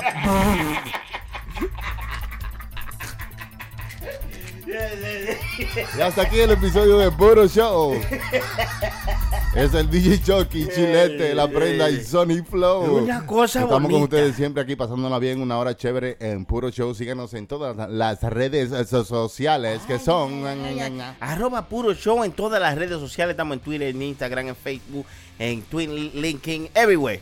Y 5.98 6.02
hasta 6.02 6.24
aquí 6.24 6.40
el 6.40 6.52
episodio 6.52 6.98
de 6.98 7.12
Puro 7.12 7.48
Show. 7.48 7.94
Es 9.56 9.74
el 9.74 9.90
DJ 9.90 10.22
Chucky, 10.22 10.68
Chilete, 10.68 11.34
La 11.34 11.48
Prenda 11.48 11.90
y 11.90 12.04
Sony 12.04 12.44
Flow. 12.48 12.98
Una 13.04 13.26
cosa 13.26 13.62
Estamos 13.62 13.92
con 13.92 14.04
ustedes 14.04 14.36
siempre 14.36 14.64
aquí 14.64 14.76
pasándola 14.76 15.20
bien, 15.20 15.42
una 15.42 15.58
hora 15.58 15.76
chévere 15.76 16.18
en 16.20 16.46
Puro 16.46 16.70
Show. 16.70 16.94
Síganos 16.94 17.34
en 17.34 17.48
todas 17.48 17.90
las 17.90 18.22
redes 18.22 18.72
eh, 18.72 18.86
so- 18.86 19.04
sociales 19.04 19.82
que 19.88 20.00
son... 20.00 20.44
Arroba 21.20 21.68
puro 21.68 21.94
show 21.94 22.24
en 22.24 22.32
todas 22.32 22.62
las 22.62 22.76
redes 22.76 23.00
sociales. 23.00 23.34
Estamos 23.34 23.58
en 23.58 23.64
Twitter, 23.64 23.90
en 23.90 24.02
Instagram, 24.02 24.50
en 24.50 24.56
Facebook, 24.56 25.06
en 25.38 25.62
Twin 25.64 26.12
LinkedIn, 26.14 26.70
everywhere. 26.74 27.22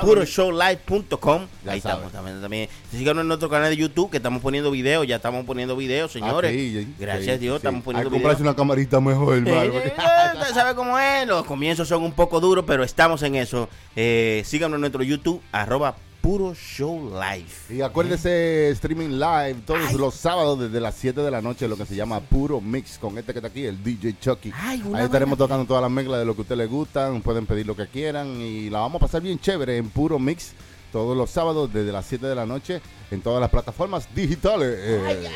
Puroshowlive.com. 0.00 1.46
Ahí 1.66 1.78
estamos 1.78 2.12
también, 2.12 2.40
también. 2.40 2.68
Síganos 2.90 3.22
en 3.22 3.28
nuestro 3.28 3.48
canal 3.48 3.70
de 3.70 3.76
YouTube 3.76 4.10
que 4.10 4.16
estamos 4.18 4.40
poniendo 4.42 4.70
videos. 4.70 5.06
Ya 5.06 5.16
estamos 5.16 5.44
poniendo 5.44 5.76
videos, 5.76 6.12
señores. 6.12 6.50
Aquí, 6.50 6.94
Gracias 6.98 7.36
a 7.36 7.38
Dios, 7.38 7.56
estamos 7.56 7.78
Hay 7.80 7.84
poniendo 7.84 8.10
que 8.10 8.14
comprarse 8.16 8.42
videos. 8.42 8.54
una 8.54 8.56
camarita 8.56 9.00
mejor, 9.00 9.36
hermano. 9.36 9.72
Eh, 9.78 9.92
Usted 10.40 10.54
sabe 10.54 10.74
cómo 10.74 10.98
es. 10.98 11.26
Los 11.26 11.44
comienzos 11.44 11.88
son 11.88 12.02
un 12.02 12.12
poco 12.12 12.40
duros, 12.40 12.64
pero 12.66 12.82
estamos 12.84 13.22
en 13.22 13.34
eso. 13.36 13.68
Eh, 13.96 14.42
síganos 14.44 14.76
en 14.76 14.80
nuestro 14.80 15.02
YouTube, 15.02 15.42
arroba 15.52 15.96
Puro 16.28 16.52
Show 16.54 17.10
Live. 17.10 17.46
Y 17.70 17.80
acuérdese, 17.80 18.68
streaming 18.72 19.18
live 19.18 19.54
todos 19.64 19.94
los 19.94 20.14
sábados 20.14 20.60
desde 20.60 20.78
las 20.78 20.94
7 20.94 21.22
de 21.22 21.30
la 21.30 21.40
noche, 21.40 21.66
lo 21.66 21.74
que 21.74 21.86
se 21.86 21.96
llama 21.96 22.20
Puro 22.20 22.60
Mix 22.60 22.98
con 22.98 23.16
este 23.16 23.32
que 23.32 23.38
está 23.38 23.48
aquí, 23.48 23.64
el 23.64 23.82
DJ 23.82 24.14
Chucky. 24.20 24.52
Ay, 24.54 24.82
Ahí 24.94 25.04
estaremos 25.06 25.38
buena- 25.38 25.48
tocando 25.48 25.64
todas 25.64 25.80
las 25.80 25.90
mezclas 25.90 26.18
de 26.18 26.26
lo 26.26 26.34
que 26.34 26.40
a 26.40 26.42
usted 26.42 26.56
le 26.56 26.66
gustan, 26.66 27.22
pueden 27.22 27.46
pedir 27.46 27.66
lo 27.66 27.74
que 27.74 27.86
quieran 27.86 28.42
y 28.42 28.68
la 28.68 28.80
vamos 28.80 29.00
a 29.00 29.06
pasar 29.06 29.22
bien 29.22 29.38
chévere 29.38 29.78
en 29.78 29.88
Puro 29.88 30.18
Mix 30.18 30.52
todos 30.92 31.16
los 31.16 31.30
sábados 31.30 31.72
desde 31.72 31.92
las 31.92 32.04
7 32.04 32.26
de 32.26 32.34
la 32.34 32.44
noche 32.44 32.82
en 33.10 33.22
todas 33.22 33.40
las 33.40 33.48
plataformas 33.48 34.06
digitales. 34.14 34.68
Eh, 34.78 35.30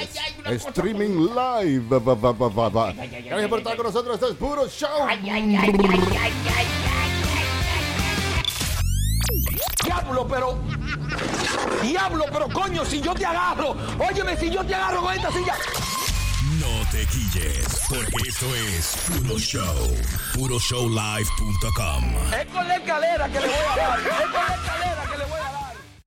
streaming 0.57 1.28
live. 1.34 1.84
Gracias 1.88 3.49
por 3.49 3.59
estar 3.61 3.76
con 3.78 3.86
nosotros, 3.86 4.14
esto 4.16 4.28
es 4.28 4.34
Puro 4.36 4.68
Show. 4.68 5.09
Diablo, 9.93 10.26
pero. 10.26 10.59
Diablo, 11.82 12.24
pero 12.32 12.49
coño, 12.49 12.82
si 12.84 13.03
yo 13.03 13.12
te 13.14 13.26
agarro. 13.26 13.76
Óyeme, 13.99 14.36
si 14.38 14.49
yo 14.49 14.64
te 14.64 14.74
agarro 14.74 15.03
con 15.03 15.14
esta 15.14 15.30
silla. 15.30 15.55
No 16.59 16.90
te 16.90 17.07
quilles, 17.07 17.66
porque 17.90 18.28
esto 18.28 18.47
es 18.55 18.97
Puro 19.07 19.38
Show. 19.38 19.97
PuroShowLive.com. 20.34 22.05
Es 22.32 22.47
con 22.47 22.68
la 22.68 22.76
escalera 22.76 23.28
que 23.28 23.40
le 23.40 23.47
voy 23.47 23.57
a 23.57 23.76
dar. 23.76 23.99
Es 24.01 24.07
con 24.07 24.47
la 24.47 24.55
escalera. 24.55 25.62